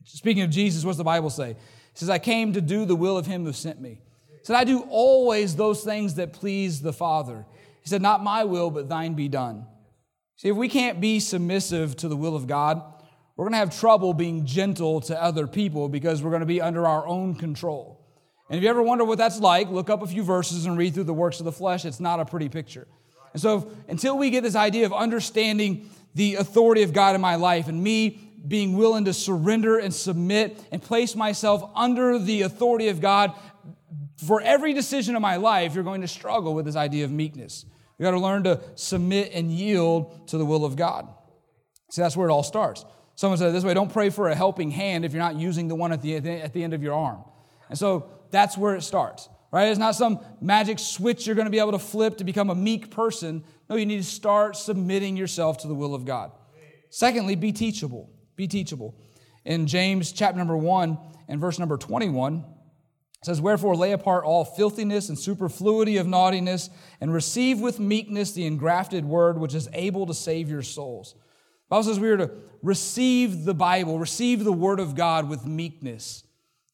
Speaking 0.05 0.43
of 0.43 0.51
Jesus, 0.51 0.85
what's 0.85 0.99
the 0.99 1.05
Bible 1.05 1.31
say? 1.31 1.51
It 1.51 1.59
says, 1.95 2.11
I 2.11 2.19
came 2.19 2.53
to 2.55 2.61
do 2.61 2.85
the 2.85 2.97
will 2.97 3.17
of 3.17 3.27
him 3.27 3.45
who 3.45 3.53
sent 3.53 3.81
me. 3.81 4.01
He 4.29 4.45
said, 4.45 4.57
I 4.57 4.65
do 4.65 4.81
always 4.91 5.55
those 5.55 5.85
things 5.85 6.17
that 6.17 6.33
please 6.33 6.83
the 6.83 6.93
Father. 6.93 7.47
He 7.83 7.89
said, 7.89 8.03
Not 8.03 8.25
my 8.25 8.43
will, 8.43 8.71
but 8.71 8.89
thine 8.89 9.15
be 9.15 9.29
done. 9.29 9.67
See, 10.35 10.49
if 10.49 10.57
we 10.57 10.69
can't 10.69 11.01
be 11.01 11.21
submissive 11.21 11.97
to 11.97 12.09
the 12.09 12.17
will 12.17 12.35
of 12.35 12.49
God, 12.49 12.83
we're 13.37 13.45
going 13.45 13.53
to 13.53 13.59
have 13.59 13.79
trouble 13.79 14.15
being 14.15 14.47
gentle 14.47 15.01
to 15.03 15.23
other 15.23 15.47
people 15.47 15.89
because 15.89 16.23
we're 16.23 16.31
going 16.31 16.41
to 16.41 16.47
be 16.47 16.61
under 16.61 16.87
our 16.87 17.07
own 17.07 17.37
control. 17.37 17.96
And 18.49 18.57
if 18.57 18.63
you 18.63 18.71
ever 18.71 18.83
wonder 18.83 19.05
what 19.05 19.19
that's 19.19 19.41
like, 19.41 19.71
look 19.71 19.91
up 19.91 20.03
a 20.03 20.07
few 20.07 20.23
verses 20.23 20.67
and 20.67 20.79
read 20.79 20.95
through 20.95 21.05
the 21.05 21.15
works 21.15 21.41
of 21.41 21.45
the 21.45 21.53
flesh. 21.53 21.85
It's 21.85 22.01
not 22.01 22.21
a 22.21 22.25
pretty 22.25 22.49
picture. 22.49 22.87
And 23.33 23.43
so, 23.43 23.59
if, 23.59 23.65
until 23.89 24.17
we 24.17 24.31
get 24.31 24.43
this 24.43 24.55
idea 24.55 24.87
of 24.87 24.93
understanding 24.93 25.91
the 26.15 26.37
authority 26.37 26.83
of 26.83 26.93
God 26.93 27.15
in 27.15 27.21
my 27.21 27.35
life 27.35 27.69
and 27.69 27.83
me 27.83 28.21
being 28.47 28.77
willing 28.77 29.05
to 29.07 29.13
surrender 29.13 29.79
and 29.79 29.93
submit 29.93 30.59
and 30.71 30.81
place 30.81 31.17
myself 31.17 31.69
under 31.75 32.19
the 32.19 32.43
authority 32.43 32.89
of 32.89 33.01
God 33.01 33.33
for 34.25 34.41
every 34.41 34.73
decision 34.73 35.17
of 35.17 35.23
my 35.23 35.37
life, 35.37 35.75
you're 35.75 35.85
going 35.85 36.01
to 36.01 36.09
struggle 36.09 36.55
with 36.55 36.65
this 36.65 36.77
idea 36.77 37.05
of 37.05 37.11
meekness. 37.11 37.67
You 37.99 38.05
got 38.05 38.13
to 38.13 38.21
learn 38.21 38.45
to 38.45 38.61
submit 38.75 39.33
and 39.35 39.51
yield 39.51 40.29
to 40.29 40.39
the 40.39 40.45
will 40.45 40.65
of 40.65 40.77
God. 40.77 41.09
See, 41.91 42.03
that's 42.03 42.17
where 42.17 42.29
it 42.29 42.33
all 42.33 42.43
starts. 42.43 42.85
Someone 43.15 43.39
said 43.39 43.53
this 43.53 43.65
way 43.65 43.75
don't 43.75 43.93
pray 43.93 44.11
for 44.11 44.29
a 44.29 44.35
helping 44.35 44.71
hand 44.71 45.05
if 45.05 45.13
you're 45.13 45.23
not 45.23 45.37
using 45.37 45.69
the 45.69 45.75
one 45.75 45.93
at 45.93 46.03
the, 46.03 46.17
at 46.17 46.53
the 46.53 46.63
end 46.63 46.75
of 46.75 46.83
your 46.83 46.95
arm. 46.95 47.25
And 47.69 47.79
so 47.79 48.09
that's 48.31 48.57
where 48.57 48.75
it 48.75 48.83
starts, 48.83 49.29
right? 49.53 49.69
It's 49.69 49.79
not 49.79 49.95
some 49.95 50.21
magic 50.41 50.79
switch 50.79 51.27
you're 51.27 51.37
going 51.37 51.47
to 51.47 51.51
be 51.51 51.59
able 51.59 51.73
to 51.73 51.79
flip 51.79 52.19
to 52.19 52.25
become 52.25 52.51
a 52.51 52.55
meek 52.55 52.91
person. 52.91 53.45
No, 53.69 53.77
you 53.77 53.87
need 53.87 53.99
to 53.99 54.05
start 54.05 54.57
submitting 54.57 55.17
yourself 55.17 55.59
to 55.59 55.69
the 55.69 55.75
will 55.75 55.95
of 55.95 56.05
God. 56.05 56.33
Secondly, 56.91 57.35
be 57.35 57.53
teachable. 57.53 58.11
Be 58.37 58.47
teachable. 58.47 58.95
In 59.45 59.67
James 59.67 60.13
chapter 60.13 60.39
number 60.39 60.57
1 60.57 60.99
and 61.29 61.41
verse 61.41 61.59
number 61.59 61.77
21, 61.77 62.37
it 62.39 62.45
says, 63.25 63.41
Wherefore 63.41 63.77
lay 63.77 63.93
apart 63.93 64.25
all 64.25 64.45
filthiness 64.45 65.09
and 65.09 65.19
superfluity 65.19 65.97
of 65.97 66.07
naughtiness, 66.07 66.71
and 67.01 67.13
receive 67.13 67.61
with 67.61 67.81
meekness 67.81 68.33
the 68.33 68.47
engrafted 68.47 69.05
word 69.05 69.39
which 69.39 69.55
is 69.55 69.69
able 69.73 70.07
to 70.07 70.15
save 70.15 70.51
your 70.51 70.63
souls. 70.63 71.15
The 71.15 71.71
Bible 71.71 71.83
says 71.85 72.01
we 72.01 72.11
are 72.11 72.17
to 72.17 72.31
receive 72.63 73.45
the 73.45 73.55
Bible, 73.55 73.99
receive 73.99 74.45
the 74.45 74.53
word 74.53 74.81
of 74.81 74.95
God 74.95 75.29
with 75.29 75.47
meekness. 75.47 76.25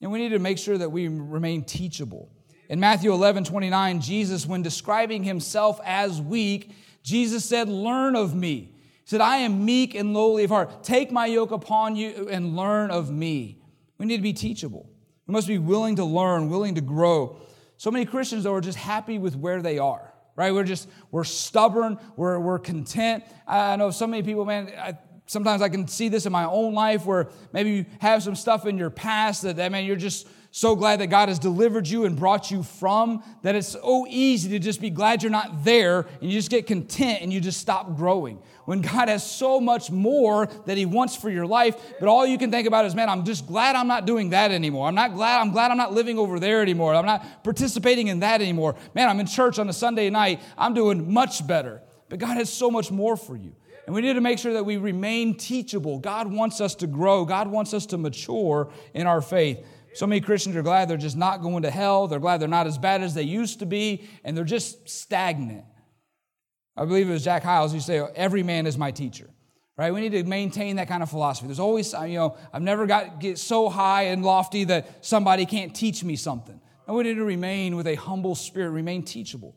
And 0.02 0.10
we 0.10 0.18
need 0.18 0.30
to 0.30 0.40
make 0.40 0.58
sure 0.58 0.76
that 0.76 0.90
we 0.90 1.06
remain 1.06 1.64
teachable. 1.64 2.28
In 2.68 2.80
Matthew 2.80 3.12
11, 3.12 3.44
29, 3.44 4.00
Jesus, 4.00 4.46
when 4.46 4.62
describing 4.62 5.22
himself 5.22 5.80
as 5.84 6.20
weak, 6.20 6.72
Jesus 7.02 7.44
said, 7.44 7.68
Learn 7.68 8.16
of 8.16 8.34
me. 8.34 8.74
He 8.82 9.08
said, 9.08 9.20
I 9.20 9.38
am 9.38 9.64
meek 9.64 9.94
and 9.94 10.12
lowly 10.12 10.44
of 10.44 10.50
heart. 10.50 10.82
Take 10.82 11.12
my 11.12 11.26
yoke 11.26 11.52
upon 11.52 11.96
you 11.96 12.28
and 12.28 12.56
learn 12.56 12.90
of 12.90 13.10
me. 13.10 13.58
We 13.98 14.06
need 14.06 14.16
to 14.16 14.22
be 14.22 14.32
teachable. 14.32 14.90
We 15.26 15.32
must 15.32 15.46
be 15.46 15.58
willing 15.58 15.96
to 15.96 16.04
learn, 16.04 16.48
willing 16.48 16.74
to 16.74 16.80
grow. 16.80 17.36
So 17.76 17.90
many 17.90 18.04
Christians, 18.04 18.44
though, 18.44 18.54
are 18.54 18.60
just 18.60 18.78
happy 18.78 19.18
with 19.18 19.36
where 19.36 19.62
they 19.62 19.78
are, 19.78 20.12
right? 20.34 20.52
We're 20.52 20.64
just, 20.64 20.88
we're 21.10 21.24
stubborn, 21.24 21.98
we're, 22.16 22.38
we're 22.38 22.58
content. 22.58 23.24
I 23.46 23.76
know 23.76 23.90
so 23.90 24.06
many 24.06 24.22
people, 24.22 24.44
man, 24.44 24.72
I, 24.76 24.98
sometimes 25.32 25.62
I 25.62 25.68
can 25.68 25.88
see 25.88 26.08
this 26.08 26.26
in 26.26 26.32
my 26.32 26.44
own 26.44 26.74
life 26.74 27.06
where 27.06 27.28
maybe 27.52 27.70
you 27.70 27.86
have 28.00 28.22
some 28.22 28.36
stuff 28.36 28.66
in 28.66 28.76
your 28.76 28.90
past 28.90 29.42
that, 29.42 29.72
man, 29.72 29.84
you're 29.84 29.96
just 29.96 30.28
so 30.54 30.76
glad 30.76 31.00
that 31.00 31.06
God 31.06 31.30
has 31.30 31.38
delivered 31.38 31.88
you 31.88 32.04
and 32.04 32.14
brought 32.14 32.50
you 32.50 32.62
from 32.62 33.24
that 33.40 33.54
it's 33.54 33.68
so 33.68 34.06
easy 34.06 34.50
to 34.50 34.58
just 34.58 34.82
be 34.82 34.90
glad 34.90 35.22
you're 35.22 35.32
not 35.32 35.64
there 35.64 36.00
and 36.20 36.30
you 36.30 36.32
just 36.32 36.50
get 36.50 36.66
content 36.66 37.22
and 37.22 37.32
you 37.32 37.40
just 37.40 37.58
stop 37.58 37.96
growing. 37.96 38.38
When 38.66 38.82
God 38.82 39.08
has 39.08 39.28
so 39.28 39.58
much 39.58 39.90
more 39.90 40.46
that 40.66 40.76
He 40.76 40.84
wants 40.84 41.16
for 41.16 41.30
your 41.30 41.46
life, 41.46 41.74
but 41.98 42.08
all 42.08 42.26
you 42.26 42.36
can 42.36 42.50
think 42.50 42.68
about 42.68 42.84
is, 42.84 42.94
man, 42.94 43.08
I'm 43.08 43.24
just 43.24 43.46
glad 43.46 43.74
I'm 43.74 43.88
not 43.88 44.04
doing 44.04 44.30
that 44.30 44.50
anymore. 44.50 44.86
I'm 44.86 44.94
not 44.94 45.14
glad, 45.14 45.40
I'm 45.40 45.52
glad 45.52 45.70
I'm 45.70 45.78
not 45.78 45.94
living 45.94 46.18
over 46.18 46.38
there 46.38 46.60
anymore. 46.60 46.94
I'm 46.94 47.06
not 47.06 47.42
participating 47.42 48.08
in 48.08 48.20
that 48.20 48.42
anymore. 48.42 48.76
Man, 48.94 49.08
I'm 49.08 49.18
in 49.20 49.26
church 49.26 49.58
on 49.58 49.70
a 49.70 49.72
Sunday 49.72 50.10
night. 50.10 50.40
I'm 50.58 50.74
doing 50.74 51.10
much 51.10 51.46
better. 51.46 51.80
But 52.10 52.18
God 52.18 52.36
has 52.36 52.52
so 52.52 52.70
much 52.70 52.90
more 52.90 53.16
for 53.16 53.36
you. 53.36 53.54
And 53.86 53.94
we 53.94 54.00
need 54.00 54.12
to 54.14 54.20
make 54.20 54.38
sure 54.38 54.52
that 54.52 54.64
we 54.64 54.76
remain 54.76 55.36
teachable. 55.36 55.98
God 55.98 56.32
wants 56.32 56.60
us 56.60 56.74
to 56.76 56.86
grow, 56.86 57.24
God 57.24 57.48
wants 57.48 57.74
us 57.74 57.86
to 57.86 57.98
mature 57.98 58.72
in 58.94 59.06
our 59.06 59.20
faith. 59.20 59.64
So 59.94 60.06
many 60.06 60.20
Christians 60.20 60.56
are 60.56 60.62
glad 60.62 60.88
they're 60.88 60.96
just 60.96 61.16
not 61.16 61.42
going 61.42 61.64
to 61.64 61.70
hell. 61.70 62.08
They're 62.08 62.18
glad 62.18 62.40
they're 62.40 62.48
not 62.48 62.66
as 62.66 62.78
bad 62.78 63.02
as 63.02 63.12
they 63.14 63.24
used 63.24 63.58
to 63.58 63.66
be, 63.66 64.08
and 64.24 64.36
they're 64.36 64.44
just 64.44 64.88
stagnant. 64.88 65.64
I 66.76 66.86
believe 66.86 67.10
it 67.10 67.12
was 67.12 67.24
Jack 67.24 67.42
Hyles 67.42 67.72
who 67.72 67.80
say, 67.80 67.98
Every 68.14 68.42
man 68.42 68.66
is 68.66 68.78
my 68.78 68.90
teacher. 68.90 69.28
Right? 69.76 69.92
We 69.92 70.00
need 70.00 70.12
to 70.12 70.24
maintain 70.24 70.76
that 70.76 70.88
kind 70.88 71.02
of 71.02 71.10
philosophy. 71.10 71.46
There's 71.46 71.58
always, 71.58 71.94
uh, 71.94 72.02
you 72.02 72.18
know, 72.18 72.36
I've 72.52 72.62
never 72.62 72.86
got 72.86 73.20
get 73.20 73.38
so 73.38 73.68
high 73.68 74.04
and 74.04 74.22
lofty 74.22 74.64
that 74.64 75.04
somebody 75.04 75.46
can't 75.46 75.74
teach 75.74 76.04
me 76.04 76.14
something. 76.14 76.60
And 76.86 76.96
we 76.96 77.04
need 77.04 77.14
to 77.14 77.24
remain 77.24 77.76
with 77.76 77.86
a 77.86 77.94
humble 77.94 78.34
spirit, 78.34 78.70
remain 78.70 79.02
teachable. 79.02 79.56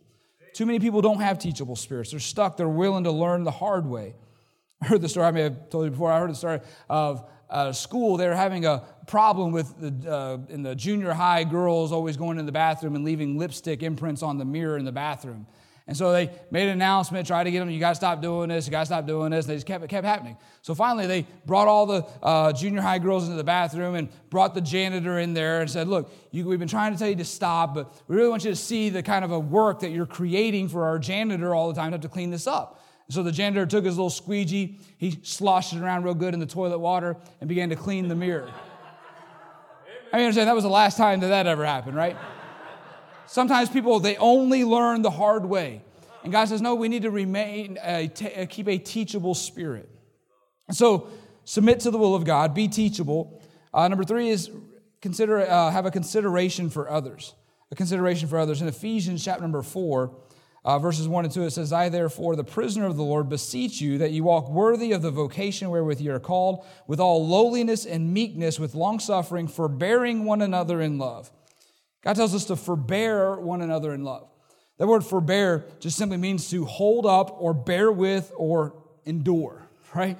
Too 0.55 0.65
many 0.65 0.79
people 0.79 1.01
don't 1.01 1.19
have 1.19 1.37
teachable 1.37 1.75
spirits. 1.75 2.11
They're 2.11 2.19
stuck. 2.21 2.55
They're 2.55 2.69
willing 2.69 3.03
to 3.03 3.11
learn 3.11 3.43
the 3.43 3.51
hard 3.51 3.85
way. 3.85 4.15
I 4.81 4.85
heard 4.85 5.01
the 5.01 5.09
story, 5.09 5.25
I 5.25 5.31
may 5.31 5.41
have 5.41 5.69
told 5.69 5.83
you 5.83 5.91
before, 5.91 6.09
I 6.13 6.19
heard 6.19 6.29
the 6.29 6.35
story 6.35 6.61
of 6.89 7.29
a 7.49 7.73
school. 7.73 8.15
They 8.15 8.25
were 8.25 8.35
having 8.35 8.65
a 8.65 8.83
problem 9.05 9.51
with 9.51 9.77
the, 9.81 10.09
uh, 10.09 10.37
in 10.47 10.63
the 10.63 10.73
junior 10.73 11.11
high 11.11 11.43
girls 11.43 11.91
always 11.91 12.15
going 12.15 12.39
in 12.39 12.45
the 12.45 12.53
bathroom 12.53 12.95
and 12.95 13.03
leaving 13.03 13.37
lipstick 13.37 13.83
imprints 13.83 14.23
on 14.23 14.37
the 14.37 14.45
mirror 14.45 14.77
in 14.77 14.85
the 14.85 14.93
bathroom. 14.93 15.45
And 15.87 15.95
so 15.95 16.11
they 16.11 16.31
made 16.49 16.63
an 16.63 16.69
announcement, 16.69 17.27
tried 17.27 17.43
to 17.43 17.51
get 17.51 17.59
them, 17.59 17.69
you 17.69 17.79
got 17.79 17.89
to 17.89 17.95
stop 17.95 18.19
doing 18.19 18.49
this, 18.49 18.65
you 18.65 18.71
got 18.71 18.79
to 18.79 18.85
stop 18.87 19.05
doing 19.05 19.29
this. 19.29 19.45
And 19.45 19.51
they 19.51 19.55
just 19.55 19.67
kept, 19.67 19.83
it 19.83 19.89
kept 19.89 20.05
happening. 20.05 20.35
So 20.63 20.73
finally, 20.73 21.05
they 21.05 21.27
brought 21.45 21.67
all 21.67 21.85
the 21.85 22.07
uh, 22.23 22.53
junior 22.53 22.81
high 22.81 22.97
girls 22.97 23.25
into 23.25 23.37
the 23.37 23.43
bathroom 23.43 23.93
and 23.93 24.09
brought 24.31 24.55
the 24.55 24.61
janitor 24.61 25.19
in 25.19 25.35
there 25.35 25.61
and 25.61 25.69
said, 25.69 25.87
Look, 25.87 26.11
you, 26.31 26.45
we've 26.47 26.57
been 26.57 26.67
trying 26.67 26.93
to 26.93 26.97
tell 26.97 27.09
you 27.09 27.15
to 27.17 27.25
stop, 27.25 27.75
but 27.75 27.93
we 28.07 28.15
really 28.15 28.29
want 28.29 28.43
you 28.43 28.49
to 28.49 28.55
see 28.55 28.89
the 28.89 29.03
kind 29.03 29.23
of 29.23 29.31
a 29.31 29.39
work 29.39 29.81
that 29.81 29.91
you're 29.91 30.07
creating 30.07 30.69
for 30.69 30.85
our 30.85 30.97
janitor 30.97 31.53
all 31.53 31.67
the 31.67 31.75
time 31.75 31.91
to 31.91 31.95
have 31.95 32.01
to 32.01 32.09
clean 32.09 32.31
this 32.31 32.47
up. 32.47 32.81
So 33.09 33.21
the 33.21 33.31
janitor 33.31 33.67
took 33.67 33.85
his 33.85 33.95
little 33.95 34.09
squeegee, 34.09 34.79
he 34.97 35.19
sloshed 35.21 35.73
it 35.73 35.79
around 35.79 36.03
real 36.03 36.15
good 36.15 36.33
in 36.33 36.39
the 36.39 36.47
toilet 36.47 36.79
water, 36.79 37.15
and 37.39 37.47
began 37.47 37.69
to 37.69 37.75
clean 37.75 38.07
the 38.07 38.15
mirror. 38.15 38.49
I 40.11 40.17
mean, 40.17 40.25
understand 40.25 40.47
that 40.47 40.55
was 40.55 40.63
the 40.63 40.69
last 40.71 40.97
time 40.97 41.19
that 41.19 41.27
that 41.27 41.45
ever 41.45 41.63
happened, 41.63 41.95
right? 41.95 42.17
Sometimes 43.27 43.69
people, 43.69 43.99
they 43.99 44.17
only 44.17 44.63
learn 44.63 45.01
the 45.01 45.11
hard 45.11 45.45
way. 45.45 45.81
And 46.23 46.31
God 46.31 46.47
says, 46.49 46.61
no, 46.61 46.75
we 46.75 46.87
need 46.87 47.03
to 47.03 47.11
remain, 47.11 47.77
uh, 47.77 48.07
t- 48.07 48.45
keep 48.47 48.67
a 48.67 48.77
teachable 48.77 49.35
spirit. 49.35 49.89
So 50.71 51.09
submit 51.43 51.81
to 51.81 51.91
the 51.91 51.97
will 51.97 52.15
of 52.15 52.23
God, 52.23 52.53
be 52.53 52.67
teachable. 52.67 53.43
Uh, 53.73 53.87
number 53.87 54.03
three 54.03 54.29
is 54.29 54.49
consider 55.01 55.41
uh, 55.41 55.69
have 55.69 55.85
a 55.85 55.91
consideration 55.91 56.69
for 56.69 56.89
others. 56.89 57.35
A 57.71 57.75
consideration 57.75 58.27
for 58.27 58.39
others. 58.39 58.61
In 58.61 58.67
Ephesians 58.67 59.23
chapter 59.23 59.41
number 59.41 59.61
four, 59.61 60.15
uh, 60.65 60.79
verses 60.79 61.07
1 61.07 61.25
and 61.25 61.33
2, 61.33 61.43
it 61.43 61.51
says, 61.51 61.71
I 61.71 61.89
therefore, 61.89 62.35
the 62.35 62.43
prisoner 62.43 62.87
of 62.87 62.97
the 62.97 63.03
Lord, 63.03 63.29
beseech 63.29 63.79
you 63.79 63.99
that 63.99 64.11
you 64.11 64.23
walk 64.23 64.49
worthy 64.49 64.93
of 64.93 65.03
the 65.03 65.11
vocation 65.11 65.69
wherewith 65.69 66.01
you 66.01 66.11
are 66.11 66.19
called, 66.19 66.65
with 66.87 66.99
all 66.99 67.27
lowliness 67.27 67.85
and 67.85 68.11
meekness, 68.11 68.59
with 68.59 68.73
longsuffering, 68.73 69.47
forbearing 69.47 70.25
one 70.25 70.41
another 70.41 70.81
in 70.81 70.97
love. 70.97 71.31
God 72.05 72.15
tells 72.15 72.33
us 72.33 72.45
to 72.45 72.55
forbear 72.55 73.35
one 73.35 73.61
another 73.61 73.93
in 73.93 74.03
love. 74.03 74.29
That 74.77 74.87
word 74.87 75.03
forbear 75.03 75.65
just 75.79 75.97
simply 75.97 76.17
means 76.17 76.49
to 76.51 76.65
hold 76.65 77.05
up 77.05 77.41
or 77.41 77.53
bear 77.53 77.91
with 77.91 78.31
or 78.35 78.75
endure, 79.05 79.67
right? 79.93 80.17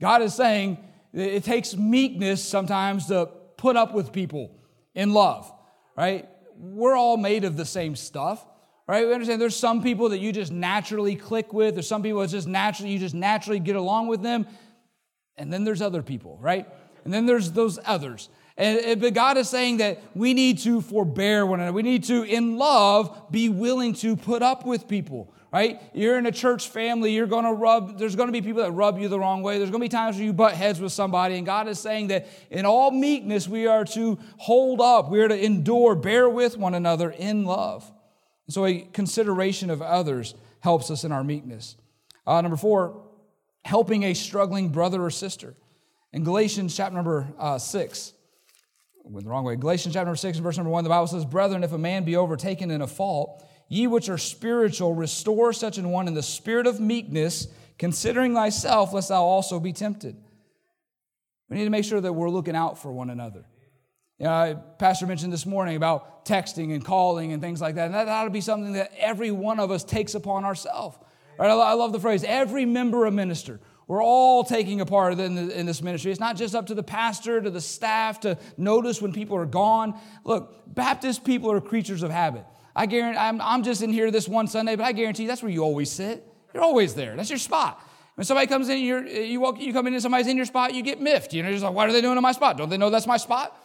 God 0.00 0.20
is 0.22 0.34
saying 0.34 0.78
it 1.12 1.44
takes 1.44 1.76
meekness 1.76 2.44
sometimes 2.44 3.06
to 3.06 3.26
put 3.56 3.76
up 3.76 3.94
with 3.94 4.12
people 4.12 4.50
in 4.94 5.12
love, 5.12 5.50
right? 5.96 6.28
We're 6.58 6.96
all 6.96 7.16
made 7.16 7.44
of 7.44 7.56
the 7.56 7.64
same 7.64 7.96
stuff 7.96 8.44
right? 8.88 9.06
We 9.06 9.12
understand 9.12 9.40
there's 9.40 9.54
some 9.54 9.82
people 9.82 10.08
that 10.08 10.18
you 10.18 10.32
just 10.32 10.50
naturally 10.50 11.14
click 11.14 11.52
with, 11.52 11.74
there's 11.74 11.86
some 11.86 12.02
people 12.02 12.20
that 12.22 12.30
just 12.30 12.48
naturally, 12.48 12.90
you 12.90 12.98
just 12.98 13.14
naturally 13.14 13.60
get 13.60 13.76
along 13.76 14.08
with 14.08 14.22
them. 14.22 14.46
And 15.36 15.52
then 15.52 15.62
there's 15.62 15.82
other 15.82 16.02
people, 16.02 16.38
right? 16.40 16.66
And 17.04 17.14
then 17.14 17.26
there's 17.26 17.52
those 17.52 17.78
others. 17.84 18.28
And, 18.58 19.00
but 19.00 19.14
God 19.14 19.36
is 19.36 19.48
saying 19.48 19.76
that 19.76 20.02
we 20.16 20.34
need 20.34 20.58
to 20.60 20.80
forbear 20.80 21.46
one 21.46 21.60
another. 21.60 21.72
We 21.72 21.82
need 21.82 22.04
to, 22.04 22.24
in 22.24 22.58
love, 22.58 23.30
be 23.30 23.48
willing 23.48 23.94
to 23.94 24.16
put 24.16 24.42
up 24.42 24.66
with 24.66 24.88
people, 24.88 25.32
right? 25.52 25.80
You're 25.94 26.18
in 26.18 26.26
a 26.26 26.32
church 26.32 26.68
family, 26.68 27.12
you're 27.12 27.28
going 27.28 27.44
to 27.44 27.52
rub, 27.52 28.00
there's 28.00 28.16
going 28.16 28.26
to 28.26 28.32
be 28.32 28.42
people 28.42 28.64
that 28.64 28.72
rub 28.72 28.98
you 28.98 29.08
the 29.08 29.18
wrong 29.20 29.44
way. 29.44 29.58
There's 29.58 29.70
going 29.70 29.80
to 29.80 29.84
be 29.84 29.88
times 29.88 30.16
where 30.16 30.24
you 30.24 30.32
butt 30.32 30.54
heads 30.54 30.80
with 30.80 30.90
somebody. 30.90 31.36
And 31.36 31.46
God 31.46 31.68
is 31.68 31.78
saying 31.78 32.08
that 32.08 32.26
in 32.50 32.66
all 32.66 32.90
meekness, 32.90 33.46
we 33.46 33.68
are 33.68 33.84
to 33.84 34.18
hold 34.38 34.80
up, 34.80 35.08
we 35.08 35.20
are 35.20 35.28
to 35.28 35.44
endure, 35.44 35.94
bear 35.94 36.28
with 36.28 36.58
one 36.58 36.74
another 36.74 37.10
in 37.10 37.44
love. 37.44 37.88
And 38.48 38.54
so 38.54 38.66
a 38.66 38.80
consideration 38.92 39.70
of 39.70 39.80
others 39.82 40.34
helps 40.60 40.90
us 40.90 41.04
in 41.04 41.12
our 41.12 41.22
meekness. 41.22 41.76
Uh, 42.26 42.40
number 42.40 42.56
four, 42.56 43.04
helping 43.64 44.02
a 44.02 44.14
struggling 44.14 44.70
brother 44.70 45.04
or 45.04 45.10
sister. 45.10 45.54
In 46.12 46.24
Galatians 46.24 46.76
chapter 46.76 46.96
number 46.96 47.28
uh, 47.38 47.58
six, 47.58 48.14
went 49.08 49.24
the 49.24 49.30
wrong 49.30 49.44
way. 49.44 49.56
Galatians 49.56 49.94
chapter 49.94 50.06
number 50.06 50.16
six, 50.16 50.38
verse 50.38 50.56
number 50.56 50.70
one, 50.70 50.84
the 50.84 50.90
Bible 50.90 51.06
says, 51.06 51.24
Brethren, 51.24 51.64
if 51.64 51.72
a 51.72 51.78
man 51.78 52.04
be 52.04 52.16
overtaken 52.16 52.70
in 52.70 52.82
a 52.82 52.86
fault, 52.86 53.44
ye 53.68 53.86
which 53.86 54.08
are 54.08 54.18
spiritual, 54.18 54.94
restore 54.94 55.52
such 55.52 55.78
an 55.78 55.90
one 55.90 56.08
in 56.08 56.14
the 56.14 56.22
spirit 56.22 56.66
of 56.66 56.80
meekness, 56.80 57.48
considering 57.78 58.34
thyself, 58.34 58.92
lest 58.92 59.08
thou 59.08 59.22
also 59.22 59.60
be 59.60 59.72
tempted. 59.72 60.16
We 61.48 61.56
need 61.56 61.64
to 61.64 61.70
make 61.70 61.84
sure 61.84 62.00
that 62.00 62.12
we're 62.12 62.30
looking 62.30 62.56
out 62.56 62.78
for 62.78 62.92
one 62.92 63.10
another. 63.10 63.44
You 64.18 64.26
know, 64.26 64.62
Pastor 64.78 65.06
mentioned 65.06 65.32
this 65.32 65.46
morning 65.46 65.76
about 65.76 66.26
texting 66.26 66.74
and 66.74 66.84
calling 66.84 67.32
and 67.32 67.40
things 67.40 67.60
like 67.60 67.76
that. 67.76 67.86
And 67.86 67.94
that 67.94 68.08
ought 68.08 68.24
to 68.24 68.30
be 68.30 68.40
something 68.40 68.72
that 68.72 68.92
every 68.98 69.30
one 69.30 69.60
of 69.60 69.70
us 69.70 69.84
takes 69.84 70.14
upon 70.14 70.44
ourselves. 70.44 70.98
Right? 71.38 71.48
I 71.48 71.74
love 71.74 71.92
the 71.92 72.00
phrase, 72.00 72.24
every 72.24 72.64
member 72.64 73.06
a 73.06 73.12
minister. 73.12 73.60
We're 73.88 74.02
all 74.02 74.44
taking 74.44 74.82
a 74.82 74.86
part 74.86 75.18
in, 75.18 75.50
in 75.50 75.64
this 75.64 75.82
ministry. 75.82 76.12
It's 76.12 76.20
not 76.20 76.36
just 76.36 76.54
up 76.54 76.66
to 76.66 76.74
the 76.74 76.82
pastor, 76.82 77.40
to 77.40 77.50
the 77.50 77.60
staff 77.60 78.20
to 78.20 78.38
notice 78.58 79.00
when 79.00 79.12
people 79.12 79.36
are 79.38 79.46
gone. 79.46 79.98
Look, 80.24 80.54
Baptist 80.66 81.24
people 81.24 81.50
are 81.50 81.60
creatures 81.60 82.02
of 82.02 82.10
habit. 82.10 82.44
I 82.76 82.84
guarantee, 82.84 83.18
I'm, 83.18 83.40
I'm 83.40 83.62
just 83.62 83.82
in 83.82 83.90
here 83.90 84.10
this 84.10 84.28
one 84.28 84.46
Sunday, 84.46 84.76
but 84.76 84.84
I 84.84 84.92
guarantee 84.92 85.26
that's 85.26 85.42
where 85.42 85.50
you 85.50 85.64
always 85.64 85.90
sit. 85.90 86.22
You're 86.52 86.62
always 86.62 86.94
there. 86.94 87.16
That's 87.16 87.30
your 87.30 87.38
spot. 87.38 87.82
When 88.14 88.24
somebody 88.24 88.46
comes 88.46 88.68
in, 88.68 88.78
you 88.78 89.06
you 89.06 89.40
walk, 89.40 89.60
you 89.60 89.72
come 89.72 89.86
in 89.86 89.94
and 89.94 90.02
somebody's 90.02 90.26
in 90.26 90.36
your 90.36 90.44
spot, 90.44 90.74
you 90.74 90.82
get 90.82 91.00
miffed. 91.00 91.32
You 91.32 91.42
know, 91.42 91.50
just 91.50 91.64
like, 91.64 91.72
what 91.72 91.88
are 91.88 91.92
they 91.92 92.00
doing 92.00 92.16
in 92.16 92.22
my 92.22 92.32
spot? 92.32 92.58
Don't 92.58 92.68
they 92.68 92.76
know 92.76 92.90
that's 92.90 93.06
my 93.06 93.16
spot? 93.16 93.56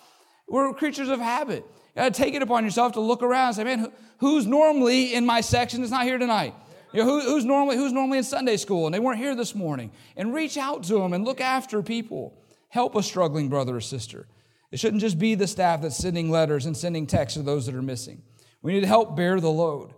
We're 0.47 0.73
creatures 0.73 1.09
of 1.09 1.19
habit. 1.19 1.65
You 1.95 2.01
got 2.01 2.13
to 2.13 2.21
take 2.21 2.33
it 2.33 2.41
upon 2.41 2.63
yourself 2.63 2.93
to 2.93 2.99
look 2.99 3.23
around 3.23 3.47
and 3.47 3.55
say, 3.55 3.63
man, 3.63 3.91
who's 4.19 4.45
normally 4.45 5.13
in 5.13 5.25
my 5.25 5.41
section 5.41 5.81
that's 5.81 5.91
not 5.91 6.03
here 6.03 6.17
tonight? 6.17 6.53
You 6.93 7.03
know, 7.03 7.05
who, 7.05 7.21
who's, 7.21 7.43
normally, 7.43 7.75
who's 7.75 7.91
normally 7.91 8.19
in 8.19 8.23
Sunday 8.23 8.55
school 8.57 8.85
and 8.85 8.93
they 8.93 8.99
weren't 8.99 9.17
here 9.17 9.35
this 9.35 9.55
morning? 9.55 9.91
And 10.15 10.33
reach 10.33 10.57
out 10.57 10.83
to 10.83 10.99
them 10.99 11.13
and 11.13 11.25
look 11.25 11.41
after 11.41 11.81
people. 11.81 12.39
Help 12.69 12.95
a 12.95 13.03
struggling 13.03 13.49
brother 13.49 13.75
or 13.75 13.81
sister. 13.81 14.27
It 14.71 14.79
shouldn't 14.79 15.01
just 15.01 15.19
be 15.19 15.35
the 15.35 15.47
staff 15.47 15.81
that's 15.81 15.97
sending 15.97 16.29
letters 16.29 16.65
and 16.65 16.77
sending 16.77 17.07
texts 17.07 17.37
to 17.37 17.43
those 17.43 17.65
that 17.65 17.75
are 17.75 17.81
missing. 17.81 18.21
We 18.61 18.73
need 18.73 18.81
to 18.81 18.87
help 18.87 19.15
bear 19.15 19.39
the 19.39 19.51
load. 19.51 19.93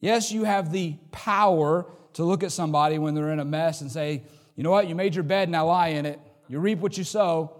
Yes, 0.00 0.32
you 0.32 0.44
have 0.44 0.72
the 0.72 0.96
power 1.12 1.86
to 2.14 2.24
look 2.24 2.42
at 2.42 2.52
somebody 2.52 2.98
when 2.98 3.14
they're 3.14 3.30
in 3.30 3.38
a 3.38 3.44
mess 3.44 3.82
and 3.82 3.90
say, 3.90 4.22
you 4.56 4.62
know 4.62 4.70
what, 4.70 4.88
you 4.88 4.94
made 4.94 5.14
your 5.14 5.24
bed, 5.24 5.48
now 5.48 5.66
lie 5.66 5.88
in 5.88 6.06
it. 6.06 6.20
You 6.48 6.58
reap 6.58 6.80
what 6.80 6.98
you 6.98 7.04
sow. 7.04 7.56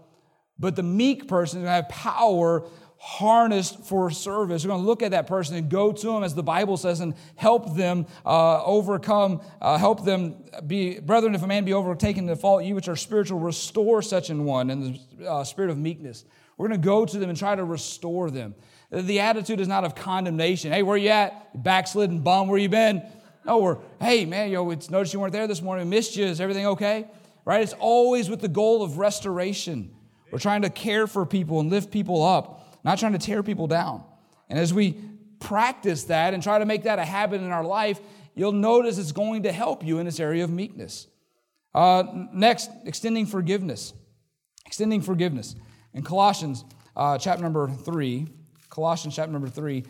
But 0.58 0.76
the 0.76 0.82
meek 0.82 1.28
person 1.28 1.60
is 1.60 1.64
going 1.64 1.66
to 1.66 1.82
have 1.82 1.88
power 1.88 2.64
harnessed 3.02 3.82
for 3.86 4.10
service. 4.10 4.62
We're 4.62 4.68
going 4.68 4.82
to 4.82 4.86
look 4.86 5.02
at 5.02 5.12
that 5.12 5.26
person 5.26 5.56
and 5.56 5.70
go 5.70 5.90
to 5.90 6.06
them, 6.06 6.22
as 6.22 6.34
the 6.34 6.42
Bible 6.42 6.76
says, 6.76 7.00
and 7.00 7.14
help 7.34 7.74
them 7.74 8.06
uh, 8.26 8.62
overcome, 8.62 9.40
uh, 9.62 9.78
help 9.78 10.04
them 10.04 10.44
be, 10.66 11.00
brethren, 11.00 11.34
if 11.34 11.42
a 11.42 11.46
man 11.46 11.64
be 11.64 11.72
overtaken 11.72 12.28
in 12.28 12.36
fault, 12.36 12.62
you 12.62 12.74
which 12.74 12.88
are 12.88 12.96
spiritual, 12.96 13.38
restore 13.38 14.02
such 14.02 14.28
an 14.28 14.44
one 14.44 14.68
in 14.68 14.98
the 15.16 15.26
uh, 15.26 15.44
spirit 15.44 15.70
of 15.70 15.78
meekness. 15.78 16.26
We're 16.58 16.68
going 16.68 16.78
to 16.78 16.84
go 16.84 17.06
to 17.06 17.18
them 17.18 17.30
and 17.30 17.38
try 17.38 17.56
to 17.56 17.64
restore 17.64 18.30
them. 18.30 18.54
The 18.90 19.20
attitude 19.20 19.60
is 19.60 19.68
not 19.68 19.84
of 19.84 19.94
condemnation. 19.94 20.70
Hey, 20.70 20.82
where 20.82 20.98
you 20.98 21.08
at? 21.08 21.62
Backslidden 21.62 22.20
bum, 22.20 22.48
where 22.48 22.58
you 22.58 22.68
been? 22.68 23.02
No, 23.46 23.58
we're, 23.60 23.78
hey, 23.98 24.26
man, 24.26 24.50
yo, 24.50 24.68
it's 24.70 24.90
noticed 24.90 25.14
you 25.14 25.20
weren't 25.20 25.32
there 25.32 25.46
this 25.46 25.62
morning. 25.62 25.88
Missed 25.88 26.16
you. 26.16 26.26
Is 26.26 26.38
everything 26.38 26.66
okay? 26.66 27.06
Right? 27.46 27.62
It's 27.62 27.72
always 27.78 28.28
with 28.28 28.42
the 28.42 28.48
goal 28.48 28.82
of 28.82 28.98
restoration. 28.98 29.96
We're 30.30 30.38
trying 30.38 30.62
to 30.62 30.70
care 30.70 31.06
for 31.06 31.24
people 31.24 31.60
and 31.60 31.70
lift 31.70 31.90
people 31.90 32.22
up, 32.22 32.59
not 32.84 32.98
trying 32.98 33.12
to 33.12 33.18
tear 33.18 33.42
people 33.42 33.66
down. 33.66 34.04
And 34.48 34.58
as 34.58 34.74
we 34.74 34.96
practice 35.38 36.04
that 36.04 36.34
and 36.34 36.42
try 36.42 36.58
to 36.58 36.66
make 36.66 36.84
that 36.84 36.98
a 36.98 37.04
habit 37.04 37.40
in 37.40 37.50
our 37.50 37.64
life, 37.64 38.00
you'll 38.34 38.52
notice 38.52 38.98
it's 38.98 39.12
going 39.12 39.44
to 39.44 39.52
help 39.52 39.84
you 39.84 39.98
in 39.98 40.06
this 40.06 40.20
area 40.20 40.44
of 40.44 40.50
meekness. 40.50 41.06
Uh, 41.74 42.04
next, 42.32 42.70
extending 42.84 43.26
forgiveness. 43.26 43.92
Extending 44.66 45.00
forgiveness. 45.00 45.56
In 45.94 46.02
Colossians 46.02 46.64
uh, 46.96 47.18
chapter 47.18 47.42
number 47.42 47.68
3, 47.68 48.26
Colossians 48.68 49.16
chapter 49.16 49.32
number 49.32 49.48
3, 49.48 49.84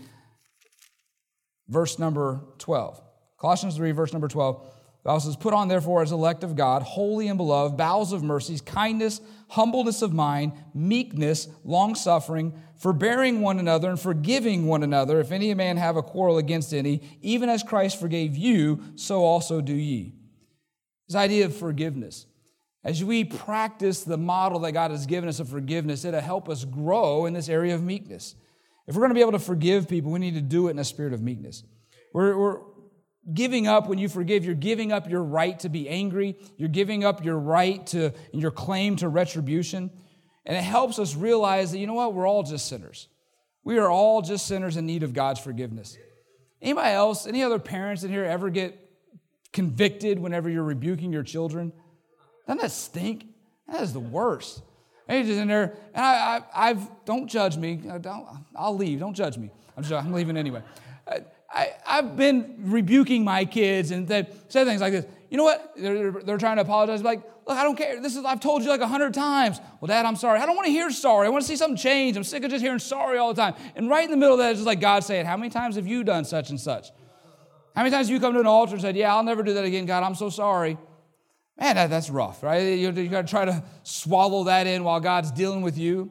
verse 1.68 1.98
number 1.98 2.40
12. 2.58 3.00
Colossians 3.38 3.76
3, 3.76 3.92
verse 3.92 4.12
number 4.12 4.28
12. 4.28 4.66
The 5.02 5.08
Bible 5.08 5.20
says, 5.20 5.36
Put 5.36 5.54
on, 5.54 5.68
therefore, 5.68 6.02
as 6.02 6.12
elect 6.12 6.44
of 6.44 6.56
God, 6.56 6.82
holy 6.82 7.28
and 7.28 7.38
beloved, 7.38 7.76
bowels 7.76 8.12
of 8.12 8.22
mercies, 8.22 8.60
kindness, 8.60 9.20
humbleness 9.48 10.02
of 10.02 10.12
mind, 10.12 10.52
meekness, 10.74 11.48
long 11.64 11.94
suffering, 11.94 12.52
forbearing 12.76 13.40
one 13.40 13.58
another, 13.58 13.88
and 13.88 13.98
forgiving 13.98 14.66
one 14.66 14.82
another. 14.82 15.18
If 15.20 15.32
any 15.32 15.54
man 15.54 15.78
have 15.78 15.96
a 15.96 16.02
quarrel 16.02 16.36
against 16.36 16.74
any, 16.74 17.00
even 17.22 17.48
as 17.48 17.62
Christ 17.62 17.98
forgave 17.98 18.36
you, 18.36 18.82
so 18.94 19.24
also 19.24 19.62
do 19.62 19.74
ye. 19.74 20.14
This 21.08 21.16
idea 21.16 21.46
of 21.46 21.56
forgiveness. 21.56 22.26
As 22.84 23.02
we 23.02 23.24
practice 23.24 24.04
the 24.04 24.18
model 24.18 24.60
that 24.60 24.72
God 24.72 24.90
has 24.90 25.06
given 25.06 25.28
us 25.28 25.40
of 25.40 25.48
forgiveness, 25.48 26.04
it'll 26.04 26.20
help 26.20 26.48
us 26.48 26.64
grow 26.64 27.26
in 27.26 27.32
this 27.32 27.48
area 27.48 27.74
of 27.74 27.82
meekness. 27.82 28.34
If 28.86 28.94
we're 28.94 29.00
going 29.00 29.10
to 29.10 29.14
be 29.14 29.20
able 29.20 29.32
to 29.32 29.38
forgive 29.38 29.88
people, 29.88 30.10
we 30.10 30.18
need 30.18 30.34
to 30.34 30.40
do 30.40 30.68
it 30.68 30.72
in 30.72 30.78
a 30.78 30.84
spirit 30.84 31.12
of 31.12 31.22
meekness. 31.22 31.62
We're, 32.12 32.36
we're, 32.36 32.58
Giving 33.32 33.68
up 33.68 33.86
when 33.86 33.98
you 33.98 34.08
forgive, 34.08 34.44
you're 34.44 34.54
giving 34.54 34.92
up 34.92 35.08
your 35.08 35.22
right 35.22 35.58
to 35.60 35.68
be 35.68 35.88
angry. 35.88 36.36
You're 36.56 36.70
giving 36.70 37.04
up 37.04 37.24
your 37.24 37.38
right 37.38 37.86
to 37.88 38.12
your 38.32 38.50
claim 38.50 38.96
to 38.96 39.08
retribution. 39.08 39.90
And 40.46 40.56
it 40.56 40.62
helps 40.62 40.98
us 40.98 41.14
realize 41.14 41.72
that, 41.72 41.78
you 41.78 41.86
know 41.86 41.94
what, 41.94 42.14
we're 42.14 42.26
all 42.26 42.42
just 42.42 42.66
sinners. 42.66 43.08
We 43.62 43.78
are 43.78 43.90
all 43.90 44.22
just 44.22 44.46
sinners 44.46 44.76
in 44.76 44.86
need 44.86 45.02
of 45.02 45.12
God's 45.12 45.38
forgiveness. 45.38 45.98
Anybody 46.62 46.94
else, 46.94 47.26
any 47.26 47.42
other 47.42 47.58
parents 47.58 48.04
in 48.04 48.10
here 48.10 48.24
ever 48.24 48.50
get 48.50 48.78
convicted 49.52 50.18
whenever 50.18 50.48
you're 50.48 50.64
rebuking 50.64 51.12
your 51.12 51.22
children? 51.22 51.72
Doesn't 52.46 52.62
that 52.62 52.70
stink? 52.70 53.26
That 53.68 53.82
is 53.82 53.92
the 53.92 54.00
worst. 54.00 54.62
And 55.08 55.26
just 55.26 55.40
in 55.40 55.48
there, 55.48 55.76
and 55.94 56.04
I, 56.04 56.40
I, 56.54 56.68
have 56.68 56.90
don't 57.04 57.26
judge 57.26 57.56
me. 57.56 57.76
Don't, 58.00 58.26
I'll 58.54 58.76
leave. 58.76 59.00
Don't 59.00 59.14
judge 59.14 59.36
me. 59.36 59.50
I'm, 59.76 59.82
just, 59.82 59.92
I'm 59.92 60.12
leaving 60.12 60.36
anyway. 60.36 60.62
I, 61.06 61.20
have 61.50 62.16
been 62.16 62.56
rebuking 62.58 63.24
my 63.24 63.44
kids 63.44 63.90
and 63.90 64.06
they 64.06 64.28
say 64.48 64.64
things 64.64 64.80
like 64.80 64.92
this. 64.92 65.04
You 65.30 65.36
know 65.36 65.44
what? 65.44 65.72
They're, 65.76 66.12
they're 66.12 66.38
trying 66.38 66.56
to 66.56 66.62
apologize. 66.62 67.02
Like, 67.02 67.22
look, 67.46 67.56
I 67.56 67.62
don't 67.62 67.76
care. 67.76 68.00
This 68.00 68.16
is 68.16 68.24
I've 68.24 68.40
told 68.40 68.62
you 68.62 68.68
like 68.68 68.80
a 68.80 68.86
hundred 68.86 69.14
times. 69.14 69.60
Well, 69.80 69.86
Dad, 69.88 70.06
I'm 70.06 70.16
sorry. 70.16 70.40
I 70.40 70.46
don't 70.46 70.56
want 70.56 70.66
to 70.66 70.72
hear 70.72 70.90
sorry. 70.90 71.26
I 71.26 71.30
want 71.30 71.42
to 71.42 71.48
see 71.48 71.56
something 71.56 71.76
change. 71.76 72.16
I'm 72.16 72.24
sick 72.24 72.42
of 72.44 72.50
just 72.50 72.62
hearing 72.62 72.78
sorry 72.78 73.18
all 73.18 73.32
the 73.32 73.40
time. 73.40 73.54
And 73.76 73.88
right 73.88 74.04
in 74.04 74.10
the 74.10 74.16
middle 74.16 74.34
of 74.34 74.38
that 74.40 74.54
just 74.54 74.66
like 74.66 74.80
God 74.80 75.04
saying, 75.04 75.26
How 75.26 75.36
many 75.36 75.50
times 75.50 75.76
have 75.76 75.86
you 75.86 76.04
done 76.04 76.24
such 76.24 76.50
and 76.50 76.60
such? 76.60 76.90
How 77.74 77.82
many 77.82 77.90
times 77.90 78.08
have 78.08 78.14
you 78.14 78.20
come 78.20 78.34
to 78.34 78.40
an 78.40 78.46
altar 78.46 78.72
and 78.72 78.80
said, 78.80 78.96
Yeah, 78.96 79.14
I'll 79.14 79.24
never 79.24 79.42
do 79.42 79.54
that 79.54 79.64
again, 79.64 79.86
God. 79.86 80.02
I'm 80.02 80.16
so 80.16 80.30
sorry. 80.30 80.78
Man, 81.58 81.76
that, 81.76 81.90
that's 81.90 82.10
rough, 82.10 82.42
right? 82.42 82.58
You, 82.58 82.90
you 82.90 83.08
got 83.08 83.26
to 83.26 83.30
try 83.30 83.44
to 83.44 83.62
swallow 83.82 84.44
that 84.44 84.66
in 84.66 84.82
while 84.82 84.98
God's 84.98 85.30
dealing 85.30 85.62
with 85.62 85.76
you. 85.76 86.10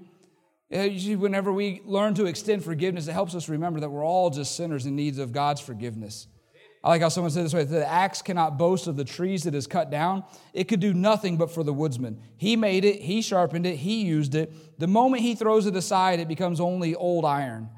Whenever 0.70 1.52
we 1.52 1.82
learn 1.86 2.14
to 2.16 2.26
extend 2.26 2.64
forgiveness, 2.64 3.08
it 3.08 3.14
helps 3.14 3.34
us 3.34 3.50
remember 3.50 3.80
that 3.80 3.90
we're 3.90 4.06
all 4.06 4.30
just 4.30 4.56
sinners 4.56 4.86
in 4.86 4.96
need 4.96 5.18
of 5.20 5.32
God's 5.32 5.62
forgiveness. 5.62 6.28
I 6.84 6.90
like 6.90 7.02
how 7.02 7.10
someone 7.10 7.32
said 7.32 7.44
this 7.44 7.54
way 7.54 7.66
the 7.66 7.86
axe 7.86 8.22
cannot 8.22 8.58
boast 8.58 8.88
of 8.88 8.96
the 8.96 9.04
trees 9.04 9.44
that 9.44 9.56
is 9.56 9.68
cut 9.68 9.90
down. 9.90 10.24
It 10.54 10.66
could 10.66 10.80
do 10.80 10.94
nothing 10.94 11.38
but 11.38 11.52
for 11.52 11.64
the 11.64 11.74
woodsman. 11.74 12.22
He 12.38 12.56
made 12.56 12.86
it, 12.86 13.02
he 13.02 13.22
sharpened 13.22 13.66
it, 13.66 13.78
he 13.78 14.04
used 14.04 14.36
it. 14.36 14.80
The 14.80 14.88
moment 14.88 15.24
he 15.24 15.36
throws 15.36 15.66
it 15.66 15.76
aside, 15.76 16.20
it 16.20 16.28
becomes 16.28 16.62
only 16.62 16.96
old 16.96 17.26
iron. 17.26 17.70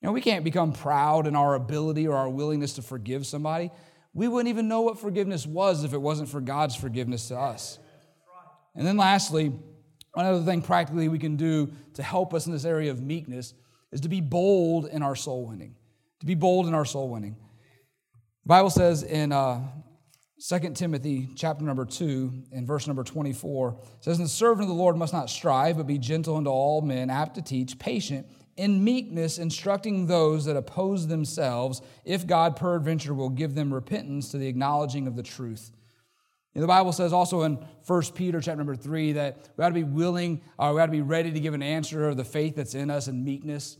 You 0.00 0.06
know, 0.06 0.12
we 0.12 0.20
can't 0.20 0.44
become 0.44 0.72
proud 0.72 1.26
in 1.26 1.34
our 1.34 1.56
ability 1.56 2.06
or 2.06 2.16
our 2.16 2.28
willingness 2.28 2.74
to 2.74 2.82
forgive 2.82 3.26
somebody. 3.26 3.70
We 4.14 4.28
wouldn't 4.28 4.48
even 4.48 4.68
know 4.68 4.82
what 4.82 4.98
forgiveness 4.98 5.44
was 5.44 5.84
if 5.84 5.92
it 5.92 6.00
wasn't 6.00 6.28
for 6.28 6.40
God's 6.40 6.76
forgiveness 6.76 7.28
to 7.28 7.36
us. 7.36 7.78
And 8.74 8.86
then 8.86 8.96
lastly, 8.96 9.52
another 10.14 10.42
thing 10.44 10.62
practically 10.62 11.08
we 11.08 11.18
can 11.18 11.36
do 11.36 11.70
to 11.94 12.02
help 12.02 12.34
us 12.34 12.46
in 12.46 12.52
this 12.52 12.64
area 12.64 12.90
of 12.90 13.02
meekness 13.02 13.54
is 13.92 14.00
to 14.02 14.08
be 14.08 14.20
bold 14.20 14.86
in 14.86 15.02
our 15.02 15.16
soul 15.16 15.46
winning. 15.46 15.74
To 16.20 16.26
be 16.26 16.34
bold 16.34 16.66
in 16.66 16.74
our 16.74 16.84
soul 16.84 17.08
winning. 17.08 17.36
The 18.44 18.48
Bible 18.48 18.70
says 18.70 19.02
in 19.02 19.32
uh, 19.32 19.60
2 20.46 20.70
Timothy 20.74 21.28
chapter 21.34 21.64
number 21.64 21.84
2 21.84 22.44
and 22.52 22.66
verse 22.66 22.86
number 22.86 23.02
24, 23.02 23.76
says, 24.00 24.18
And 24.18 24.26
the 24.26 24.30
servant 24.30 24.62
of 24.62 24.68
the 24.68 24.74
Lord 24.74 24.96
must 24.96 25.12
not 25.12 25.30
strive, 25.30 25.76
but 25.76 25.86
be 25.86 25.98
gentle 25.98 26.36
unto 26.36 26.50
all 26.50 26.80
men, 26.80 27.10
apt 27.10 27.34
to 27.34 27.42
teach, 27.42 27.78
patient, 27.78 28.26
in 28.56 28.82
meekness, 28.82 29.38
instructing 29.38 30.06
those 30.06 30.44
that 30.44 30.56
oppose 30.56 31.06
themselves, 31.06 31.80
if 32.04 32.26
God 32.26 32.56
peradventure 32.56 33.14
will 33.14 33.30
give 33.30 33.54
them 33.54 33.72
repentance 33.72 34.30
to 34.30 34.38
the 34.38 34.48
acknowledging 34.48 35.06
of 35.06 35.16
the 35.16 35.22
truth. 35.22 35.70
And 36.54 36.62
the 36.62 36.68
Bible 36.68 36.92
says 36.92 37.12
also 37.12 37.42
in 37.42 37.56
1 37.86 38.02
Peter 38.14 38.40
chapter 38.40 38.56
number 38.56 38.74
3 38.74 39.12
that 39.12 39.50
we 39.56 39.64
ought 39.64 39.68
to 39.68 39.74
be 39.74 39.84
willing, 39.84 40.40
or 40.58 40.74
we 40.74 40.80
ought 40.80 40.86
to 40.86 40.92
be 40.92 41.02
ready 41.02 41.30
to 41.30 41.40
give 41.40 41.54
an 41.54 41.62
answer 41.62 42.08
of 42.08 42.16
the 42.16 42.24
faith 42.24 42.56
that's 42.56 42.74
in 42.74 42.90
us 42.90 43.08
in 43.08 43.24
meekness. 43.24 43.76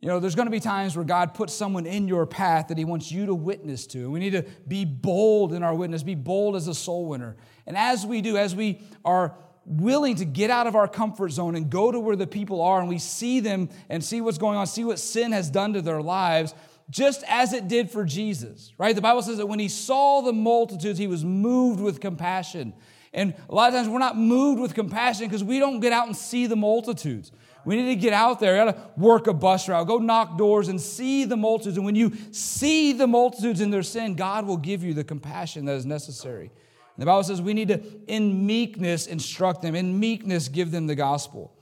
You 0.00 0.08
know, 0.08 0.18
there's 0.18 0.34
going 0.34 0.46
to 0.46 0.52
be 0.52 0.60
times 0.60 0.96
where 0.96 1.04
God 1.04 1.34
puts 1.34 1.52
someone 1.52 1.84
in 1.84 2.08
your 2.08 2.24
path 2.24 2.68
that 2.68 2.78
He 2.78 2.86
wants 2.86 3.12
you 3.12 3.26
to 3.26 3.34
witness 3.34 3.86
to. 3.88 4.10
We 4.10 4.18
need 4.18 4.30
to 4.30 4.44
be 4.66 4.86
bold 4.86 5.52
in 5.52 5.62
our 5.62 5.74
witness, 5.74 6.02
be 6.02 6.14
bold 6.14 6.56
as 6.56 6.68
a 6.68 6.74
soul 6.74 7.06
winner. 7.06 7.36
And 7.66 7.76
as 7.76 8.06
we 8.06 8.22
do, 8.22 8.38
as 8.38 8.56
we 8.56 8.80
are 9.04 9.34
willing 9.66 10.16
to 10.16 10.24
get 10.24 10.50
out 10.50 10.66
of 10.66 10.74
our 10.74 10.88
comfort 10.88 11.30
zone 11.30 11.54
and 11.54 11.70
go 11.70 11.92
to 11.92 12.00
where 12.00 12.16
the 12.16 12.26
people 12.26 12.62
are 12.62 12.80
and 12.80 12.88
we 12.88 12.98
see 12.98 13.40
them 13.40 13.68
and 13.90 14.02
see 14.02 14.22
what's 14.22 14.38
going 14.38 14.56
on, 14.56 14.66
see 14.66 14.84
what 14.84 14.98
sin 14.98 15.32
has 15.32 15.50
done 15.50 15.74
to 15.74 15.82
their 15.82 16.00
lives, 16.00 16.54
just 16.90 17.24
as 17.28 17.52
it 17.52 17.68
did 17.68 17.90
for 17.90 18.04
Jesus, 18.04 18.72
right? 18.76 18.94
The 18.94 19.00
Bible 19.00 19.22
says 19.22 19.38
that 19.38 19.46
when 19.46 19.58
He 19.58 19.68
saw 19.68 20.20
the 20.20 20.32
multitudes, 20.32 20.98
He 20.98 21.06
was 21.06 21.24
moved 21.24 21.80
with 21.80 22.00
compassion. 22.00 22.74
And 23.12 23.34
a 23.48 23.54
lot 23.54 23.68
of 23.68 23.74
times 23.74 23.88
we're 23.88 23.98
not 23.98 24.16
moved 24.16 24.60
with 24.60 24.74
compassion 24.74 25.26
because 25.26 25.42
we 25.42 25.58
don't 25.58 25.80
get 25.80 25.92
out 25.92 26.06
and 26.06 26.16
see 26.16 26.46
the 26.46 26.56
multitudes. 26.56 27.32
We 27.64 27.76
need 27.76 27.94
to 27.94 28.00
get 28.00 28.12
out 28.12 28.40
there. 28.40 28.52
We 28.52 28.72
got 28.72 28.76
to 28.76 29.00
work 29.00 29.26
a 29.26 29.34
bus 29.34 29.68
route, 29.68 29.86
go 29.86 29.98
knock 29.98 30.38
doors 30.38 30.68
and 30.68 30.80
see 30.80 31.24
the 31.24 31.36
multitudes. 31.36 31.76
And 31.76 31.84
when 31.84 31.94
you 31.94 32.12
see 32.30 32.92
the 32.92 33.06
multitudes 33.06 33.60
in 33.60 33.70
their 33.70 33.82
sin, 33.82 34.14
God 34.14 34.46
will 34.46 34.56
give 34.56 34.82
you 34.82 34.94
the 34.94 35.04
compassion 35.04 35.64
that 35.66 35.74
is 35.74 35.84
necessary. 35.84 36.46
And 36.46 37.02
the 37.02 37.06
Bible 37.06 37.22
says 37.24 37.42
we 37.42 37.54
need 37.54 37.68
to, 37.68 37.80
in 38.06 38.46
meekness, 38.46 39.06
instruct 39.06 39.62
them, 39.62 39.74
in 39.74 39.98
meekness, 39.98 40.48
give 40.48 40.70
them 40.70 40.86
the 40.86 40.94
gospel. 40.94 41.52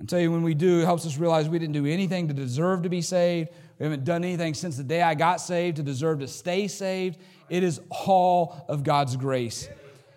I 0.00 0.04
tell 0.04 0.18
you, 0.18 0.32
when 0.32 0.42
we 0.42 0.54
do, 0.54 0.80
it 0.80 0.84
helps 0.84 1.06
us 1.06 1.18
realize 1.18 1.48
we 1.48 1.58
didn't 1.58 1.74
do 1.74 1.86
anything 1.86 2.28
to 2.28 2.34
deserve 2.34 2.82
to 2.82 2.88
be 2.88 3.00
saved. 3.00 3.50
We 3.78 3.84
haven't 3.84 4.04
done 4.04 4.24
anything 4.24 4.54
since 4.54 4.76
the 4.76 4.84
day 4.84 5.02
I 5.02 5.14
got 5.14 5.40
saved 5.40 5.76
to 5.78 5.82
deserve 5.82 6.20
to 6.20 6.28
stay 6.28 6.68
saved. 6.68 7.18
It 7.48 7.62
is 7.62 7.80
all 7.90 8.64
of 8.68 8.84
God's 8.84 9.16
grace. 9.16 9.68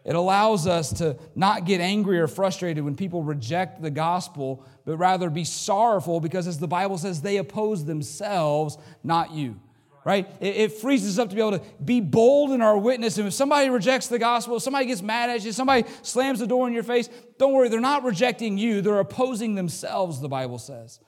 It 0.05 0.15
allows 0.15 0.67
us 0.67 0.93
to 0.93 1.17
not 1.35 1.65
get 1.65 1.81
angry 1.81 2.17
or 2.19 2.27
frustrated 2.27 2.83
when 2.83 2.95
people 2.95 3.23
reject 3.23 3.81
the 3.81 3.89
gospel, 3.89 4.63
but 4.85 4.95
rather 4.95 5.29
be 5.29 5.43
sorrowful 5.43 6.21
because, 6.21 6.47
as 6.47 6.59
the 6.59 6.67
Bible 6.67 6.97
says, 6.97 7.21
they 7.21 7.37
oppose 7.37 7.83
themselves, 7.83 8.77
not 9.03 9.31
you. 9.31 9.59
Right? 10.05 10.25
It, 10.39 10.55
it 10.55 10.71
frees 10.71 11.05
us 11.05 11.19
up 11.19 11.29
to 11.29 11.35
be 11.35 11.41
able 11.41 11.59
to 11.59 11.65
be 11.83 11.99
bold 11.99 12.51
in 12.51 12.61
our 12.61 12.77
witness. 12.77 13.17
And 13.17 13.27
if 13.27 13.33
somebody 13.33 13.69
rejects 13.69 14.07
the 14.07 14.17
gospel, 14.17 14.55
if 14.55 14.63
somebody 14.63 14.85
gets 14.85 15.01
mad 15.01 15.29
at 15.29 15.43
you, 15.43 15.51
somebody 15.51 15.83
slams 16.03 16.39
the 16.39 16.47
door 16.47 16.65
in 16.69 16.73
your 16.73 16.83
face, 16.83 17.09
don't 17.37 17.51
worry, 17.51 17.67
they're 17.67 17.81
not 17.81 18.05
rejecting 18.05 18.57
you, 18.57 18.79
they're 18.79 18.99
opposing 18.99 19.55
themselves, 19.55 20.21
the 20.21 20.29
Bible 20.29 20.59
says. 20.59 21.01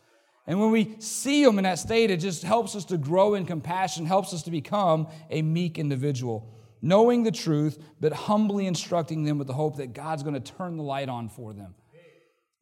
And 0.49 0.59
when 0.59 0.71
we 0.71 0.95
see 0.99 1.45
them 1.45 1.59
in 1.59 1.63
that 1.63 1.79
state, 1.79 2.11
it 2.11 2.17
just 2.17 2.43
helps 2.43 2.75
us 2.75 2.83
to 2.85 2.97
grow 2.97 3.35
in 3.35 3.45
compassion, 3.45 4.05
helps 4.05 4.33
us 4.33 4.43
to 4.43 4.51
become 4.51 5.07
a 5.29 5.41
meek 5.41 5.77
individual 5.77 6.53
knowing 6.81 7.23
the 7.23 7.31
truth, 7.31 7.77
but 7.99 8.13
humbly 8.13 8.65
instructing 8.65 9.23
them 9.23 9.37
with 9.37 9.47
the 9.47 9.53
hope 9.53 9.77
that 9.77 9.93
God's 9.93 10.23
going 10.23 10.41
to 10.41 10.53
turn 10.53 10.77
the 10.77 10.83
light 10.83 11.09
on 11.09 11.29
for 11.29 11.53
them. 11.53 11.75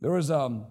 There 0.02 0.12
was 0.12 0.32
um, 0.32 0.66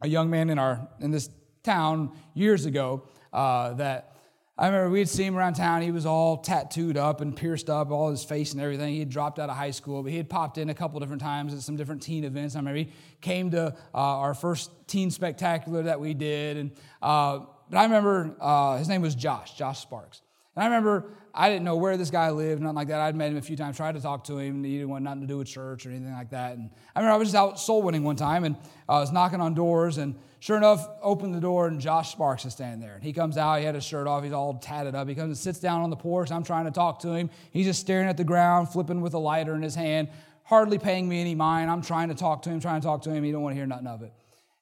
a 0.00 0.08
young 0.08 0.30
man 0.30 0.50
in, 0.50 0.58
our, 0.58 0.88
in 1.00 1.10
this 1.10 1.30
town 1.62 2.16
years 2.34 2.66
ago 2.66 3.08
uh, 3.32 3.74
that 3.74 4.16
I 4.60 4.66
remember 4.66 4.90
we'd 4.90 5.08
see 5.08 5.24
him 5.24 5.38
around 5.38 5.54
town. 5.54 5.80
He 5.80 5.90
was 5.90 6.04
all 6.04 6.36
tattooed 6.36 6.98
up 6.98 7.22
and 7.22 7.34
pierced 7.34 7.70
up, 7.70 7.90
all 7.90 8.10
his 8.10 8.22
face 8.22 8.52
and 8.52 8.60
everything. 8.60 8.92
He 8.92 8.98
had 8.98 9.08
dropped 9.08 9.38
out 9.38 9.48
of 9.48 9.56
high 9.56 9.70
school, 9.70 10.02
but 10.02 10.12
he 10.12 10.18
had 10.18 10.28
popped 10.28 10.58
in 10.58 10.68
a 10.68 10.74
couple 10.74 11.00
different 11.00 11.22
times 11.22 11.54
at 11.54 11.60
some 11.60 11.76
different 11.76 12.02
teen 12.02 12.24
events. 12.24 12.54
I 12.54 12.58
remember 12.58 12.80
he 12.80 12.92
came 13.22 13.50
to 13.52 13.68
uh, 13.68 13.74
our 13.94 14.34
first 14.34 14.70
teen 14.86 15.10
spectacular 15.10 15.84
that 15.84 15.98
we 15.98 16.12
did. 16.12 16.58
And, 16.58 16.72
uh, 17.00 17.40
but 17.70 17.78
I 17.78 17.84
remember 17.84 18.36
uh, 18.38 18.76
his 18.76 18.86
name 18.86 19.00
was 19.00 19.14
Josh, 19.14 19.54
Josh 19.54 19.80
Sparks. 19.80 20.20
And 20.54 20.62
I 20.62 20.66
remember 20.66 21.06
I 21.34 21.48
didn't 21.48 21.64
know 21.64 21.76
where 21.76 21.96
this 21.96 22.10
guy 22.10 22.30
lived, 22.30 22.60
nothing 22.60 22.76
like 22.76 22.88
that. 22.88 23.00
I'd 23.00 23.14
met 23.14 23.30
him 23.30 23.36
a 23.36 23.42
few 23.42 23.56
times, 23.56 23.76
tried 23.76 23.94
to 23.94 24.00
talk 24.00 24.24
to 24.24 24.38
him. 24.38 24.64
He 24.64 24.78
didn't 24.78 24.88
want 24.88 25.04
nothing 25.04 25.20
to 25.20 25.26
do 25.26 25.38
with 25.38 25.48
church 25.48 25.86
or 25.86 25.90
anything 25.90 26.12
like 26.12 26.30
that. 26.30 26.56
And 26.56 26.70
I 26.94 27.00
remember 27.00 27.14
I 27.14 27.16
was 27.18 27.28
just 27.28 27.36
out 27.36 27.60
soul 27.60 27.82
winning 27.82 28.02
one 28.02 28.16
time, 28.16 28.44
and 28.44 28.56
I 28.88 28.98
was 28.98 29.12
knocking 29.12 29.40
on 29.40 29.54
doors, 29.54 29.98
and 29.98 30.14
sure 30.40 30.56
enough, 30.56 30.88
opened 31.02 31.34
the 31.34 31.40
door, 31.40 31.68
and 31.68 31.80
Josh 31.80 32.12
Sparks 32.12 32.44
is 32.44 32.52
standing 32.52 32.80
there. 32.80 32.94
And 32.94 33.02
he 33.02 33.12
comes 33.12 33.36
out, 33.36 33.58
he 33.58 33.64
had 33.64 33.74
his 33.74 33.84
shirt 33.84 34.06
off, 34.06 34.24
he's 34.24 34.32
all 34.32 34.54
tatted 34.54 34.94
up. 34.94 35.08
He 35.08 35.14
comes 35.14 35.28
and 35.28 35.38
sits 35.38 35.60
down 35.60 35.82
on 35.82 35.90
the 35.90 35.96
porch. 35.96 36.32
I'm 36.32 36.44
trying 36.44 36.64
to 36.64 36.70
talk 36.70 37.00
to 37.00 37.12
him. 37.12 37.30
He's 37.52 37.66
just 37.66 37.80
staring 37.80 38.08
at 38.08 38.16
the 38.16 38.24
ground, 38.24 38.70
flipping 38.70 39.00
with 39.00 39.14
a 39.14 39.18
lighter 39.18 39.54
in 39.54 39.62
his 39.62 39.74
hand, 39.74 40.08
hardly 40.44 40.78
paying 40.78 41.08
me 41.08 41.20
any 41.20 41.34
mind. 41.34 41.70
I'm 41.70 41.82
trying 41.82 42.08
to 42.08 42.14
talk 42.14 42.42
to 42.42 42.50
him, 42.50 42.60
trying 42.60 42.80
to 42.80 42.86
talk 42.86 43.02
to 43.02 43.10
him. 43.10 43.22
He 43.22 43.32
don't 43.32 43.42
want 43.42 43.52
to 43.52 43.56
hear 43.56 43.66
nothing 43.66 43.86
of 43.86 44.02
it. 44.02 44.12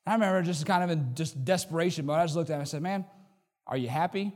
And 0.04 0.12
I 0.12 0.26
remember 0.26 0.46
just 0.46 0.66
kind 0.66 0.84
of 0.84 0.90
in 0.90 1.14
just 1.14 1.44
desperation, 1.44 2.06
but 2.06 2.14
I 2.14 2.24
just 2.24 2.36
looked 2.36 2.50
at 2.50 2.54
him 2.54 2.60
and 2.60 2.68
said, 2.68 2.82
Man, 2.82 3.04
are 3.66 3.76
you 3.76 3.88
happy? 3.88 4.32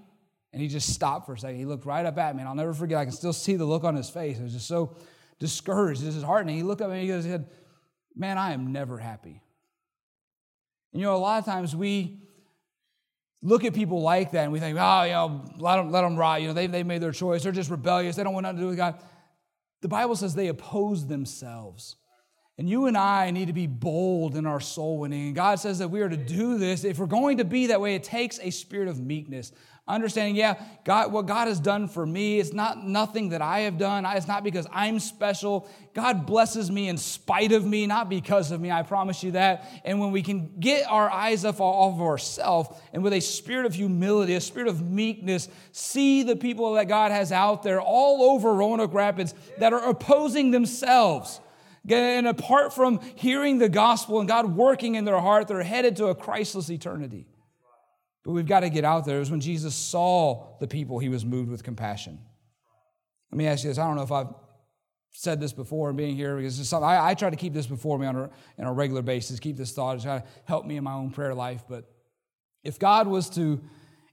And 0.52 0.60
he 0.60 0.68
just 0.68 0.92
stopped 0.92 1.26
for 1.26 1.32
a 1.32 1.38
second. 1.38 1.56
He 1.56 1.64
looked 1.64 1.86
right 1.86 2.04
up 2.04 2.18
at 2.18 2.34
me, 2.34 2.40
and 2.40 2.48
I'll 2.48 2.54
never 2.54 2.74
forget. 2.74 2.98
I 2.98 3.04
can 3.04 3.12
still 3.12 3.32
see 3.32 3.56
the 3.56 3.64
look 3.64 3.84
on 3.84 3.94
his 3.94 4.10
face. 4.10 4.38
It 4.38 4.42
was 4.42 4.52
just 4.52 4.68
so 4.68 4.96
discouraged, 5.38 6.02
disheartening. 6.02 6.56
He 6.56 6.62
looked 6.62 6.82
up 6.82 6.88
at 6.88 6.92
me 6.92 7.10
and 7.10 7.24
he 7.24 7.30
said, 7.30 7.48
Man, 8.14 8.36
I 8.36 8.52
am 8.52 8.72
never 8.72 8.98
happy. 8.98 9.40
And 10.92 11.00
you 11.00 11.06
know, 11.06 11.16
a 11.16 11.18
lot 11.18 11.38
of 11.38 11.46
times 11.46 11.74
we 11.74 12.22
look 13.42 13.64
at 13.64 13.74
people 13.74 14.02
like 14.02 14.32
that 14.32 14.44
and 14.44 14.52
we 14.52 14.60
think, 14.60 14.78
oh, 14.80 15.02
you 15.02 15.12
know, 15.12 15.44
let 15.58 15.76
them, 15.76 15.90
let 15.90 16.02
them 16.02 16.16
rot. 16.16 16.40
You 16.40 16.48
know, 16.48 16.54
they, 16.54 16.66
they 16.66 16.82
made 16.82 17.02
their 17.02 17.12
choice. 17.12 17.42
They're 17.42 17.52
just 17.52 17.70
rebellious. 17.70 18.16
They 18.16 18.22
don't 18.22 18.34
want 18.34 18.44
nothing 18.44 18.58
to 18.58 18.62
do 18.62 18.68
with 18.68 18.76
God. 18.76 19.00
The 19.80 19.88
Bible 19.88 20.14
says 20.14 20.34
they 20.34 20.48
oppose 20.48 21.06
themselves. 21.06 21.96
And 22.58 22.68
you 22.68 22.86
and 22.86 22.96
I 22.96 23.30
need 23.30 23.46
to 23.46 23.52
be 23.52 23.66
bold 23.66 24.36
in 24.36 24.46
our 24.46 24.60
soul 24.60 24.98
winning. 24.98 25.28
And 25.28 25.34
God 25.34 25.58
says 25.58 25.78
that 25.78 25.88
we 25.88 26.02
are 26.02 26.08
to 26.08 26.16
do 26.16 26.58
this. 26.58 26.84
If 26.84 26.98
we're 26.98 27.06
going 27.06 27.38
to 27.38 27.44
be 27.44 27.68
that 27.68 27.80
way, 27.80 27.94
it 27.94 28.04
takes 28.04 28.38
a 28.40 28.50
spirit 28.50 28.88
of 28.88 29.00
meekness, 29.00 29.52
understanding, 29.88 30.36
yeah, 30.36 30.62
God, 30.84 31.12
what 31.12 31.26
God 31.26 31.48
has 31.48 31.58
done 31.58 31.88
for 31.88 32.06
me, 32.06 32.38
it's 32.38 32.52
not 32.52 32.86
nothing 32.86 33.30
that 33.30 33.42
I 33.42 33.60
have 33.60 33.78
done. 33.78 34.06
It's 34.06 34.28
not 34.28 34.44
because 34.44 34.66
I'm 34.72 35.00
special. 35.00 35.68
God 35.92 36.24
blesses 36.24 36.70
me 36.70 36.88
in 36.88 36.96
spite 36.96 37.50
of 37.50 37.66
me, 37.66 37.86
not 37.86 38.08
because 38.08 38.52
of 38.52 38.60
me. 38.60 38.70
I 38.70 38.84
promise 38.84 39.24
you 39.24 39.32
that. 39.32 39.68
And 39.84 39.98
when 39.98 40.12
we 40.12 40.22
can 40.22 40.54
get 40.60 40.86
our 40.88 41.10
eyes 41.10 41.44
off, 41.44 41.60
of 41.60 42.00
ourselves 42.00 42.70
and 42.92 43.02
with 43.02 43.12
a 43.12 43.20
spirit 43.20 43.66
of 43.66 43.74
humility, 43.74 44.34
a 44.34 44.40
spirit 44.40 44.68
of 44.68 44.80
meekness, 44.82 45.48
see 45.72 46.22
the 46.22 46.36
people 46.36 46.74
that 46.74 46.86
God 46.86 47.10
has 47.10 47.32
out 47.32 47.62
there 47.62 47.80
all 47.80 48.30
over 48.30 48.54
Roanoke 48.54 48.94
Rapids 48.94 49.34
that 49.58 49.72
are 49.72 49.88
opposing 49.88 50.52
themselves. 50.52 51.40
And 51.88 52.28
apart 52.28 52.72
from 52.72 53.00
hearing 53.16 53.58
the 53.58 53.68
gospel 53.68 54.20
and 54.20 54.28
God 54.28 54.54
working 54.54 54.94
in 54.94 55.04
their 55.04 55.20
heart, 55.20 55.48
they're 55.48 55.64
headed 55.64 55.96
to 55.96 56.06
a 56.06 56.14
Christless 56.14 56.70
eternity. 56.70 57.26
But 58.24 58.32
we've 58.32 58.46
got 58.46 58.60
to 58.60 58.70
get 58.70 58.84
out 58.84 59.04
there. 59.04 59.16
It 59.16 59.20
was 59.20 59.30
when 59.30 59.40
Jesus 59.40 59.74
saw 59.74 60.56
the 60.60 60.68
people, 60.68 60.98
he 60.98 61.08
was 61.08 61.24
moved 61.24 61.50
with 61.50 61.64
compassion. 61.64 62.18
Let 63.30 63.38
me 63.38 63.46
ask 63.46 63.64
you 63.64 63.70
this. 63.70 63.78
I 63.78 63.86
don't 63.86 63.96
know 63.96 64.02
if 64.02 64.12
I've 64.12 64.32
said 65.12 65.40
this 65.40 65.52
before 65.52 65.88
and 65.88 65.96
being 65.96 66.16
here 66.16 66.36
because 66.36 66.58
it's 66.58 66.68
something 66.68 66.88
I, 66.88 67.10
I, 67.10 67.14
try 67.14 67.30
to 67.30 67.36
keep 67.36 67.52
this 67.52 67.66
before 67.66 67.98
me 67.98 68.06
on 68.06 68.16
a, 68.16 68.30
on 68.58 68.66
a 68.66 68.72
regular 68.72 69.02
basis, 69.02 69.40
keep 69.40 69.56
this 69.56 69.72
thought, 69.72 70.00
try 70.00 70.20
to 70.20 70.24
help 70.44 70.64
me 70.64 70.76
in 70.76 70.84
my 70.84 70.94
own 70.94 71.10
prayer 71.10 71.34
life. 71.34 71.64
But 71.68 71.84
if 72.64 72.78
God 72.78 73.06
was 73.06 73.28
to 73.30 73.60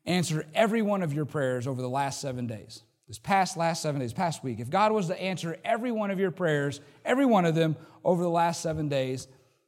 answer 0.06 0.46
every 0.54 0.82
one 0.82 1.02
of 1.02 1.14
your 1.14 1.26
prayers 1.26 1.68
over 1.68 1.82
the 1.82 1.90
last 1.90 2.20
seven 2.20 2.48
days, 2.48 2.84
this 3.08 3.20
past 3.20 3.58
last 3.58 3.82
seven 3.82 4.02
days, 4.02 4.14
past 4.14 4.44
week, 4.44 4.60
if 4.60 4.70
God 4.70 4.92
was 4.92 5.08
to 5.08 5.20
answer 5.20 5.58
every 5.64 5.92
one 5.92 6.12
of 6.12 6.20
your 6.20 6.32
prayers, 6.32 6.82
every 7.06 7.26
one 7.26 7.46
of 7.46 7.56
them 7.56 7.76
over 8.04 8.22
the 8.22 8.30
last 8.30 8.62
seven 8.62 8.90
days, 8.90 9.28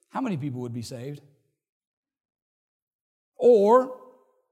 how 0.10 0.22
many 0.22 0.38
people 0.38 0.62
would 0.62 0.74
be 0.74 0.82
saved? 0.82 1.22
Or 3.38 4.01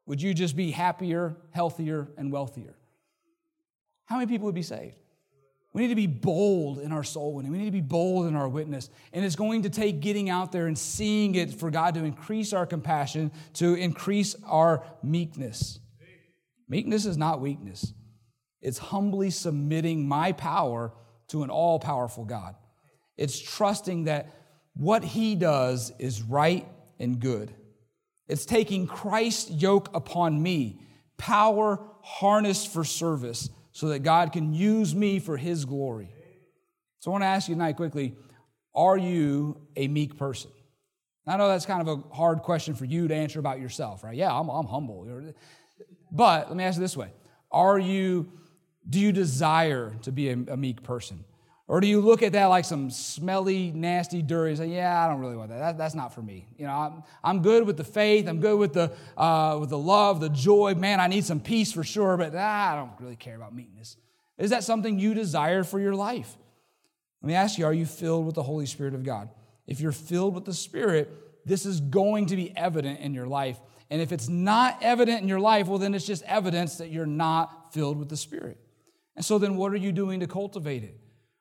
would 0.10 0.20
you 0.20 0.34
just 0.34 0.56
be 0.56 0.72
happier, 0.72 1.36
healthier, 1.52 2.08
and 2.18 2.32
wealthier? 2.32 2.74
How 4.06 4.16
many 4.16 4.26
people 4.26 4.48
would 4.48 4.56
be 4.56 4.64
saved? 4.64 4.96
We 5.72 5.84
need 5.84 5.90
to 5.90 5.96
be 5.96 6.08
bold 6.08 6.80
in 6.80 6.92
our 6.92 7.04
soul 7.04 7.36
winning. 7.36 7.52
We 7.52 7.60
need 7.60 7.66
to 7.66 7.72
be 7.72 7.80
bold 7.80 8.26
in 8.26 8.36
our 8.36 8.50
witness. 8.50 8.90
And 9.14 9.24
it's 9.24 9.36
going 9.36 9.62
to 9.62 9.70
take 9.70 10.00
getting 10.00 10.28
out 10.28 10.52
there 10.52 10.66
and 10.66 10.76
seeing 10.76 11.36
it 11.36 11.54
for 11.54 11.70
God 11.70 11.94
to 11.94 12.04
increase 12.04 12.54
our 12.54 12.66
compassion, 12.66 13.32
to 13.54 13.76
increase 13.76 14.36
our 14.48 14.84
meekness. 15.04 15.80
Meekness 16.68 17.06
is 17.06 17.16
not 17.16 17.40
weakness. 17.40 17.94
It's 18.64 18.80
humbly 18.80 19.30
submitting 19.30 20.08
my 20.08 20.32
power 20.32 20.92
to 21.28 21.44
an 21.44 21.52
all 21.52 21.78
powerful 21.78 22.26
God. 22.26 22.56
It's 23.16 23.40
trusting 23.40 24.06
that 24.06 24.34
what 24.74 25.04
He 25.04 25.36
does 25.36 25.94
is 26.00 26.24
right 26.24 26.68
and 27.00 27.20
good. 27.20 27.54
It's 28.30 28.46
taking 28.46 28.88
Christ's 28.88 29.50
yoke 29.50 29.90
upon 29.94 30.42
me, 30.42 30.80
power 31.18 31.80
harnessed 32.02 32.72
for 32.72 32.84
service, 32.84 33.50
so 33.72 33.90
that 33.90 34.00
God 34.00 34.32
can 34.32 34.54
use 34.54 34.96
me 34.96 35.20
for 35.20 35.36
His 35.36 35.66
glory. 35.66 36.14
So 37.00 37.10
I 37.10 37.14
want 37.14 37.24
to 37.24 37.28
ask 37.28 37.50
you 37.50 37.56
tonight 37.56 37.76
quickly 37.76 38.16
are 38.76 38.98
you 38.98 39.60
a 39.76 39.88
meek 39.88 40.18
person? 40.18 40.52
I 41.28 41.38
know 41.38 41.48
that's 41.48 41.66
kind 41.66 41.88
of 41.88 41.88
a 41.88 42.16
hard 42.16 42.40
question 42.40 42.74
for 42.74 42.86
you 42.86 43.08
to 43.08 43.14
answer 43.14 43.40
about 43.40 43.60
yourself, 43.60 44.04
right? 44.04 44.16
Yeah, 44.16 44.34
I'm, 44.34 44.50
I'm 44.50 44.66
humble. 44.66 45.08
But 46.12 46.48
let 46.48 46.58
me 46.58 46.64
ask 46.64 46.78
you 46.78 46.82
this 46.82 46.98
way 46.98 47.12
Are 47.52 47.78
you, 47.78 48.32
do 48.88 49.00
you 49.00 49.12
desire 49.12 49.96
to 50.04 50.12
be 50.12 50.30
a, 50.30 50.34
a 50.34 50.58
meek 50.58 50.84
person? 50.84 51.26
Or 51.70 51.80
do 51.80 51.86
you 51.86 52.02
look 52.02 52.24
at 52.24 52.32
that 52.32 52.48
like 52.48 52.66
some 52.66 52.90
smelly, 52.90 53.72
nasty, 53.72 54.24
dirty, 54.24 54.50
and 54.50 54.58
say, 54.58 54.68
yeah, 54.70 55.06
I 55.06 55.08
don't 55.08 55.20
really 55.20 55.36
want 55.36 55.52
that. 55.52 55.60
that 55.60 55.78
that's 55.78 55.94
not 55.94 56.16
for 56.16 56.24
me. 56.24 56.48
You 56.58 56.66
know, 56.66 56.74
I'm, 56.74 57.04
I'm 57.24 57.44
good 57.44 57.68
with 57.68 57.78
the 57.78 57.84
faith. 57.84 58.28
I'm 58.28 58.40
good 58.40 58.58
with 58.58 58.74
the, 58.74 58.92
uh, 59.16 59.56
with 59.60 59.70
the 59.70 59.78
love, 59.78 60.20
the 60.20 60.30
joy. 60.30 60.74
Man, 60.74 61.00
I 61.00 61.06
need 61.06 61.26
some 61.26 61.40
peace 61.40 61.72
for 61.72 61.84
sure, 61.84 62.18
but 62.18 62.34
ah, 62.36 62.72
I 62.72 62.76
don't 62.76 63.00
really 63.00 63.16
care 63.16 63.36
about 63.36 63.54
meekness. 63.54 63.98
Is 64.40 64.50
that 64.50 64.64
something 64.64 64.98
you 64.98 65.14
desire 65.14 65.64
for 65.64 65.80
your 65.80 65.94
life? 65.94 66.36
Let 67.22 67.28
me 67.28 67.36
ask 67.36 67.60
you, 67.60 67.66
are 67.66 67.74
you 67.74 67.86
filled 67.86 68.26
with 68.26 68.34
the 68.34 68.42
Holy 68.42 68.66
Spirit 68.66 68.96
of 68.96 69.04
God? 69.04 69.30
If 69.68 69.80
you're 69.80 69.92
filled 69.92 70.34
with 70.34 70.46
the 70.46 70.56
Spirit, 70.56 71.14
this 71.46 71.68
is 71.68 71.82
going 71.82 72.26
to 72.28 72.36
be 72.36 72.52
evident 72.58 73.00
in 73.00 73.14
your 73.14 73.28
life. 73.28 73.60
And 73.92 74.02
if 74.02 74.12
it's 74.12 74.28
not 74.28 74.80
evident 74.82 75.22
in 75.22 75.28
your 75.28 75.40
life, 75.40 75.68
well, 75.68 75.78
then 75.78 75.94
it's 75.94 76.08
just 76.08 76.24
evidence 76.24 76.80
that 76.80 76.90
you're 76.90 77.06
not 77.06 77.76
filled 77.76 78.00
with 78.00 78.10
the 78.10 78.18
Spirit. 78.18 78.58
And 79.16 79.24
so 79.24 79.38
then 79.38 79.56
what 79.56 79.72
are 79.72 79.78
you 79.78 79.92
doing 79.92 80.22
to 80.22 80.28
cultivate 80.28 80.84
it? 80.84 81.00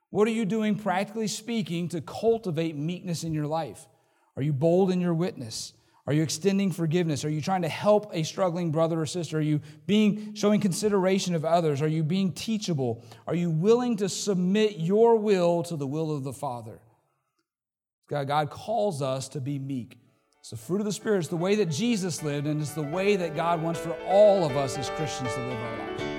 What 0.09 0.27
are 0.27 0.31
you 0.31 0.45
doing, 0.45 0.75
practically 0.75 1.27
speaking, 1.27 1.89
to 1.89 2.01
cultivate 2.01 2.75
meekness 2.75 3.23
in 3.23 3.33
your 3.33 3.47
life? 3.47 3.87
Are 4.35 4.41
you 4.41 4.53
bold 4.53 4.91
in 4.91 5.01
your 5.01 5.13
witness? 5.13 5.73
Are 6.07 6.13
you 6.13 6.23
extending 6.23 6.71
forgiveness? 6.71 7.23
Are 7.23 7.29
you 7.29 7.41
trying 7.41 7.61
to 7.61 7.69
help 7.69 8.09
a 8.13 8.23
struggling 8.23 8.71
brother 8.71 8.99
or 8.99 9.05
sister? 9.05 9.37
Are 9.37 9.41
you 9.41 9.61
being 9.85 10.33
showing 10.33 10.59
consideration 10.59 11.35
of 11.35 11.45
others? 11.45 11.83
Are 11.83 11.87
you 11.87 12.03
being 12.03 12.31
teachable? 12.31 13.03
Are 13.27 13.35
you 13.35 13.51
willing 13.51 13.97
to 13.97 14.09
submit 14.09 14.77
your 14.77 15.17
will 15.17 15.61
to 15.63 15.75
the 15.75 15.85
will 15.85 16.15
of 16.15 16.23
the 16.23 16.33
Father? 16.33 16.79
God, 18.09 18.27
God 18.27 18.49
calls 18.49 19.03
us 19.03 19.29
to 19.29 19.39
be 19.39 19.59
meek. 19.59 19.99
It's 20.39 20.49
the 20.49 20.57
fruit 20.57 20.79
of 20.79 20.85
the 20.85 20.93
Spirit. 20.93 21.19
It's 21.19 21.27
the 21.27 21.37
way 21.37 21.53
that 21.55 21.67
Jesus 21.67 22.23
lived, 22.23 22.47
and 22.47 22.59
it's 22.59 22.73
the 22.73 22.81
way 22.81 23.15
that 23.15 23.35
God 23.35 23.61
wants 23.61 23.79
for 23.79 23.93
all 24.07 24.45
of 24.45 24.57
us 24.57 24.79
as 24.79 24.89
Christians 24.89 25.31
to 25.35 25.41
live 25.41 25.59
our 25.59 25.77
lives. 25.77 26.18